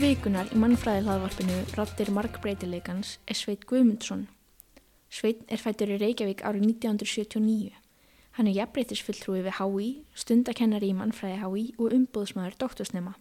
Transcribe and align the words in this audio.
Gestur 0.00 0.16
vikunar 0.16 0.48
í 0.48 0.56
mannfræði 0.56 1.00
hlaðvarpinu 1.04 1.56
Rattir 1.76 2.08
markbreytileikans 2.16 3.18
er 3.28 3.36
Sveit 3.36 3.66
Guðmundsson. 3.68 4.22
Sveit 5.12 5.42
er 5.52 5.60
fættur 5.60 5.92
í 5.92 5.98
Reykjavík 6.00 6.40
árið 6.40 6.64
1979. 6.70 7.74
Hann 8.38 8.48
er 8.48 8.56
jafnbreytisfulltrúi 8.56 9.42
við 9.44 9.58
HÍ, 9.58 9.90
stundakennari 10.16 10.88
í 10.88 10.96
mannfræði 10.96 11.42
HÍ 11.42 11.66
og 11.76 11.92
umbúðsmaður 11.98 12.56
doktorsnema. 12.64 13.12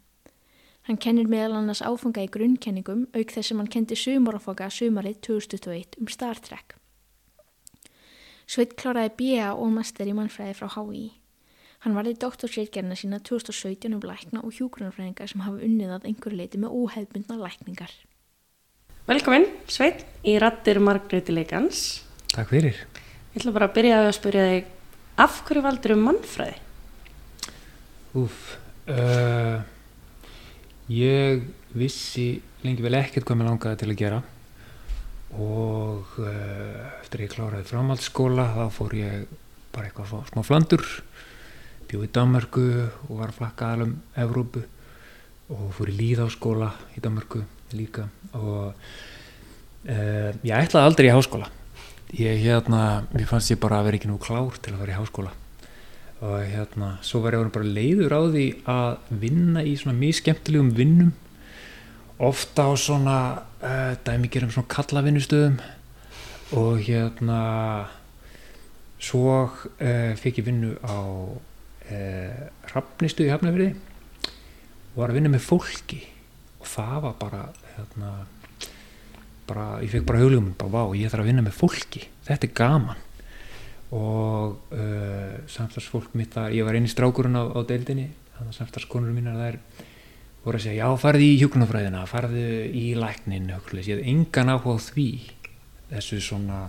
Hann 0.88 1.02
kennir 1.04 1.28
meðal 1.28 1.60
annars 1.60 1.84
áfanga 1.84 2.24
í 2.24 2.32
grunnkenningum 2.32 3.10
auk 3.12 3.36
þess 3.36 3.52
sem 3.52 3.60
hann 3.60 3.74
kendi 3.76 4.00
sumarafanga 4.00 4.72
sumarið 4.72 5.20
2021 5.34 6.00
um 6.00 6.08
Star 6.08 6.40
Trek. 6.40 6.78
Sveit 8.48 8.80
kláraði 8.80 9.18
B.A. 9.20 9.52
og 9.52 9.76
master 9.76 10.08
í 10.08 10.16
mannfræði 10.16 10.56
frá 10.56 10.72
HÍ. 10.80 11.10
Hann 11.86 11.96
varði 11.96 12.12
doktorsreitgerna 12.20 12.96
sína 13.00 13.22
2017 13.24 13.94
um 13.96 14.02
lækna 14.04 14.42
og 14.44 14.52
hjúgrunarfræðingar 14.58 15.30
sem 15.32 15.44
hafa 15.46 15.62
unnið 15.64 15.94
að 15.96 16.08
einhverju 16.10 16.40
leiti 16.42 16.60
með 16.60 16.74
óhefbundna 16.76 17.38
lækningar. 17.40 17.94
Velkomin, 19.08 19.48
Sveit, 19.72 20.04
í 20.28 20.36
Rattir 20.44 20.82
margbreytileikans. 20.84 21.86
Takk 22.34 22.52
fyrir. 22.52 22.82
Ég 23.32 23.40
ætla 23.40 23.54
bara 23.56 23.70
að 23.70 23.78
byrja 23.78 24.02
að 24.04 24.12
spyrja 24.18 24.44
þig, 24.50 24.68
af 25.24 25.40
hverju 25.48 25.64
valdur 25.70 25.96
um 25.96 26.04
mannfræði? 26.10 26.60
Úf, 28.20 28.44
uh, 28.92 29.64
ég 30.92 31.48
vissi 31.80 32.28
lengi 32.66 32.84
vel 32.84 32.98
ekkert 33.00 33.24
hvað 33.24 33.40
mér 33.40 33.54
langaði 33.54 33.80
til 33.80 33.92
að 33.94 34.00
gera 34.04 34.24
og 35.40 36.16
uh, 36.20 36.88
eftir 37.00 37.22
að 37.22 37.28
ég 37.28 37.36
kláraði 37.36 37.70
framhaldsskóla 37.70 38.48
þá 38.56 38.64
fór 38.74 38.96
ég 38.98 39.30
bara 39.72 39.88
eitthvað 39.88 40.26
smá 40.34 40.42
flandur 40.44 40.88
bjóð 41.90 42.06
í 42.06 42.12
Danmarku 42.14 42.66
og 43.10 43.14
var 43.18 43.32
að 43.32 43.40
flakka 43.40 43.72
alveg 43.74 43.90
um 43.90 43.96
Evrópu 44.24 44.64
og 45.50 45.70
fór 45.74 45.90
í 45.90 45.96
líðáskóla 45.98 46.70
í 46.94 47.02
Danmarku 47.02 47.42
líka 47.74 48.08
og 48.38 48.76
uh, 48.76 50.30
ég 50.46 50.54
ætlaði 50.54 50.86
aldrei 50.86 51.10
í 51.10 51.14
háskóla. 51.14 51.50
Ég 52.18 52.42
hérna, 52.42 53.06
mér 53.14 53.30
fannst 53.30 53.54
ég 53.54 53.62
bara 53.62 53.82
að 53.82 53.90
vera 53.90 54.00
ekki 54.00 54.10
nú 54.10 54.18
klár 54.22 54.58
til 54.62 54.74
að 54.74 54.84
vera 54.84 54.96
í 54.96 55.00
háskóla. 55.00 55.34
Og 56.20 56.38
hérna, 56.52 56.96
svo 57.06 57.22
var 57.24 57.38
ég 57.38 57.52
bara 57.54 57.74
leiður 57.78 58.16
á 58.18 58.22
því 58.28 58.46
að 58.70 59.12
vinna 59.22 59.64
í 59.66 59.76
svona 59.80 59.98
mjög 59.98 60.20
skemmtilegum 60.20 60.72
vinnum 60.78 61.14
ofta 62.20 62.68
á 62.68 62.72
svona 62.76 63.18
uh, 63.64 63.94
dæmigerum 64.04 64.52
svona 64.52 64.70
kallavinnustöðum 64.74 65.62
og 66.60 66.82
hérna 66.84 67.40
svo 69.00 69.46
uh, 69.48 70.14
fikk 70.20 70.42
ég 70.42 70.50
vinnu 70.50 70.74
á 70.84 71.00
eh, 71.94 72.48
rafnistu 72.74 73.26
í 73.26 73.32
Hafnafjörði 73.34 73.74
og 74.94 74.98
var 75.02 75.12
að 75.12 75.20
vinna 75.20 75.34
með 75.34 75.46
fólki. 75.46 76.00
Og 76.60 76.68
það 76.68 76.96
var 77.06 77.20
bara 77.20 77.44
hérna, 77.76 78.14
bara, 79.50 79.68
ég 79.84 79.94
fekk 79.94 80.08
bara 80.10 80.24
huglum 80.24 80.54
bara 80.60 80.74
vá, 80.74 80.98
ég 80.98 81.12
þarf 81.12 81.26
að 81.26 81.32
vinna 81.32 81.46
með 81.46 81.60
fólki. 81.60 82.06
Þetta 82.28 82.50
er 82.50 82.56
gaman. 82.58 83.06
Og 83.96 84.74
uh, 84.76 85.38
samstagsfólk 85.50 86.14
mitt 86.20 86.36
að 86.38 86.60
ég 86.60 86.68
var 86.68 86.78
eini 86.78 86.92
strákurinn 86.92 87.40
á, 87.40 87.44
á 87.50 87.60
deildinni. 87.66 88.10
Þannig 88.36 88.52
að 88.52 88.60
samstagskonur 88.60 89.16
mínar 89.16 89.40
þær 89.40 89.62
voru 90.44 90.60
að 90.60 90.66
segja, 90.66 90.86
já 90.86 91.00
farði 91.00 91.26
í 91.28 91.40
hjókunarfræðina 91.42 92.06
farði 92.08 92.44
í 92.80 92.84
læknin 92.98 93.50
ég 93.52 93.90
hef 93.90 94.04
engan 94.08 94.54
áhuga 94.54 94.78
á 94.80 94.86
því 94.86 95.10
þessu 95.90 96.20
svona 96.24 96.60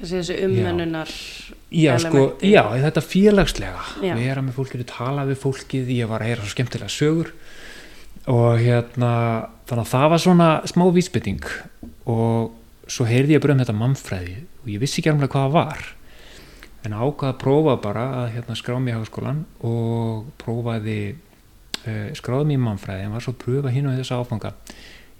þessu 0.00 0.36
ummennunar 0.46 1.10
já, 1.70 1.94
sko, 2.02 2.24
já, 2.42 2.62
þetta 2.82 3.02
félagslega. 3.04 3.84
Já. 4.02 4.14
við 4.18 4.30
erum 4.32 4.48
með 4.48 4.58
fólkið, 4.58 4.84
tala 4.90 5.26
við 5.28 5.40
fólkið 5.42 5.90
ég 5.94 6.10
var 6.10 6.24
að 6.24 6.32
heyra 6.32 6.44
svo 6.44 6.54
skemmtilega 6.54 6.92
sögur. 6.92 7.32
Og 8.30 8.60
hérna 8.62 9.10
þannig 9.68 9.82
að 9.84 9.90
það 9.92 10.06
var 10.12 10.22
svona 10.22 10.48
smá 10.68 10.84
vísbytting 10.96 11.44
og 12.10 12.54
svo 12.88 13.06
heyrði 13.08 13.36
ég 13.36 13.44
bara 13.44 13.54
um 13.56 13.60
þetta 13.62 13.76
mannfræði 13.76 14.38
og 14.62 14.72
ég 14.72 14.80
vissi 14.80 15.00
ekki 15.00 15.12
alveg 15.12 15.32
hvað 15.32 15.46
það 15.46 15.58
var. 15.58 15.84
En 16.84 16.96
ákvaði 16.96 17.30
að 17.30 17.38
prófa 17.40 17.76
bara 17.80 18.08
að 18.22 18.26
hérna, 18.34 18.56
skrá 18.60 18.76
mér 18.76 18.92
í 18.92 18.96
hagaskólan 18.98 19.44
og 19.64 20.26
prófaði 20.40 20.98
uh, 21.14 22.10
skráði 22.16 22.50
mér 22.50 22.58
í 22.58 22.64
mannfræði. 22.64 23.06
En 23.06 23.14
var 23.16 23.24
svo 23.24 23.32
að 23.36 23.40
pröfa 23.44 23.72
hinn 23.72 23.88
og 23.88 23.96
þess 24.00 24.16
aðfanga 24.16 24.52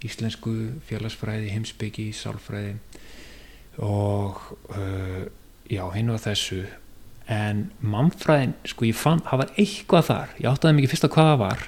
íslensku 0.05 0.53
félagsfræði, 0.85 1.49
heimsbyggi, 1.55 2.11
sálfræði 2.13 2.75
og 3.83 4.41
uh, 4.71 5.23
já, 5.69 5.83
hinn 5.95 6.11
var 6.13 6.23
þessu. 6.23 6.63
En 7.31 7.65
mannfræðin, 7.81 8.53
sko 8.69 8.85
ég 8.85 8.97
fann 8.97 9.23
það 9.25 9.41
var 9.41 9.53
eitthvað 9.57 10.09
þar, 10.11 10.33
ég 10.39 10.49
áttaði 10.51 10.77
mikið 10.77 10.93
fyrst 10.93 11.07
að 11.07 11.13
hvað 11.15 11.29
það 11.31 11.39
var. 11.41 11.63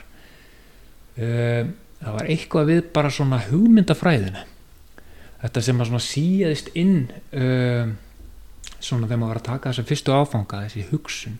Uh, 1.17 1.71
það 2.03 2.17
var 2.19 2.31
eitthvað 2.33 2.69
við 2.71 2.83
bara 2.93 3.13
svona 3.13 3.41
hugmyndafræðina. 3.47 4.43
Þetta 5.41 5.63
sem 5.65 5.81
að 5.81 5.89
svona 5.91 6.05
síðist 6.05 6.69
inn 6.77 6.99
uh, 7.37 7.89
svona 8.79 9.07
þegar 9.07 9.21
maður 9.21 9.33
var 9.33 9.41
að 9.41 9.47
taka 9.49 9.71
þessa 9.71 9.87
fyrstu 9.89 10.13
áfanga 10.13 10.63
þessi 10.65 10.85
hugsun, 10.91 11.39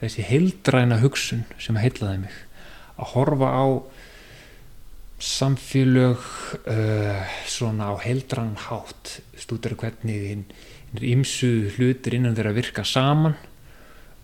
þessi 0.00 0.26
heildræna 0.26 1.00
hugsun 1.02 1.44
sem 1.58 1.78
heitlaði 1.80 2.24
mig. 2.26 2.38
Að 3.00 3.12
horfa 3.14 3.50
á 3.50 3.64
samfélög 5.20 6.16
uh, 6.66 7.22
svona 7.46 7.92
á 7.92 7.94
heldrann 8.00 8.56
hátt. 8.56 9.20
Stúdur 9.36 9.76
hvernig 9.76 10.26
hinn 10.30 10.44
ímsu 10.96 11.70
hlutir 11.76 12.16
innan 12.16 12.34
þeirra 12.36 12.54
virka 12.56 12.84
saman. 12.88 13.36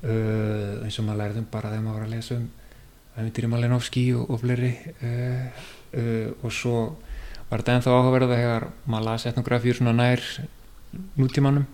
Uh, 0.02 0.84
eins 0.84 0.96
og 1.00 1.06
maður 1.06 1.22
lærðum 1.22 1.48
bara 1.52 1.72
þegar 1.72 1.84
maður 1.84 1.98
var 2.00 2.06
að 2.08 2.14
lesa 2.16 2.38
um 2.40 2.46
Ævindir 3.16 3.46
í 3.46 3.48
Malinovski 3.48 4.06
og, 4.16 4.30
og 4.32 4.40
fleiri. 4.42 4.72
Uh, 5.00 6.32
og 6.42 6.50
svo 6.52 6.76
var 7.50 7.62
þetta 7.62 7.76
ennþá 7.76 7.94
áhugaverða 7.94 8.40
þegar 8.40 8.68
maður 8.84 9.08
las 9.10 9.28
etnografíur 9.28 9.78
svona 9.78 9.94
nær 9.96 10.24
nútímanum. 11.16 11.68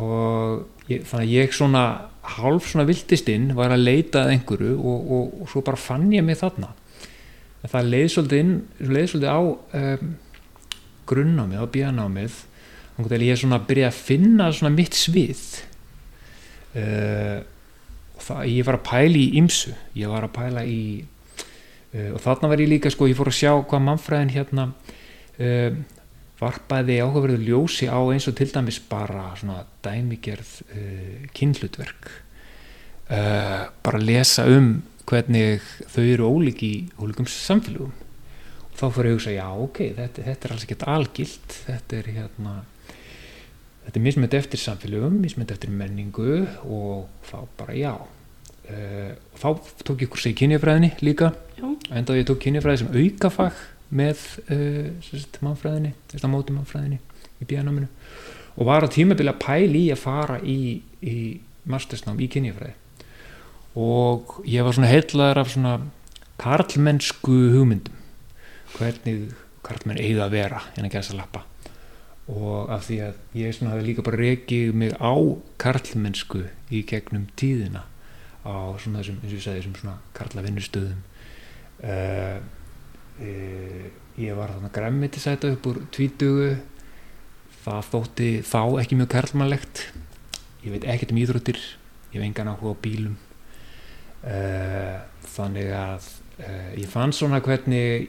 Og 0.00 0.86
ég, 0.88 1.02
þannig 1.08 1.26
að 1.26 1.34
ég 1.34 1.56
svona 1.56 1.82
hálf 2.36 2.68
svona 2.70 2.86
viltistinn 2.88 3.50
var 3.58 3.74
að 3.74 3.88
leita 3.88 4.22
að 4.22 4.36
einhverju 4.36 4.76
og, 4.78 5.10
og, 5.16 5.34
og 5.42 5.50
svo 5.50 5.64
bara 5.66 5.80
fann 5.80 6.06
ég 6.14 6.24
mig 6.24 6.38
þarna 6.38 6.70
það 7.70 7.90
leiði 7.92 8.08
svolítið, 8.10 8.54
svolítið 8.82 9.28
á 9.30 9.40
um, 9.42 10.16
grunnámið, 11.06 11.62
á 11.62 11.66
bíanámið 11.76 12.40
þannig 12.96 13.14
að 13.16 13.24
ég 13.26 13.34
er 13.34 13.40
svona 13.40 13.58
að 13.60 13.68
byrja 13.70 13.88
að 13.88 14.00
finna 14.08 14.48
svona 14.54 14.74
mitt 14.74 14.96
svið. 14.96 15.44
Uh, 16.72 17.38
og 18.16 18.26
það, 18.26 18.44
ég 18.52 18.68
var 18.68 18.78
að 18.78 18.84
pæla 18.88 19.20
í 19.20 19.24
ymsu, 19.40 19.72
ég 19.98 20.12
var 20.12 20.26
að 20.26 20.34
pæla 20.38 20.66
í 20.68 20.82
uh, 21.02 22.10
og 22.14 22.20
þarna 22.24 22.52
var 22.52 22.62
ég 22.64 22.70
líka 22.72 22.92
sko, 22.92 23.08
ég 23.10 23.18
fór 23.18 23.32
að 23.32 23.38
sjá 23.40 23.52
hvað 23.56 23.84
mannfræðin 23.88 24.32
hérna 24.32 24.68
uh, 24.72 25.80
varpaði 26.42 26.98
áhugaverðu 27.04 27.46
ljósi 27.46 27.86
á 27.92 28.00
eins 28.10 28.26
og 28.26 28.36
til 28.38 28.48
dæmis 28.50 28.80
bara 28.90 29.28
svona 29.38 29.60
dæmigerð 29.84 30.56
kynhlutverk. 31.36 32.08
Bara 33.06 34.00
lesa 34.02 34.48
um 34.50 34.72
hvernig 35.08 35.62
þau 35.92 36.04
eru 36.04 36.28
ólík 36.30 36.62
í 36.66 36.72
ólíkum 37.00 37.28
samfélagum 37.28 37.92
og 37.92 38.78
þá 38.78 38.86
fyrir 38.94 39.08
ég 39.08 39.12
að 39.12 39.18
hugsa 39.18 39.34
já 39.34 39.46
ok, 39.66 39.80
þetta, 39.98 40.26
þetta 40.28 40.48
er 40.48 40.54
alls 40.54 40.66
ekkert 40.66 40.86
algilt. 40.88 41.56
Þetta 41.66 41.98
er 41.98 42.10
hérna 42.16 42.54
þetta 43.84 43.98
er 43.98 44.06
mismönd 44.06 44.36
eftir 44.38 44.62
samfélagum 44.62 45.20
mismönd 45.20 45.52
eftir 45.54 45.72
menningu 45.74 46.42
og 46.64 47.28
þá 47.28 47.38
bara 47.60 47.76
já. 47.76 47.94
Uh, 48.62 49.12
og 49.34 49.40
þá 49.42 49.48
tók 49.88 50.04
ég 50.04 50.10
kursi 50.12 50.32
í 50.32 50.38
kynjafræðinni 50.38 50.92
líka. 51.02 51.32
Enda 51.90 52.16
ég 52.16 52.28
tók 52.28 52.40
kynjafræði 52.44 52.84
sem 52.84 52.92
aukafag 52.94 53.58
með 53.92 54.22
uh, 54.54 55.24
mannfræðinni, 55.44 55.92
þetta 56.14 56.30
móti 56.32 56.54
mannfræðinni 56.56 57.02
í 57.42 57.48
bíanáminu 57.48 57.90
og 58.56 58.68
var 58.68 58.84
á 58.84 58.88
tímabili 58.92 59.32
að 59.32 59.40
pæli 59.42 59.86
í 59.86 59.90
að 59.92 60.00
fara 60.02 60.38
í, 60.44 60.60
í 61.00 61.16
mastersnám 61.68 62.20
í 62.20 62.28
kynjafræði 62.32 62.76
og 63.78 64.42
ég 64.44 64.64
var 64.64 64.74
svona 64.76 64.90
heitlaður 64.90 65.40
af 65.40 65.52
svona 65.52 65.76
karlmennsku 66.42 67.36
hugmyndum. 67.54 67.96
Hvernig 68.76 69.32
karlmenn 69.64 70.00
eiga 70.00 70.26
að 70.26 70.34
vera 70.36 70.60
en 70.76 70.88
að 70.88 70.96
gæsa 70.96 71.16
lappa. 71.16 71.44
Og 72.32 72.70
af 72.72 72.86
því 72.86 72.98
að 73.06 73.38
ég 73.38 73.54
svona 73.56 73.72
hafi 73.72 73.86
líka 73.86 74.04
bara 74.04 74.20
rekið 74.20 74.76
mig 74.76 74.92
á 75.00 75.14
karlmennsku 75.62 76.44
í 76.72 76.82
gegnum 76.88 77.28
tíðina 77.36 77.86
á 78.44 78.74
svona 78.80 79.00
þessum, 79.00 79.22
eins 79.22 79.32
og 79.32 79.38
ég 79.38 79.44
sagði, 79.44 79.62
þessum 79.62 79.78
svona 79.80 79.96
karlavinnustöðum. 80.18 81.02
Uh, 81.82 82.38
uh, 83.22 83.88
ég 84.20 84.38
var 84.38 84.52
þarna 84.52 84.72
græmitisæta 84.74 85.52
upp 85.56 85.68
úr 85.72 85.82
tvítugu. 85.94 86.54
Það 87.62 87.84
þótti 87.92 88.30
þá 88.44 88.62
ekki 88.82 88.98
mjög 88.98 89.12
karlmannlegt. 89.16 89.84
Ég 90.66 90.74
veit 90.74 90.88
ekkert 90.90 91.14
um 91.14 91.20
íþróttir. 91.22 91.60
Ég 92.12 92.18
hef 92.18 92.26
engan 92.26 92.50
áhuga 92.52 92.74
á 92.74 92.82
bílum 92.82 93.20
þannig 94.22 95.72
að 95.74 96.06
uh, 96.38 96.70
ég 96.78 96.88
fann 96.90 97.12
svona 97.14 97.40
hvernig 97.42 98.08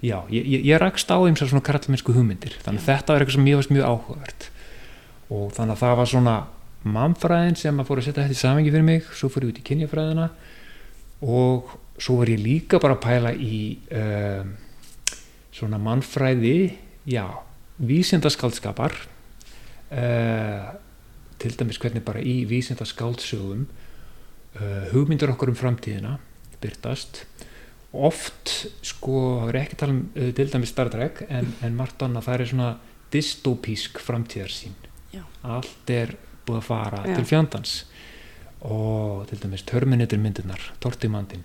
já, 0.00 0.22
ég, 0.32 0.46
ég, 0.46 0.64
ég 0.70 0.80
rakst 0.80 1.10
á 1.12 1.18
eins 1.18 1.42
og 1.42 1.50
svona 1.50 1.64
karlmennsku 1.64 2.14
hugmyndir. 2.16 2.56
Þannig 2.64 2.84
að 2.84 2.88
þetta 2.88 3.14
var 3.14 3.24
eitthvað 3.24 3.36
sem 3.36 3.46
mjög, 3.48 3.68
mjög 3.74 3.90
áhugavert. 3.90 4.48
Og 5.30 5.52
þannig 5.56 5.76
að 5.76 5.82
það 5.84 5.98
var 6.00 6.10
svona 6.14 6.36
mannfræðin 6.80 7.58
sem 7.60 7.80
að 7.82 7.90
fór 7.90 8.00
að 8.00 8.08
setja 8.08 8.24
þetta 8.24 8.38
í 8.38 8.40
samengi 8.40 8.72
fyrir 8.72 8.86
mig. 8.86 9.12
Svo 9.14 9.30
fór 9.30 9.46
ég 9.46 9.52
út 9.52 9.60
í 9.60 9.66
kynjafræðina. 9.68 10.30
Og 11.20 11.74
svo 12.00 12.16
var 12.22 12.32
ég 12.32 12.40
líka 12.40 12.80
bara 12.80 12.96
að 12.96 13.04
pæla 13.04 13.34
í 13.36 13.60
uh, 13.92 14.46
svona 15.52 15.80
mannfræði 15.82 16.56
já, 17.10 17.26
vísindaskaldskapar 17.76 18.96
uh, 19.92 20.70
til 21.40 21.52
dæmis 21.60 21.80
hvernig 21.80 22.04
bara 22.04 22.22
í 22.24 22.42
vísindaskáldsögum 22.48 23.66
hugmyndur 24.92 25.34
okkur 25.34 25.52
um 25.52 25.58
framtíðina 25.58 26.16
byrtast 26.60 27.24
oft 27.90 28.52
sko, 28.86 29.20
það 29.42 29.52
er 29.52 29.58
ekki 29.64 29.76
að 29.76 29.82
tala 29.82 29.96
um 29.96 30.02
uh, 30.14 30.30
til 30.36 30.48
dæmis 30.52 30.72
Star 30.74 30.90
Trek 30.92 31.24
en, 31.28 31.52
en 31.66 31.76
margt 31.78 32.02
annað 32.06 32.28
það 32.28 32.36
er 32.36 32.50
svona 32.52 32.70
dystopísk 33.10 34.02
framtíðarsýn 34.04 34.76
Já. 35.10 35.24
allt 35.42 35.90
er 35.90 36.14
búið 36.46 36.60
að 36.60 36.68
fara 36.68 37.04
Já. 37.04 37.16
til 37.16 37.26
fjandans 37.26 37.78
og 38.60 39.24
til 39.30 39.40
dæmis 39.40 39.64
Terminator 39.66 40.20
myndirnar, 40.20 40.68
Tortimandin 40.82 41.42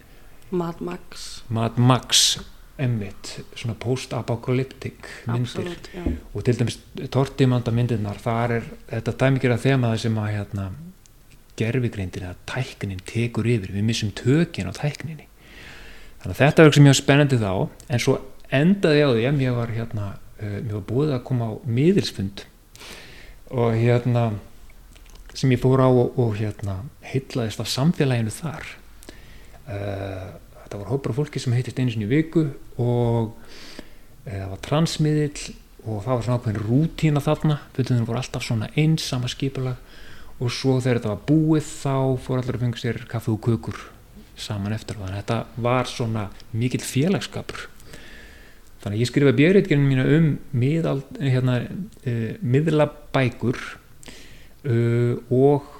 Mad 0.51 0.81
Max 0.85 1.41
Mad 1.49 1.79
Max 1.81 2.35
emmitt, 2.77 3.37
svona 3.55 3.77
post-apocalyptic 3.79 5.07
myndir 5.29 5.45
absolutt, 5.47 5.89
já. 5.95 6.03
og 6.33 6.43
til 6.43 6.57
dæmis 6.59 6.77
Tortimanda 7.09 7.71
myndirnar 7.71 8.19
þar 8.19 8.57
er 8.59 8.67
þetta 8.89 9.15
dæmikera 9.23 9.57
þemaði 9.63 10.01
sem 10.03 10.19
að 10.19 10.33
hérna, 10.35 10.65
gerfigreindin 11.59 12.27
eða 12.27 12.35
tæknin 12.49 13.01
tekur 13.07 13.47
yfir, 13.47 13.71
við 13.75 13.87
missum 13.87 14.11
tökin 14.15 14.69
á 14.69 14.73
tækninni. 14.75 15.27
Þannig 16.21 16.33
að 16.33 16.41
þetta 16.41 16.63
var 16.63 16.71
ekki 16.71 16.83
mjög 16.85 16.97
spennandi 16.99 17.39
þá 17.41 17.51
en 17.93 18.01
svo 18.01 18.17
endaði 18.53 19.03
á 19.05 19.09
því 19.11 19.25
að 19.29 19.39
mér 19.39 19.55
var 19.59 19.73
hérna, 19.75 20.07
uh, 20.39 20.57
mér 20.57 20.73
var 20.79 20.85
búið 20.89 21.15
að 21.15 21.25
koma 21.29 21.49
á 21.49 21.53
miðilsfund 21.65 22.45
og 23.55 23.75
hérna 23.77 24.23
sem 25.35 25.51
ég 25.53 25.61
fór 25.61 25.83
á 25.83 25.89
og, 25.89 26.17
og 26.17 26.35
hérna 26.39 26.79
heitlaðist 27.05 27.61
af 27.61 27.69
samfélaginu 27.71 28.33
þar. 28.33 28.65
Uh, 29.65 30.33
þetta 30.63 30.81
var 30.81 30.91
hópar 30.93 31.15
fólki 31.17 31.41
sem 31.41 31.55
heitist 31.55 31.79
einu 31.79 31.93
sinni 31.93 32.07
í 32.07 32.13
viku 32.15 32.47
og 32.81 33.35
uh, 33.35 34.25
það 34.25 34.49
var 34.49 34.65
transmiðill 34.65 35.55
og 35.85 36.01
það 36.01 36.11
var 36.11 36.25
svona 36.25 36.39
ákveðin 36.39 36.63
rútína 36.65 37.21
þarna. 37.21 37.59
Fundunum 37.75 38.07
voru 38.09 38.21
alltaf 38.21 38.45
svona 38.45 38.71
eins 38.73 39.05
sama 39.05 39.29
skipulag 39.29 39.77
og 40.39 40.51
svo 40.51 40.79
þegar 40.81 40.99
þetta 40.99 41.13
var 41.13 41.23
búið 41.29 41.69
þá 41.69 41.95
fór 42.25 42.41
allir 42.41 42.57
að 42.57 42.65
fengi 42.65 42.81
sér 42.81 42.99
kaffi 43.09 43.31
og 43.31 43.41
kökur 43.45 43.79
saman 44.35 44.75
eftir. 44.75 44.99
Þannig 44.99 45.15
að 45.15 45.21
þetta 45.21 45.63
var 45.63 45.89
svona 45.89 46.27
mikill 46.51 46.83
félagskapur 46.83 47.69
þannig 48.85 48.99
að 48.99 49.01
ég 49.01 49.09
skrifa 49.09 49.33
björritgerinn 49.33 49.87
mína 49.89 50.03
um 50.13 50.25
miðald, 50.53 51.05
hérna, 51.17 51.57
uh, 52.05 52.33
miðlabækur 52.45 53.57
uh, 54.69 55.15
og 55.33 55.71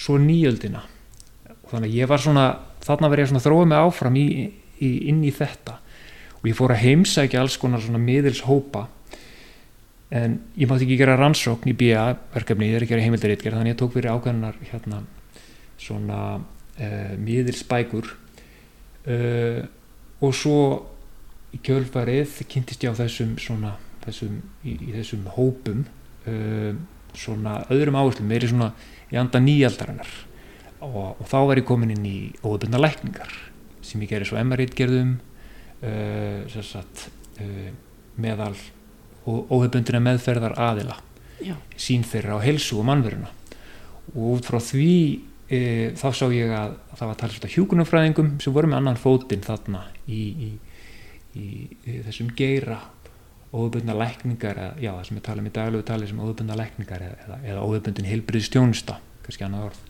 svo 0.00 0.16
nýjöldina. 0.20 0.80
Og 1.66 1.74
þannig 1.74 1.90
að 1.90 1.98
ég 1.98 2.08
var 2.08 2.22
svona 2.24 2.46
þarna 2.86 3.10
verið 3.12 3.36
að 3.36 3.44
þróa 3.44 3.66
mig 3.68 3.82
áfram 3.82 4.16
í, 4.16 4.26
í, 4.80 4.90
inn 5.10 5.20
í 5.26 5.34
þetta. 5.36 5.76
Og 6.40 6.48
ég 6.48 6.56
fór 6.56 6.72
að 6.72 6.84
heimsækja 6.86 7.42
alls 7.42 7.58
konar 7.60 7.84
svona 7.84 8.00
miðilshópa 8.00 8.86
en 10.16 10.36
ég 10.56 10.68
mátti 10.68 10.86
ekki 10.86 10.98
gera 11.00 11.16
rannsókn 11.18 11.70
í 11.72 11.76
BIA 11.76 12.04
verkefni, 12.34 12.70
ég 12.70 12.78
er 12.78 12.84
ekki 12.84 12.94
að 12.94 12.96
gera 12.96 13.06
heimildaritgerð 13.06 13.58
þannig 13.58 13.72
að 13.72 13.74
ég 13.74 13.80
tók 13.80 13.94
fyrir 13.94 14.12
ákveðnar 14.14 14.60
hérna 14.70 15.00
svona 15.80 16.20
uh, 16.36 17.14
miðilsbækur. 17.22 18.12
Uh, 19.06 19.64
og 20.24 20.34
svo 20.34 20.60
í 21.54 21.60
kjölfarið 21.64 22.40
kynntist 22.50 22.84
ég 22.84 22.94
á 22.94 23.00
þessum 23.00 23.36
svona 23.40 23.76
þessum, 24.06 24.38
í, 24.62 24.76
í 24.76 24.94
þessum 24.94 25.26
hópum 25.36 25.84
uh, 26.26 26.72
svona 27.16 27.60
öðrum 27.72 27.98
áherslu 27.98 28.26
meiri 28.28 28.50
svona 28.50 28.72
í 29.12 29.18
anda 29.20 29.40
nýjaldarinnar. 29.42 30.10
Og, 30.84 31.16
og 31.16 31.24
þá 31.28 31.38
var 31.48 31.60
ég 31.60 31.68
komin 31.68 31.94
inn 31.94 32.06
í 32.06 32.18
óöfbundna 32.42 32.80
lækningar 32.82 33.32
sem 33.86 34.02
ég 34.02 34.10
gerir 34.10 34.28
svo 34.28 34.38
MR-ritgerðum 34.42 35.16
uh, 35.86 36.42
uh, 36.46 37.68
meðal 38.20 38.56
óhefbundina 39.26 40.00
meðferðar 40.02 40.54
aðila 40.60 40.98
Já. 41.42 41.56
sín 41.78 42.04
þeirra 42.06 42.38
á 42.38 42.46
helsu 42.46 42.78
og 42.80 42.86
mannveruna. 42.88 43.32
Og 44.14 44.36
út 44.36 44.46
frá 44.48 44.60
því 44.62 44.90
e, 45.50 45.60
þá 45.98 46.08
sá 46.14 46.26
ég 46.34 46.52
að, 46.54 46.76
að 46.92 47.00
það 47.00 47.10
var 47.10 47.18
talsvægt 47.22 47.48
að 47.48 47.56
hjúkunumfræðingum 47.56 48.30
sem 48.42 48.54
voru 48.54 48.70
með 48.70 48.80
annan 48.80 49.00
fótinn 49.00 49.44
þarna 49.46 49.82
í, 50.06 50.20
í, 50.46 50.50
í, 51.34 51.48
í 51.86 51.98
þessum 52.06 52.30
geira. 52.38 52.80
Óhefbundna 53.56 53.94
lækningar 53.96 54.58
eða, 54.58 54.72
já 54.82 54.90
það 54.92 55.04
sem 55.08 55.18
er 55.18 55.26
talað 55.26 55.42
um 55.42 55.50
í 55.50 55.54
daglegu 55.58 55.86
tali 55.86 56.08
sem 56.10 56.22
óhefbundna 56.22 56.56
lækningar 56.58 57.04
eða, 57.06 57.38
eða, 57.42 57.60
óhefbundin 57.62 58.10
heilbriðstjónusta 58.10 58.98
kannski 59.26 59.46
annað 59.46 59.70
orð. 59.70 59.84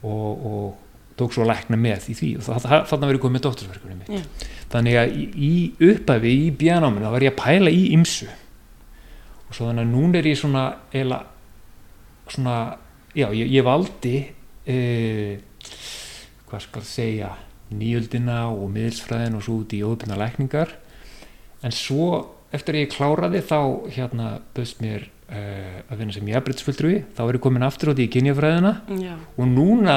Og, 0.00 0.46
og 0.50 1.16
tók 1.18 1.34
svo 1.34 1.44
að 1.44 1.52
lækna 1.52 1.78
með 1.80 2.06
í 2.08 2.14
því. 2.16 2.30
Og 2.40 2.46
það, 2.46 2.86
þarna 2.88 3.10
verið 3.10 3.24
komið 3.24 3.36
með 3.36 3.46
dóttursverkunum 3.46 3.98
mitt. 4.00 4.14
Já. 4.14 4.52
þannig 4.70 4.96
að 5.00 5.16
í, 5.18 5.24
í 5.34 5.90
upphafi 5.90 6.32
í 6.46 6.46
bjánáminu 6.56 7.04
þá 7.04 7.14
var 7.14 7.26
ég 7.26 7.34
að 7.34 7.42
pæla 7.42 7.74
í 7.74 7.82
ymsu 7.96 8.30
og 9.50 9.56
svo 9.56 9.66
þannig 9.66 9.82
að 9.82 9.92
núna 9.92 10.20
er 10.20 10.30
ég 10.30 10.38
svona 10.38 10.64
eila 10.94 11.20
svona, 12.30 12.56
já, 13.18 13.26
ég, 13.34 13.48
ég 13.50 13.66
valdi 13.66 14.16
uh, 14.70 15.32
hvað 16.50 16.66
skal 16.66 16.84
segja 16.86 17.30
nýjöldina 17.74 18.44
og 18.50 18.70
miðilsfræðin 18.74 19.38
og 19.38 19.46
svo 19.46 19.60
út 19.62 19.74
í 19.74 19.82
óöfna 19.86 20.18
lækningar. 20.18 20.74
En 21.62 21.74
svo 21.74 22.10
eftir 22.54 22.76
að 22.76 22.84
ég 22.84 22.92
kláraði 22.94 23.42
þá 23.46 23.58
hérna 23.94 24.28
böst 24.56 24.80
mér 24.82 25.06
uh, 25.06 25.82
að 25.86 26.02
vinna 26.02 26.14
sem 26.14 26.30
jafnbreytsfulltrúi 26.30 26.96
þá 27.14 27.22
er 27.26 27.38
ég 27.38 27.44
komin 27.44 27.66
aftur 27.66 27.90
á 27.90 27.94
því 27.94 28.06
í 28.06 28.12
kynjafræðina. 28.16 28.74
Já. 29.02 29.14
og 29.36 29.50
núna 29.50 29.96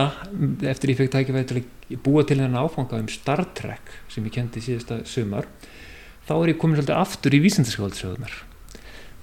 eftir 0.69 0.93
ég 0.93 1.01
fekk 1.01 1.13
tækifæði 1.17 1.49
til 1.49 1.61
að 1.61 2.01
búa 2.05 2.25
til 2.25 2.39
þennan 2.39 2.61
áfanga 2.61 3.01
um 3.01 3.09
Star 3.11 3.45
Trek 3.57 3.93
sem 4.09 4.25
ég 4.25 4.33
kendi 4.37 4.61
síðasta 4.65 5.01
sumar 5.09 5.49
þá 6.27 6.35
er 6.37 6.53
ég 6.53 6.61
komin 6.61 6.77
svolítið 6.77 6.99
aftur 7.01 7.37
í 7.37 7.41
vísindaskáldsöðunar 7.43 8.37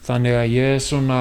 þannig 0.06 0.38
að 0.41 0.52
ég 0.55 0.75
er 0.76 0.82
svona 0.85 1.20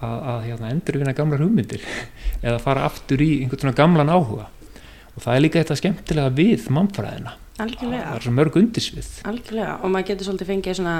að, 0.00 0.18
að 0.32 0.42
hérna, 0.48 0.72
endurvinna 0.74 1.16
gamlar 1.16 1.44
hugmyndir 1.44 1.86
eða 2.46 2.58
fara 2.62 2.88
aftur 2.88 3.22
í 3.24 3.30
einhvern 3.42 3.64
svona 3.64 3.78
gamlan 3.78 4.12
áhuga. 4.12 4.50
Og 5.14 5.22
það 5.22 5.34
er 5.36 5.44
líka 5.44 5.62
þetta 5.62 5.78
skemmtilega 5.78 6.34
við 6.34 6.68
mannfræðina. 6.74 7.36
Algjörlega. 7.62 8.06
Það 8.08 8.16
er 8.16 8.24
svo 8.24 8.32
mörg 8.34 8.56
undisvið 8.58 9.08
Algjörlega. 9.30 9.74
Og 9.86 9.92
maður 9.94 10.08
getur 10.08 10.26
svolítið 10.26 10.48
fengið 10.50 10.78
svona 10.80 10.94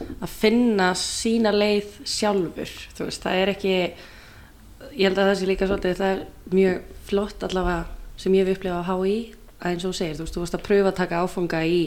að 0.00 0.32
finna 0.32 0.88
sína 0.98 1.52
leið 1.54 2.00
sjálfur 2.08 2.72
veist, 2.98 3.22
það 3.22 3.42
er 3.42 3.52
ekki 3.52 3.74
ég 3.76 5.04
held 5.04 5.18
að 5.20 5.28
það 5.28 5.36
sé 5.38 5.48
líka 5.50 5.68
svolítið 5.68 6.00
það 6.00 6.14
er 6.14 6.22
mjög 6.56 6.96
flott 7.10 7.44
allavega 7.46 7.84
sem 8.20 8.36
ég 8.36 8.48
hef 8.48 8.58
upplifað 8.58 8.80
á 8.82 8.88
HÍ 8.90 9.14
að 9.60 9.74
eins 9.74 9.86
og 9.86 9.96
segir, 9.96 10.16
þú 10.16 10.24
veist, 10.24 10.34
þú 10.34 10.44
veist 10.44 10.56
að 10.56 10.66
pröfa 10.66 10.90
að 10.90 10.98
taka 11.02 11.20
áfanga 11.24 11.60
í 11.68 11.80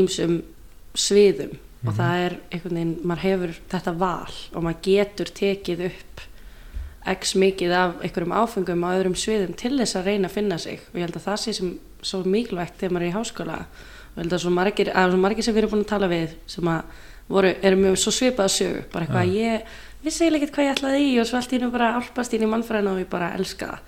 ímsum 0.00 0.38
sviðum 0.94 1.58
og 1.86 1.92
Mhm. 1.94 1.96
það 1.96 2.24
er 2.26 2.36
einhvern 2.52 2.74
veginn, 2.76 2.96
maður 3.04 3.24
hefur 3.24 3.54
þetta 3.70 3.92
val 3.98 4.32
og 4.54 4.62
maður 4.62 4.80
getur 4.82 5.26
tekið 5.40 5.84
upp 5.86 6.20
x 7.06 7.34
mikið 7.34 7.72
af 7.72 7.94
einhverjum 8.04 8.34
áfengum 8.36 8.84
á 8.84 8.88
öðrum 8.92 9.16
sviðum 9.16 9.54
til 9.56 9.78
þess 9.78 9.96
að 9.96 10.04
reyna 10.04 10.28
að 10.28 10.34
finna 10.36 10.58
sig. 10.58 10.80
Og 10.92 11.00
ég 11.00 11.06
held 11.06 11.16
að 11.16 11.24
það 11.24 11.38
sé 11.40 11.54
sem 11.54 11.78
svo 12.02 12.22
mikilvægt 12.24 12.76
þegar 12.78 12.92
maður 12.92 13.06
er 13.06 13.10
í 13.10 13.16
háskóla. 13.16 13.58
Og 13.60 14.16
ég 14.16 14.22
held 14.24 14.32
að 14.32 14.42
svo 14.44 14.50
margir, 14.50 14.92
að 14.92 15.10
svo 15.14 15.18
margir 15.20 15.42
sem 15.44 15.54
við 15.54 15.58
erum 15.62 15.70
búin 15.70 15.84
að 15.84 15.88
tala 15.94 16.08
við 16.08 16.34
sem 16.46 16.64
að 16.64 16.82
voru, 17.30 17.54
erum 17.62 17.80
með 17.86 17.96
svo 17.96 18.12
svipað 18.12 18.50
sögu 18.52 18.82
bara 18.92 19.06
eitthvað 19.06 19.24
að 19.24 19.34
ég 19.40 19.62
vissi 20.04 20.24
eiginlega 20.24 20.42
ekkert 20.44 20.54
hvað 20.56 20.66
ég 20.66 20.74
ætlaði 20.76 21.00
í 21.00 21.20
og 21.20 21.26
svo 21.26 21.36
allt 21.40 21.52
í 21.52 21.58
nú 21.60 21.70
bara 21.72 21.94
álpast 21.96 22.34
inn 22.34 22.42
í 22.42 22.50
mannfræðina 22.50 22.92
og 22.92 22.98
ég 23.00 23.08
bara 23.10 23.32
elska 23.38 23.78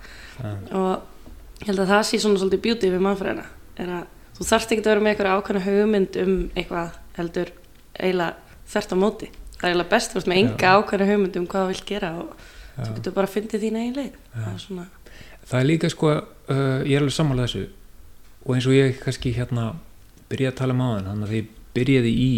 það. 0.41 0.73
Og 0.73 1.01
ég 1.61 1.67
held 1.67 1.79
að 1.79 1.87
það 1.93 2.03
sé 2.09 2.17
svona 2.19 2.39
svolítið 2.39 2.61
beauty 2.61 2.89
við 2.89 3.01
mannfræðina 3.01 3.45
er 3.77 3.87
að 3.87 4.05
þú 4.37 4.45
þarft 4.49 4.71
ekki 4.71 4.81
að 4.81 4.89
vera 4.89 4.99
með 5.01 5.11
eitthvað 5.13 5.35
ákveðna 5.37 5.65
hugmynd 5.67 6.15
um 6.23 6.49
eitthvað 6.55 6.91
heldur 7.17 7.51
eiginlega 7.99 8.57
þvert 8.73 8.93
á 8.93 8.97
móti. 9.03 9.29
Það 9.53 9.63
er 9.63 9.71
eiginlega 9.71 9.93
best 9.93 10.11
þú 10.11 10.19
veist 10.19 10.31
með 10.31 10.41
enga 10.41 10.73
ákveðna 10.77 11.09
hugmynd 11.11 11.39
um 11.39 11.47
hvað 11.51 11.63
þú 11.63 11.71
vilt 11.73 11.87
gera 11.89 12.11
og 12.19 12.35
þú 12.75 12.89
getur 12.97 13.15
bara 13.15 13.29
að 13.29 13.35
fyndi 13.37 13.61
þín 13.61 13.79
eigin 13.79 13.97
leið. 13.99 14.19
Það 14.33 14.51
er 14.51 14.59
svona, 14.63 14.85
það 15.43 15.59
er 15.59 15.69
líka 15.69 15.93
sko 15.93 16.11
uh, 16.13 16.79
ég 16.83 16.93
er 16.95 17.03
alveg 17.03 17.17
sammálað 17.17 17.49
þessu. 17.49 17.65
Og 18.43 18.55
eins 18.57 18.67
og 18.67 18.75
ég 18.75 18.99
kannski 18.99 19.33
hérna 19.37 19.69
byrjaði 20.31 20.51
að 20.51 20.59
tala 20.59 20.75
um 20.75 20.83
áðan 20.83 21.09
þannig 21.11 21.29
að 21.29 21.37
ég 21.37 21.51
byrjaði 21.73 22.13
í 22.23 22.33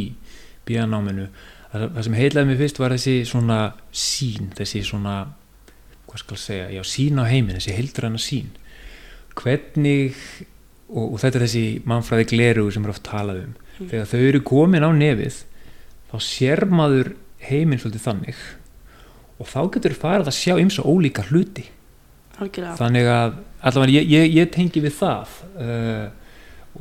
bíanáminu 0.65 1.27
það, 1.71 2.01
sem 2.07 2.17
heitlaði 2.17 2.49
mig 2.49 2.59
fyrst 2.61 2.81
var 2.81 2.95
þessi 2.95 3.15
svona 3.29 3.59
sín, 3.95 4.51
þessi 4.57 4.83
svona 4.85 5.15
hvað 6.05 6.21
skal 6.21 6.39
segja, 6.39 6.67
já 6.73 6.83
sín 6.87 7.21
á 7.21 7.25
heiminn 7.27 7.57
þessi 7.57 7.75
heildræna 7.75 8.21
sín 8.21 8.51
hvernig 9.35 10.19
og, 10.91 11.05
og 11.05 11.19
þetta 11.21 11.39
er 11.39 11.45
þessi 11.45 11.65
mannfræði 11.89 12.27
gleru 12.31 12.65
sem 12.73 12.85
er 12.85 12.93
oft 12.93 13.05
talað 13.07 13.43
um. 13.45 13.55
Þegar 13.79 14.09
þau 14.11 14.19
eru 14.23 14.41
komin 14.47 14.85
á 14.85 14.89
nefið 14.95 15.39
þá 16.11 16.17
sér 16.23 16.65
maður 16.71 17.15
heiminn 17.45 17.81
svolítið 17.81 18.05
þannig 18.05 18.43
og 19.35 19.49
þá 19.51 19.59
getur 19.73 19.97
farið 19.99 20.29
að 20.31 20.37
sjá 20.37 20.53
ymsa 20.61 20.85
ólíka 20.87 21.25
hluti. 21.29 21.65
Algjörlega. 22.39 22.77
Þannig 22.79 23.09
að 23.11 23.35
allavega 23.65 23.97
ég, 23.97 24.07
ég, 24.11 24.29
ég 24.37 24.53
tengi 24.53 24.83
við 24.83 24.95
það 24.99 25.35
uh, 25.59 26.05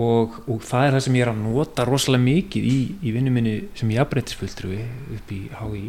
og, 0.02 0.38
og 0.50 0.62
það 0.66 0.86
er 0.86 0.96
það 0.96 1.04
sem 1.06 1.18
ég 1.18 1.26
er 1.26 1.32
að 1.32 1.42
nota 1.42 1.86
rosalega 1.88 2.26
mikið 2.26 2.68
í, 2.68 2.78
í 3.02 3.14
vinnu 3.14 3.34
minni 3.34 3.56
sem 3.78 3.90
ég 3.94 4.02
aðbreytisfulltrúi 4.02 4.80
upp 5.16 5.34
í 5.34 5.40
HÍ 5.58 5.84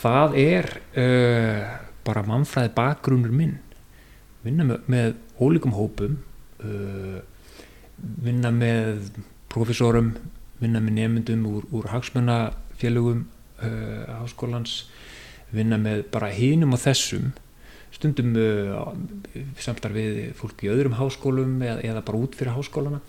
það 0.00 0.36
er 0.40 0.70
uh, 0.98 1.64
bara 2.06 2.24
mannfræði 2.26 2.72
bakgrunnur 2.76 3.34
minn. 3.34 3.58
Vinna 4.44 4.64
með, 4.66 4.84
með 4.90 5.10
ólíkum 5.36 5.74
hópum 5.76 6.18
vinna 8.24 8.50
með 8.54 9.10
profesorum 9.50 10.14
vinna 10.60 10.80
með 10.82 10.96
nefndum 10.98 11.46
úr, 11.48 11.68
úr 11.72 11.88
hagsmunafélögum 11.90 13.24
uh, 13.24 14.18
háskólans 14.20 14.84
vinna 15.54 15.78
með 15.80 16.04
bara 16.12 16.30
hinum 16.34 16.76
og 16.76 16.82
þessum. 16.82 17.32
Stundum 17.94 18.36
uh, 18.38 18.92
samstarf 19.60 19.96
við 19.96 20.20
fólk 20.38 20.66
í 20.66 20.70
öðrum 20.72 20.98
háskólum 21.00 21.56
eða, 21.64 21.80
eða 21.88 22.04
bara 22.06 22.20
út 22.20 22.36
fyrir 22.38 22.54
háskólana. 22.56 23.00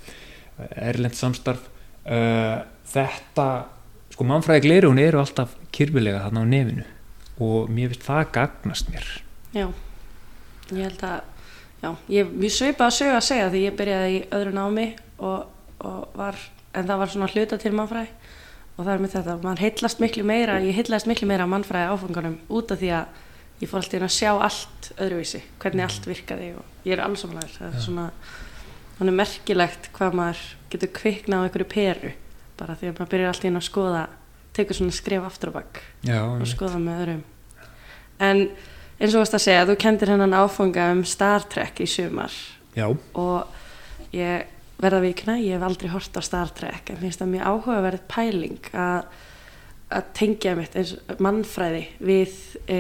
Erlend 0.72 1.18
samstarf. 1.18 1.68
Uh, 2.02 2.64
þetta 2.92 3.48
sko 4.12 4.26
mannfræði 4.28 4.66
gleiri 4.66 4.90
hún 4.90 5.02
eru 5.02 5.22
alltaf 5.22 5.54
kyrfilega 5.76 6.24
þarna 6.26 6.44
á 6.44 6.52
nefinu 6.52 6.88
og 7.42 7.70
mér 7.74 7.94
finnst 7.94 8.08
það 8.08 8.24
gagnast 8.36 8.90
mér. 8.94 9.06
Já, 9.54 9.68
ég 10.72 10.88
held 10.88 11.06
að 11.06 11.31
já, 11.82 11.90
ég, 12.12 12.36
ég 12.46 12.54
sveipa 12.54 12.88
að 12.88 12.98
sögja 13.00 13.18
að 13.18 13.28
segja 13.28 13.50
því 13.54 13.64
ég 13.66 13.80
byrjaði 13.80 14.14
í 14.14 14.22
öðru 14.38 14.54
námi 14.58 14.88
og, 15.18 15.50
og 15.82 16.16
var, 16.18 16.38
en 16.74 16.88
það 16.88 17.02
var 17.04 17.14
svona 17.14 17.32
hluta 17.34 17.60
til 17.62 17.74
mannfræði. 17.78 18.14
Og 18.78 18.86
það 18.86 18.94
er 18.94 19.02
með 19.04 19.16
þetta, 19.18 19.36
mann 19.44 19.60
heitlast 19.60 20.00
miklu 20.02 20.24
meira 20.26 20.62
ég 20.64 20.78
heitlast 20.78 21.10
miklu 21.10 21.28
meira 21.30 21.50
mannfræði 21.50 21.92
áfangunum 21.92 22.40
út 22.50 22.72
af 22.74 22.80
því 22.82 22.94
að 23.02 23.20
ég 23.62 23.70
fór 23.70 23.82
alltaf 23.82 23.98
inn 24.00 24.08
að 24.08 24.16
sjá 24.16 24.32
allt 24.32 24.88
öðruvísi, 24.96 25.42
hvernig 25.62 25.86
allt 25.86 26.08
virkaði 26.10 26.48
og 26.58 26.88
ég 26.88 26.96
er 26.96 27.04
alls 27.04 27.22
samlega, 27.22 27.52
það 27.60 27.68
er 27.68 27.84
svona 27.84 28.08
þannig 28.98 29.18
merkilegt 29.20 29.92
hvað 29.96 30.18
maður 30.18 30.42
getur 30.72 30.92
kviknað 30.98 31.44
á 31.44 31.46
einhverju 31.46 31.70
peru 31.70 32.14
bara 32.58 32.78
því 32.80 32.90
að 32.90 32.98
maður 32.98 33.12
byrjar 33.14 33.32
alltaf 33.34 33.50
inn 33.50 33.60
að 33.60 33.68
skoða 33.68 34.02
tekur 34.56 34.78
svona 34.78 34.96
skrif 34.96 35.28
aftur 35.28 35.52
og 35.52 35.58
bakk 35.60 35.82
og 36.08 36.48
skoða 36.50 36.82
með 36.82 37.04
öðrum. 37.04 37.22
En 38.22 38.44
eins 39.02 39.16
og 39.16 39.18
þú 39.18 39.24
veist 39.24 39.38
að 39.38 39.44
segja, 39.48 39.68
þú 39.70 39.76
kendir 39.82 40.12
hennan 40.14 40.38
áfanga 40.38 40.92
um 40.94 41.02
Star 41.10 41.46
Trek 41.50 41.82
í 41.82 41.88
sumar 41.90 42.34
Já. 42.78 42.86
og 43.18 44.14
ég 44.14 44.50
verða 44.82 45.02
vikna, 45.04 45.38
ég 45.42 45.58
hef 45.58 45.66
aldrei 45.66 45.90
hort 45.94 46.18
á 46.18 46.22
Star 46.26 46.52
Trek 46.58 46.92
en 46.94 47.02
finnst 47.02 47.22
það 47.22 47.34
mjög 47.34 47.48
áhugaverð 47.50 48.06
pæling 48.12 48.70
að, 48.74 49.10
tengja 50.16 50.54
mitt 50.56 50.78
eins 50.80 50.94
mannfræði 51.20 51.82
við 52.00 52.36
e, 52.72 52.78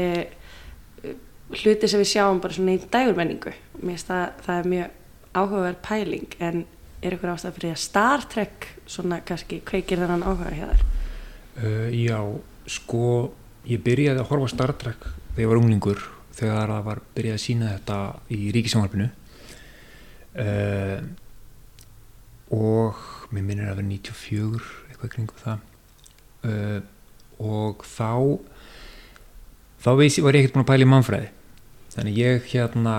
hluti 1.60 1.90
sem 1.92 2.00
við 2.00 2.12
sjáum 2.14 2.40
bara 2.40 2.56
svona 2.56 2.78
í 2.78 2.86
dægurmenningu 2.86 3.52
mér 3.82 3.98
finnst 3.98 4.12
það, 4.12 4.38
það 4.46 4.62
er 4.62 4.70
mjög 4.76 5.34
áhugaverð 5.42 5.82
pæling 5.88 6.38
en 6.40 6.64
er 7.02 7.18
ykkur 7.18 7.34
ástæð 7.34 7.58
fyrir 7.58 7.76
að 7.76 7.84
Star 7.84 8.26
Trek 8.32 8.70
svona 8.86 9.20
kannski 9.26 9.60
kveikir 9.66 10.02
þennan 10.04 10.24
áhuga 10.24 10.54
hjá 10.54 10.68
þér? 10.70 10.86
Uh, 11.62 11.88
já, 11.92 12.20
sko 12.70 13.06
ég 13.68 13.82
byrjaði 13.84 14.22
að 14.22 14.30
horfa 14.32 14.54
Star 14.54 14.74
Trek 14.80 15.10
þegar 15.32 15.44
ég 15.46 15.52
var 15.52 15.62
unglingur 15.62 16.06
þegar 16.36 16.72
það 16.76 16.86
var 16.88 17.02
byrjaði 17.16 17.38
að 17.38 17.44
sína 17.46 17.74
þetta 17.76 17.98
í 18.36 18.40
ríkisjónvarpinu 18.56 19.08
uh, 20.44 21.00
og 22.52 23.04
mér 23.32 23.46
minnir 23.48 23.72
að 23.72 23.80
vera 23.80 23.88
94 23.88 24.72
eitthvað 24.92 25.14
kringum 25.16 25.42
það 25.42 25.60
uh, 26.48 26.80
og 27.42 27.86
þá 27.88 28.12
þá 29.82 29.92
var 29.96 30.04
ég 30.06 30.20
ekkert 30.22 30.56
búin 30.56 30.66
að 30.66 30.70
pæla 30.70 30.86
í 30.86 30.90
mannfræði. 30.92 31.30
Þannig 31.92 32.20
ég 32.22 32.50
hérna 32.54 32.96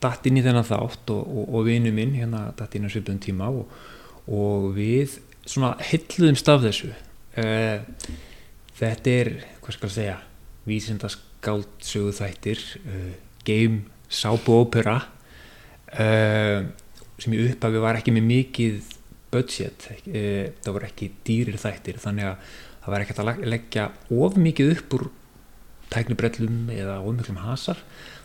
datt 0.00 0.26
inn 0.28 0.38
í 0.38 0.44
þennan 0.44 0.66
þátt 0.68 1.10
og, 1.12 1.24
og, 1.24 1.48
og 1.58 1.66
vinu 1.66 1.92
minn 1.96 2.14
hérna 2.16 2.46
datt 2.56 2.76
inn 2.76 2.86
á 2.86 2.92
svipun 2.92 3.20
tíma 3.20 3.50
og, 3.50 3.66
og 4.30 4.70
við 4.76 5.18
svona 5.44 5.74
hilluðumst 5.82 6.48
af 6.52 6.62
þessu. 6.64 6.92
Uh, 7.34 7.82
þetta 8.78 9.16
er, 9.18 9.32
hvað 9.64 9.78
skal 9.78 9.90
ég 9.90 9.96
segja 9.98 10.18
vísindaskáld 10.68 11.33
sögu 11.84 12.14
þættir 12.16 12.62
uh, 12.84 13.12
game, 13.46 13.84
sápu 14.08 14.56
opera 14.60 15.00
uh, 15.94 16.64
sem 17.20 17.34
í 17.36 17.42
upphafi 17.48 17.82
var 17.82 18.00
ekki 18.00 18.14
með 18.14 18.28
mikið 18.30 18.92
budget 19.34 19.88
það 20.06 20.70
var 20.70 20.84
ekki 20.86 21.08
dýrir 21.26 21.56
þættir 21.58 21.96
þannig 21.98 22.28
að 22.28 22.50
það 22.84 22.92
var 22.92 23.02
ekkert 23.02 23.20
að 23.22 23.40
leggja 23.50 23.86
of 24.14 24.36
mikið 24.38 24.74
upp 24.76 24.94
úr 24.94 25.06
tæknibrellum 25.94 26.68
eða 26.74 27.00
of 27.02 27.16
miklum 27.16 27.40
hasar 27.42 27.80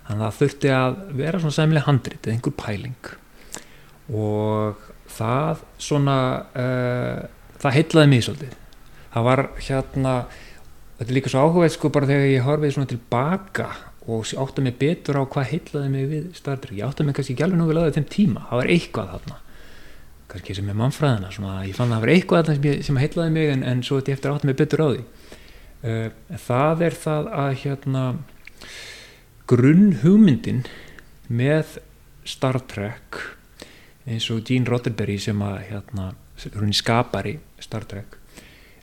þannig 0.10 0.26
að 0.26 0.30
það 0.30 0.38
þurfti 0.42 0.70
að 0.74 0.96
vera 1.20 1.40
svona 1.42 1.56
sæmileg 1.56 1.86
handrit 1.86 2.24
eða 2.26 2.36
einhver 2.36 2.56
pæling. 2.58 3.10
Og 4.10 4.86
það 5.14 5.64
svona 5.86 6.18
uh, 6.58 7.20
það 7.62 7.76
heitlaði 7.78 8.10
mig 8.10 8.24
svolítið. 8.26 8.56
Það 9.14 9.28
var 9.28 9.44
hérna 9.68 10.14
þetta 11.00 11.08
er 11.08 11.16
líka 11.16 11.32
svo 11.32 11.46
áhugað 11.48 11.72
sko 11.76 11.92
bara 11.96 12.10
þegar 12.10 12.28
ég 12.28 12.44
horfið 12.46 12.74
svona 12.76 12.92
tilbaka 12.92 13.70
og 14.10 14.32
átti 14.44 14.64
mig 14.66 14.76
betur 14.80 15.22
á 15.22 15.24
hvað 15.24 15.52
heitlaði 15.54 15.92
mig 15.94 16.10
við 16.10 16.26
startrygg 16.36 16.82
ég 16.82 16.90
átti 16.90 17.06
mig 17.06 17.16
kannski 17.16 17.36
ekki 17.36 17.46
alveg 17.46 17.62
nú 17.62 17.70
vel 17.70 17.80
á 17.80 17.94
þeim 17.96 18.10
tíma. 18.10 18.46
Það 18.50 18.62
var 18.62 18.72
eitthvað 18.74 19.14
þarna. 19.14 19.38
Kannski 20.30 20.56
sem 20.58 20.70
er 20.70 20.78
mannfræðina 20.78 21.32
svona, 21.34 21.56
ég 21.66 21.78
fann 21.78 21.90
að 21.90 21.96
það 21.96 22.04
var 22.04 22.14
eitthvað 22.14 22.44
þarna 22.50 22.58
sem, 22.60 22.84
sem 22.90 23.02
heitlaði 23.02 23.34
mig 23.38 23.52
en, 23.54 23.66
en 23.72 23.84
svo 23.86 24.00
þetta 24.00 24.16
eftir 24.16 24.34
átti 24.34 24.50
mig 24.50 24.60
betur 24.60 24.84
á 24.84 24.88
því. 24.90 25.04
Uh, 25.80 26.38
það 26.50 26.86
er 26.90 26.98
það 27.06 27.30
að 27.40 27.52
hérna 27.64 28.04
grunn 29.50 29.86
hugmyndin 30.02 30.64
með 31.30 31.78
Star 32.28 32.60
Trek 32.70 33.22
eins 34.10 34.28
og 34.34 34.42
Gene 34.46 34.68
Roddenberry 34.70 35.16
sem 35.22 35.40
að 35.46 35.62
hérna, 35.70 36.12
hún 36.58 36.76
skapar 36.76 37.30
í 37.30 37.38
Star 37.62 37.86
Trek 37.90 38.18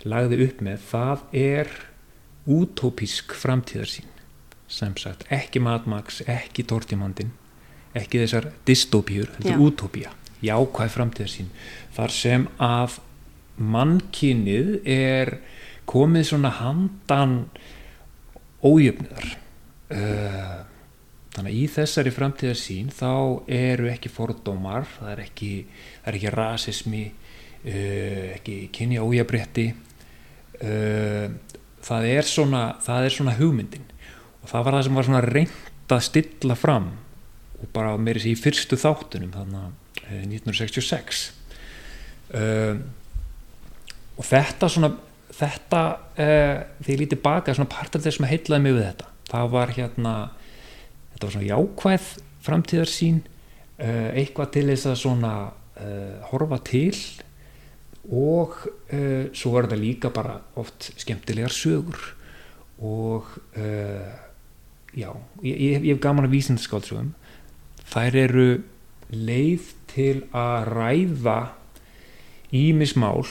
lagði 0.07 0.41
upp 0.47 0.63
með 0.63 0.83
það 0.87 1.23
er 1.37 1.71
útópísk 2.47 3.35
framtíðarsýn. 3.37 4.09
Sem 4.67 4.97
sagt, 4.99 5.27
ekki 5.31 5.61
Mad 5.63 5.87
Max 5.87 6.23
ekki 6.27 6.65
Tortimandin 6.67 7.31
ekki 7.97 8.21
þessar 8.23 8.51
dystopíur, 8.69 9.31
þetta 9.37 9.55
er 9.55 9.63
útópía 9.63 10.13
jákvæð 10.45 10.93
framtíðarsýn. 10.93 11.51
Þar 11.97 12.13
sem 12.13 12.47
að 12.63 12.99
mannkinnið 13.57 14.73
er 14.85 15.37
komið 15.89 16.31
svona 16.31 16.53
handan 16.59 17.37
ójöfniðar 18.67 19.29
uh, 19.95 20.59
þannig 21.37 21.53
að 21.53 21.57
í 21.57 21.65
þessari 21.73 22.13
framtíðarsýn 22.13 22.91
þá 22.95 23.13
eru 23.53 23.89
ekki 23.93 24.13
fordómar 24.13 24.89
það 24.97 25.13
er 25.15 25.23
ekki, 25.27 25.51
það 26.03 26.11
er 26.11 26.19
ekki 26.19 26.35
rasismi 26.35 27.05
uh, 27.07 28.25
ekki 28.37 28.59
kynja 28.77 29.07
ójabrétti 29.07 29.67
uh, 29.73 31.29
það 31.87 32.09
er 32.13 32.29
svona 32.29 32.63
það 32.85 33.09
er 33.09 33.17
svona 33.17 33.37
hugmyndin. 33.39 33.89
Og 34.43 34.51
það 34.51 34.67
var 34.67 34.77
það 34.77 34.87
sem 34.87 35.01
var 35.01 35.09
svona 35.09 35.25
reynd 35.27 35.97
að 35.97 36.07
stilla 36.07 36.57
fram 36.59 36.93
og 37.57 37.67
bara 37.73 37.97
meiri 37.97 38.21
sér 38.21 38.35
í 38.35 38.41
fyrstu 38.41 38.77
þáttunum 38.79 39.33
þannig 39.33 39.61
að 39.63 39.73
1966 40.27 41.23
og 44.17 44.27
þetta 44.27 44.69
svona 44.71 44.91
þetta 45.37 45.83
uh, 46.17 46.59
þegar 46.81 46.93
ég 46.93 47.03
lítið 47.03 47.23
baka 47.25 47.55
svona 47.57 47.73
part 47.73 47.97
af 47.97 48.05
þess 48.05 48.21
sem 48.21 48.29
heitlaði 48.31 48.65
mig 48.65 48.77
við 48.77 48.87
þetta. 48.87 49.09
Það 49.27 49.53
var 49.53 49.73
hérna 49.77 50.15
þetta 51.13 51.27
var 51.27 51.35
svona 51.35 51.51
jákvæð 51.51 52.11
framtíðarsýn 52.47 53.23
uh, 53.23 54.11
eitthvað 54.17 54.53
til 54.57 54.67
þess 54.71 54.91
að 54.93 54.99
svona 55.03 55.33
uh, 55.51 56.13
horfa 56.31 56.61
til 56.71 56.95
og 58.07 58.55
svo 59.35 59.51
var 59.55 59.67
þetta 59.67 59.79
líka 59.81 60.11
bara 60.15 60.37
oft 60.61 60.93
skemmtilegar 61.01 61.51
sögur. 61.51 61.99
Og 62.79 63.27
já, 64.95 65.11
ég, 65.43 65.57
ég 65.57 65.87
hef 65.89 66.01
gaman 66.05 66.29
að 66.29 66.37
vísindaskáldsögum 66.37 67.15
þær 67.91 68.19
eru 68.21 68.49
leið 69.13 69.73
til 69.93 70.17
að 70.35 70.71
ræða 70.73 71.37
ímismál 72.55 73.25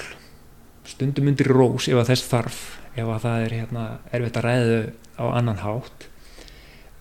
stundum 0.86 1.32
undir 1.32 1.50
rós 1.52 1.90
ef 1.90 2.00
að 2.00 2.12
þess 2.12 2.30
þarf 2.30 2.60
ef 2.96 3.10
að 3.10 3.24
það 3.26 3.46
er 3.46 3.56
hérna, 3.60 3.86
erfitt 4.16 4.38
að 4.40 4.46
ræða 4.46 4.78
á 5.20 5.26
annan 5.36 5.64
hátt. 5.64 6.08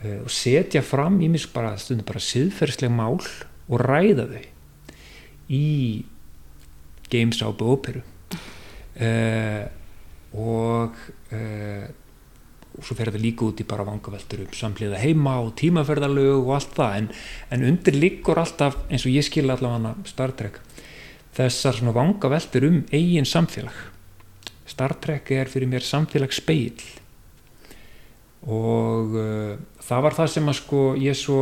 Uh, 0.04 0.24
og 0.24 0.32
setja 0.32 0.82
fram 0.84 1.20
í 1.22 1.30
mig 1.32 1.46
bara 1.54 1.76
stundum 1.80 2.06
bara 2.08 2.22
siðferðsleg 2.22 2.92
mál 2.92 3.20
og 3.20 3.78
ræða 3.80 4.26
þau 4.32 4.42
í 5.54 5.66
gamesápu 7.14 7.70
óperu 7.74 8.02
uh, 8.02 9.64
og 10.34 10.98
uh, 11.32 11.86
og 12.74 12.82
svo 12.82 12.96
fer 12.98 13.10
þetta 13.10 13.22
líka 13.22 13.46
út 13.46 13.60
í 13.62 13.66
bara 13.70 13.86
vangaveltur 13.86 14.42
um 14.42 14.54
samliða 14.54 14.98
heima 14.98 15.36
og 15.44 15.52
tímaferðarlög 15.60 16.40
og 16.40 16.54
allt 16.56 16.72
það. 16.74 16.96
En, 16.98 17.08
en 17.54 17.66
undir 17.70 17.98
líkur 17.98 18.40
alltaf 18.42 18.80
eins 18.88 19.04
og 19.06 19.14
ég 19.14 19.26
skilja 19.26 19.54
allavega 19.54 19.94
Star 20.10 20.34
Trek 20.34 20.58
þessar 21.34 21.78
svona 21.78 21.94
vangaveltur 21.94 22.66
um 22.68 22.80
eigin 22.94 23.26
samfélag. 23.26 23.76
Star 24.66 24.96
Trek 25.02 25.30
er 25.34 25.50
fyrir 25.50 25.70
mér 25.70 25.86
samfélagspeil 25.86 26.82
og 28.44 29.14
uh, 29.16 29.54
það 29.80 30.04
var 30.04 30.18
það 30.18 30.32
sem 30.34 30.50
að 30.50 30.58
sko 30.58 30.82
ég 31.00 31.16
svo 31.16 31.38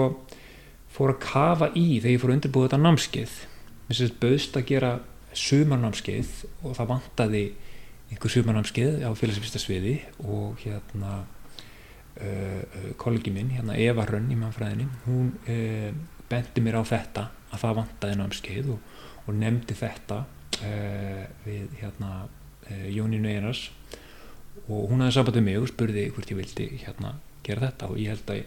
fór 0.92 1.14
að 1.14 1.22
kafa 1.24 1.70
í 1.72 1.86
þegar 1.96 2.12
ég 2.12 2.20
fór 2.22 2.30
að 2.30 2.36
undirbúða 2.36 2.68
þetta 2.68 2.82
námskeið. 2.84 3.38
Mér 3.88 3.98
sést 3.98 4.20
bauðst 4.20 4.60
að 4.60 4.68
gera 4.68 4.92
sumarnámskeið 5.38 6.32
og 6.62 6.74
það 6.78 6.90
vantaði 6.92 7.44
einhver 8.12 8.34
sumarnámskeið 8.34 9.04
á 9.08 9.10
félagsvistasviði 9.16 9.94
og 10.28 10.60
hérna 10.62 11.22
uh, 11.22 12.90
kollegi 13.00 13.32
minn, 13.34 13.52
hérna 13.56 13.78
Eva 13.80 14.04
Rönn 14.08 14.32
í 14.32 14.38
mannfræðinni, 14.38 14.88
hún 15.06 15.32
uh, 15.46 15.88
bendi 16.28 16.64
mér 16.64 16.80
á 16.80 16.84
þetta 16.88 17.28
að 17.52 17.64
það 17.64 17.78
vantaði 17.80 18.20
námskeið 18.20 18.70
og, 18.74 18.92
og 19.26 19.38
nefndi 19.38 19.76
þetta 19.78 20.22
uh, 20.24 21.24
við 21.46 21.80
hérna 21.80 22.14
Jónínu 22.72 23.28
Einars 23.28 23.66
og 24.70 24.86
hún 24.88 25.02
hafði 25.02 25.16
samband 25.16 25.36
við 25.36 25.44
mig 25.48 25.58
og 25.58 25.66
spurði 25.68 26.04
hvort 26.14 26.30
ég 26.30 26.38
vildi 26.38 26.68
hérna 26.84 27.16
gera 27.44 27.66
þetta 27.66 27.88
og 27.90 27.98
ég 28.00 28.12
held 28.14 28.30
að 28.32 28.44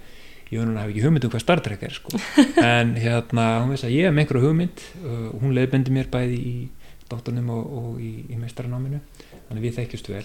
Jónínu 0.53 0.77
hafi 0.77 0.93
ekki 0.93 1.03
hugmynd 1.05 1.25
um 1.25 1.31
hvað 1.33 1.41
Star 1.41 1.61
Trek 1.65 1.83
er 1.87 1.93
sko. 1.95 2.19
en 2.61 2.93
hérna 3.01 3.45
hún 3.63 3.73
veist 3.73 3.87
að 3.87 3.95
ég 3.95 4.07
hef 4.07 4.13
með 4.13 4.25
einhverju 4.25 4.45
hugmynd. 4.45 4.83
Uh, 5.01 5.27
hún 5.41 5.55
leiðbendi 5.57 5.93
mér 5.95 6.09
bæði 6.13 6.37
í 6.37 6.55
dáttunum 7.09 7.49
og, 7.55 7.71
og 7.79 8.01
í, 8.03 8.11
í 8.29 8.37
meistaranáminu. 8.37 9.01
Þannig 9.47 9.65
við 9.65 9.79
þekkjast 9.79 10.09
vel. 10.13 10.23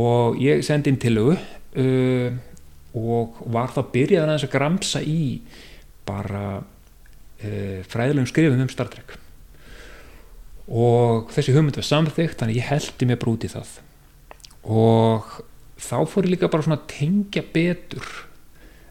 Og 0.00 0.38
ég 0.42 0.64
sendi 0.66 0.90
inn 0.90 1.00
tilögu 1.02 1.36
uh, 1.36 2.40
og 2.98 3.38
var 3.54 3.70
þá 3.74 3.84
byrjaðan 3.94 4.34
að 4.34 4.50
gramsa 4.50 5.02
í 5.02 5.40
bara 6.08 6.46
uh, 6.58 7.78
fræðilegum 7.90 8.30
skrifum 8.30 8.64
um 8.64 8.72
Star 8.72 8.90
Trek. 8.90 9.14
Og 10.70 11.30
þessi 11.34 11.54
hugmynd 11.54 11.78
var 11.78 11.86
samþygt 11.86 12.42
þannig 12.42 12.60
ég 12.60 12.68
heldi 12.70 13.06
mér 13.06 13.22
brúti 13.22 13.50
það. 13.50 13.78
Og 14.66 15.38
þá 15.80 15.96
fór 16.10 16.26
ég 16.26 16.34
líka 16.34 16.50
bara 16.50 16.66
svona 16.66 16.80
að 16.82 16.90
tengja 16.92 17.42
betur 17.54 18.10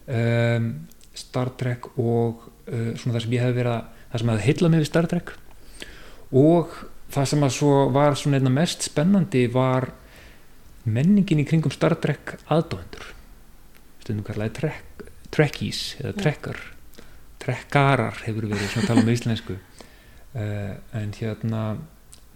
um, 0.10 0.72
Star 1.18 1.54
Trek 1.60 1.92
og 1.98 2.48
uh, 2.70 2.92
svona 2.98 3.18
það 3.18 3.24
sem 3.26 3.38
ég 3.38 3.46
hef 3.46 3.56
verið 3.58 3.76
að 3.76 3.86
það 4.10 4.24
sem 4.24 4.34
hefði 4.34 4.48
heilað 4.48 4.74
mig 4.74 4.84
við 4.84 4.90
Star 4.90 5.10
Trek. 5.12 5.36
Og 6.40 6.76
það 7.14 7.32
sem 7.32 7.46
að 7.46 7.56
svo 7.60 7.78
var 7.94 8.18
svona 8.18 8.42
einna 8.42 8.54
mest 8.54 8.90
spennandi 8.90 9.46
var 9.54 9.92
menningin 10.90 11.42
í 11.44 11.48
kringum 11.48 11.74
Star 11.74 11.98
Trek 12.02 12.38
aðdóendur 12.50 13.16
stundum 14.10 14.26
kallaði 14.26 14.56
trek, 14.58 15.08
Trekkies 15.30 15.80
eða 16.02 16.16
Trekkar. 16.18 16.60
Trekkarar 17.40 18.24
hefur 18.26 18.48
verið 18.50 18.72
svona 18.72 18.88
að 18.88 18.90
tala 18.90 19.04
um 19.04 19.12
íslensku. 19.14 19.58
Uh, 20.34 20.74
en 20.98 21.12
hérna 21.14 21.64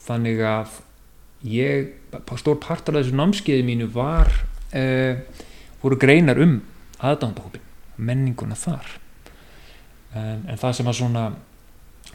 þannig 0.03 0.41
að 0.45 0.75
ég, 1.49 1.89
stór 2.37 2.59
partur 2.61 2.97
af 2.97 3.03
þessu 3.03 3.17
námskeiði 3.17 3.65
mínu 3.65 3.89
var 3.93 4.29
uh, 4.29 5.17
voru 5.81 5.97
greinar 6.01 6.41
um 6.41 6.59
aðdándahópin, 7.03 7.63
menninguna 7.98 8.57
þar. 8.57 8.93
En, 10.13 10.45
en 10.48 10.60
það 10.62 10.77
sem 10.77 10.89
að 10.89 11.00
svona 11.00 11.24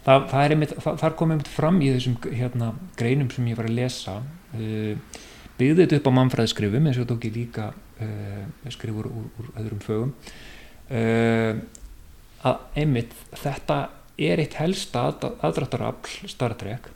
það, 0.04 0.28
það 0.30 0.42
er 0.42 0.54
einmitt, 0.54 0.75
það, 0.85 1.00
þar 1.02 1.16
kom 1.18 1.35
einmitt 1.35 1.50
fram 1.50 1.80
í 1.83 1.90
þessum 1.95 2.16
hérna, 2.30 2.71
greinum 2.99 3.30
sem 3.35 3.50
ég 3.50 3.59
var 3.59 3.68
að 3.68 3.78
lesa 3.78 4.18
uh, 4.23 5.18
byggði 5.59 5.85
þetta 5.85 5.99
upp 5.99 6.11
á 6.11 6.16
mannfræðskrifum 6.21 6.88
eins 6.88 7.00
og 7.02 7.09
tók 7.11 7.26
ég 7.28 7.37
líka 7.37 7.71
uh, 7.75 8.45
skrifur 8.73 9.11
úr, 9.11 9.28
úr 9.40 9.52
öðrum 9.59 9.83
fögum. 9.85 10.14
Uh, 10.88 11.59
að 12.47 12.61
einmitt 12.78 13.16
þetta 13.37 13.80
er 14.18 14.40
eitt 14.42 14.57
helsta 14.59 15.09
aðdráttarafl 15.11 16.30
Star 16.30 16.54
Trek. 16.59 16.87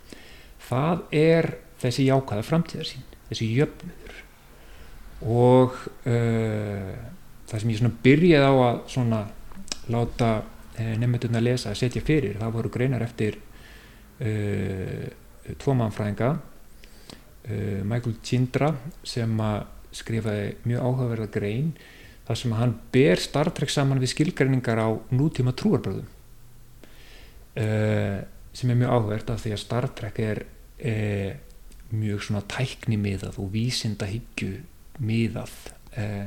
Það 0.62 1.02
er 1.18 1.50
þessi 1.82 2.06
jákaða 2.06 2.46
framtíðarsýn 2.46 3.08
þessi 3.32 3.48
jöfnur 3.56 4.14
og 5.22 5.76
uh, 6.06 6.94
það 7.52 7.62
sem 7.62 7.72
ég 7.72 7.80
svona 7.82 8.02
byrjaði 8.08 8.48
á 8.50 8.54
að 8.66 8.80
svona 8.96 9.20
láta 9.92 10.30
uh, 10.42 10.94
nefndurna 10.98 11.38
að 11.42 11.48
lesa 11.50 11.70
að 11.72 11.80
setja 11.84 12.04
fyrir 12.04 12.40
það 12.40 12.56
voru 12.56 12.72
greinar 12.72 13.04
eftir 13.06 13.38
uh, 14.22 15.06
tvo 15.58 15.76
mannfræðinga 15.78 16.32
Michael 17.42 18.12
Chindra 18.22 18.68
sem 19.02 19.32
að 19.42 19.64
skrifaði 19.98 20.52
mjög 20.62 20.84
áhugaverða 20.86 21.26
grein 21.34 21.72
þar 22.26 22.38
sem 22.38 22.52
hann 22.56 22.74
ber 22.94 23.20
Star 23.20 23.50
Trek 23.54 23.72
saman 23.72 24.00
við 24.02 24.12
skilgreiningar 24.14 24.78
á 24.78 24.88
nútíma 25.12 25.54
trúarbröðum 25.58 26.06
uh, 27.58 28.18
sem 28.52 28.70
er 28.70 28.78
mjög 28.78 28.92
áhugavert 28.94 29.32
af 29.34 29.42
því 29.42 29.54
að 29.56 29.62
Star 29.64 29.88
Trek 29.98 30.20
er 30.22 30.44
uh, 30.44 31.32
mjög 31.92 32.22
svona 32.28 32.44
tækni 32.48 32.98
miðað 33.00 33.40
og 33.42 33.50
vísinda 33.52 34.08
higgju 34.08 34.62
miðað 35.02 35.52
uh, 35.98 36.26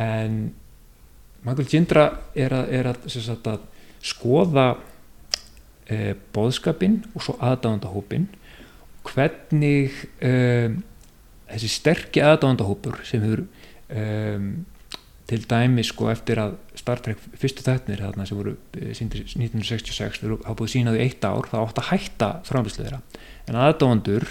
en 0.00 0.40
Michael 1.44 1.68
Chindra 1.68 2.06
er 2.36 2.54
að, 2.56 2.72
er 2.76 2.88
að, 2.90 3.06
sagt, 3.12 3.48
að 3.48 3.62
skoða 4.04 4.68
boðskapin 6.34 7.00
og 7.16 7.24
svo 7.24 7.34
aðdáðandahópin 7.42 8.28
hvernig 9.08 9.96
þessi 11.50 11.70
sterkja 11.72 12.28
aðdáðandahópur 12.30 13.00
sem 13.08 13.24
hefur 13.24 13.42
um, 13.42 14.50
til 15.30 15.42
dæmi 15.46 15.82
sko 15.86 16.08
eftir 16.10 16.40
að 16.42 16.56
Star 16.78 17.02
Trek 17.04 17.20
fyrstu 17.38 17.62
þættinir 17.62 18.02
þarna 18.02 18.26
sem 18.26 18.38
voru 18.38 18.56
síndir 18.96 19.22
1966 19.28 20.22
þau 20.22 20.32
hafa 20.40 20.56
búið 20.58 20.72
sínaði 20.72 21.04
eitt 21.04 21.26
ár 21.26 21.46
það 21.50 21.66
átt 21.66 21.82
að 21.82 21.90
hætta 21.92 22.30
framlýslu 22.48 22.86
þeirra. 22.86 22.98
En 23.46 23.58
aðdáðandur 23.60 24.26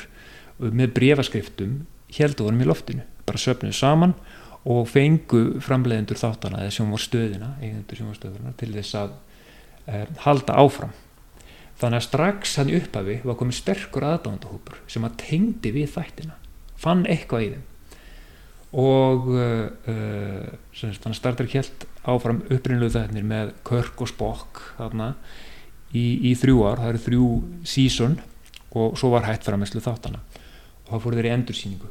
með 0.60 0.92
brefaskriftum 0.98 1.78
heldur 2.18 2.50
vorum 2.50 2.66
í 2.66 2.68
loftinu 2.68 3.06
bara 3.30 3.40
söpnuðu 3.40 3.78
saman 3.78 4.16
og 4.68 4.88
fengu 4.92 5.44
framleiðendur 5.64 6.20
þáttana 6.20 6.66
eða 6.66 6.76
sem 6.76 6.92
var 6.92 7.04
stöðina 7.04 7.54
eigendur 7.62 8.00
sem 8.00 8.10
var 8.10 8.18
stöðina 8.20 8.52
til 8.60 8.74
þess 8.74 8.98
að 9.00 9.14
eh, 9.88 10.06
halda 10.26 10.58
áfram. 10.60 10.92
Þannig 11.80 12.02
að 12.02 12.08
strax 12.10 12.58
hann 12.60 12.74
upphafi 12.76 13.20
var 13.24 13.38
komið 13.40 13.60
sterkur 13.62 14.06
aðdáðandahópur 14.10 14.82
sem 14.92 15.06
að 15.08 15.20
tengdi 15.22 15.72
við 15.78 15.94
þættina 15.94 16.36
fann 16.80 17.06
eitthvað 17.08 17.46
í 17.46 17.52
þeim. 17.54 17.68
Og 18.80 19.30
uh, 19.34 20.50
þannig 20.78 21.08
að 21.08 21.16
Star 21.18 21.38
Trek 21.40 21.56
held 21.58 21.86
áfram 22.06 22.44
upprinluð 22.54 22.94
þettinir 23.00 23.26
með 23.26 23.54
Kirk 23.66 24.04
og 24.04 24.12
Spock 24.12 24.60
þarna 24.78 25.14
í, 25.90 26.04
í 26.30 26.36
þrjú 26.38 26.60
ár, 26.68 26.84
það 26.84 26.92
eru 26.92 27.02
þrjú 27.08 27.30
sísun 27.72 28.20
og 28.78 29.00
svo 29.00 29.10
var 29.16 29.26
hægt 29.26 29.48
framherslu 29.48 29.82
þáttana 29.82 30.22
og 30.84 30.92
það 30.92 31.04
fór 31.06 31.18
þeir 31.18 31.30
í 31.30 31.34
endursýningu. 31.34 31.90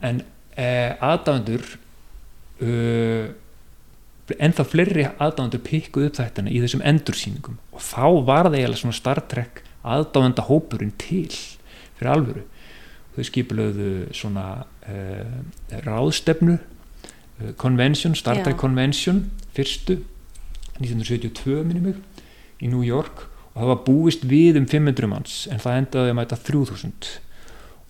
En 0.00 0.22
eh, 0.56 0.94
aðdæmandur 0.96 1.66
uh, 2.62 3.32
ennþá 4.32 4.64
fleiri 4.64 5.04
aðdæmandur 5.20 5.62
pikkuð 5.66 6.08
upp 6.08 6.18
þættina 6.18 6.52
í 6.52 6.60
þessum 6.62 6.84
endursýningum 6.86 7.58
og 7.74 7.84
þá 7.84 8.06
var 8.24 8.48
það 8.48 8.58
eiginlega 8.60 8.80
svona 8.80 8.98
Star 8.98 9.20
Trek 9.28 9.62
aðdæmanda 9.84 10.46
hópurinn 10.48 10.94
til 11.00 11.28
fyrir 11.98 12.12
alvöru 12.14 12.44
þau 13.14 13.26
skipilöðu 13.28 13.90
svona 14.16 14.46
uh, 14.88 15.36
ráðstefnu 15.84 16.56
uh, 16.56 17.52
convention, 17.60 18.16
Star 18.18 18.40
Trek 18.42 18.56
Já. 18.56 18.62
Convention 18.64 19.26
fyrstu 19.54 20.00
1972 20.80 21.62
minnum 21.68 21.90
mig 21.90 22.00
í 22.64 22.70
New 22.72 22.82
York 22.86 23.28
og 23.54 23.60
það 23.60 23.70
var 23.70 23.84
búist 23.86 24.24
við 24.26 24.58
um 24.58 24.66
500 24.66 25.10
manns 25.10 25.36
en 25.52 25.62
það 25.62 25.82
endaði 25.82 26.14
að 26.14 26.18
mæta 26.18 26.40
3000 26.48 26.96
Vá. 27.04 27.23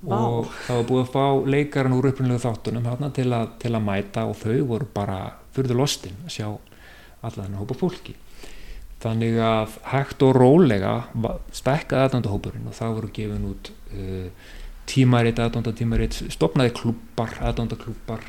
Og 0.04 0.50
það 0.66 0.78
var 0.78 0.88
búið 0.88 1.02
að 1.02 1.12
fá 1.14 1.48
leikaran 1.54 1.96
úr 1.96 2.10
upprunlega 2.10 2.44
þáttunum 2.44 2.88
hana, 2.90 3.10
til, 3.14 3.30
að, 3.32 3.54
til 3.62 3.72
að 3.72 3.86
mæta 3.86 4.26
og 4.28 4.36
þau 4.40 4.58
voru 4.68 4.88
bara 4.94 5.18
fyrðu 5.56 5.78
lostin 5.78 6.18
að 6.26 6.34
sjá 6.36 6.48
alla 6.50 7.38
þennan 7.38 7.60
hópa 7.62 7.78
fólki. 7.78 8.16
Þannig 9.04 9.38
að 9.44 9.78
hægt 9.90 10.22
og 10.24 10.36
rólega 10.36 10.92
stekkaði 11.52 12.08
aðdandahópurinn 12.08 12.68
og 12.68 12.76
það 12.76 12.94
voru 12.98 13.10
gefin 13.16 13.48
út 13.50 13.70
uh, 13.96 14.52
tímaritt, 14.88 15.40
aðdándatímaritt 15.40 16.20
stopnaði 16.32 16.72
klúpar, 16.76 17.34
aðdándaklúpar 17.44 18.24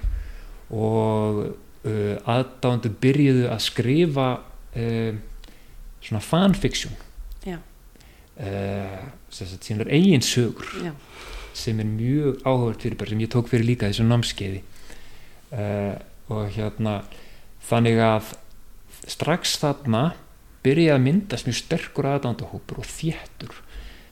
og 0.76 1.42
uh, 1.46 2.16
aðdándu 2.24 2.92
byrjuðu 3.04 3.48
að 3.52 3.64
skrifa 3.68 4.30
uh, 4.40 5.16
svona 6.04 6.24
fanfiction. 6.24 6.96
Uh, 8.36 9.00
sem 9.32 9.80
er 9.80 9.88
eigin 9.96 10.24
sögur. 10.24 10.68
Já. 10.84 10.92
Sem 11.56 11.80
er 11.80 11.88
mjög 11.90 12.42
áhugað 12.44 12.82
fyrir 12.84 13.12
sem 13.12 13.24
ég 13.24 13.32
tók 13.32 13.50
fyrir 13.52 13.70
líka 13.70 13.90
þessu 13.90 14.06
námskeiði. 14.08 14.62
Uh, 15.56 15.96
og 16.34 16.50
hérna 16.56 17.00
þannig 17.66 18.00
að 18.02 18.34
strax 19.06 19.56
þarna 19.62 20.04
byrjaði 20.66 20.96
að 20.96 21.04
myndast 21.06 21.48
mjög 21.48 21.60
sterkur 21.60 22.10
aðdándahópur 22.10 22.82
og 22.82 22.90
þéttur 22.90 23.54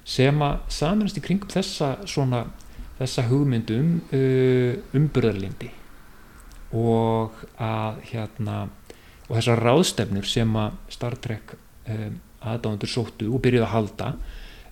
sem 0.06 0.44
að 0.46 0.60
samanast 0.74 1.18
í 1.18 1.24
kringum 1.24 1.52
þessa 1.52 1.96
svona 2.10 2.44
þessa 3.00 3.26
hugmyndum 3.30 3.96
uh, 4.14 4.76
umburðarlindi 4.96 5.72
og 6.78 7.44
að 7.62 8.00
hérna 8.12 8.60
og 9.28 9.36
þessar 9.38 9.62
ráðstefnur 9.64 10.28
sem 10.28 10.56
að 10.58 10.78
Star 10.94 11.18
Trek 11.22 11.56
um, 11.56 12.16
aðdándur 12.44 12.92
sóttu 12.92 13.30
og 13.32 13.42
byrjuði 13.44 13.66
að 13.66 13.74
halda 13.74 14.10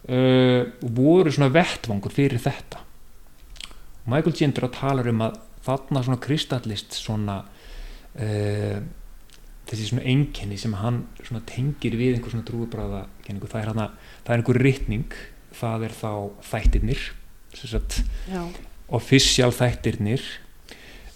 uh, 0.09 0.63
voru 0.81 1.33
svona 1.33 1.51
vettvangur 1.53 2.13
fyrir 2.13 2.41
þetta. 2.41 2.81
Michael 4.09 4.35
Gindra 4.37 4.71
talar 4.73 5.09
um 5.11 5.21
að 5.27 5.37
þarna 5.65 6.01
svona 6.05 6.21
kristallist 6.21 6.97
svona 6.97 7.37
uh, 7.45 8.81
þessi 9.69 9.91
svona 9.91 10.07
enginni 10.09 10.57
sem 10.59 10.73
hann 10.79 11.03
svona 11.21 11.43
tengir 11.47 11.95
við 11.99 12.17
einhver 12.17 12.33
svona 12.33 12.47
trúabráða 12.47 13.05
það 13.23 13.59
er 13.61 13.71
hana 13.71 13.87
það 14.25 14.33
er 14.33 14.41
einhver 14.41 14.61
rytning 14.65 15.15
það 15.55 15.85
er 15.87 15.95
þá 15.95 16.11
þættirnir 16.49 17.05
ofisjál 18.91 19.51
þættirnir 19.55 20.25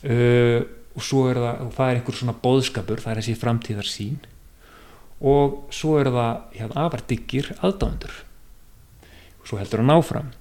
uh, 0.06 0.62
og 0.96 1.04
svo 1.04 1.26
er 1.32 1.42
það 1.42 1.66
og 1.66 1.74
það 1.76 1.90
er 1.90 2.00
einhver 2.00 2.20
svona 2.22 2.38
bóðskapur 2.46 3.04
það 3.04 3.12
er 3.12 3.22
þessi 3.22 3.42
framtíðar 3.42 3.90
sín 3.90 4.22
og 5.26 5.66
svo 5.74 5.98
er 6.00 6.12
það 6.12 6.32
hérna, 6.56 6.86
afardyggir 6.86 7.52
aðdáðundur 7.60 8.16
svo 9.46 9.60
heldur 9.62 9.84
hann 9.84 9.94
áfram. 9.94 10.34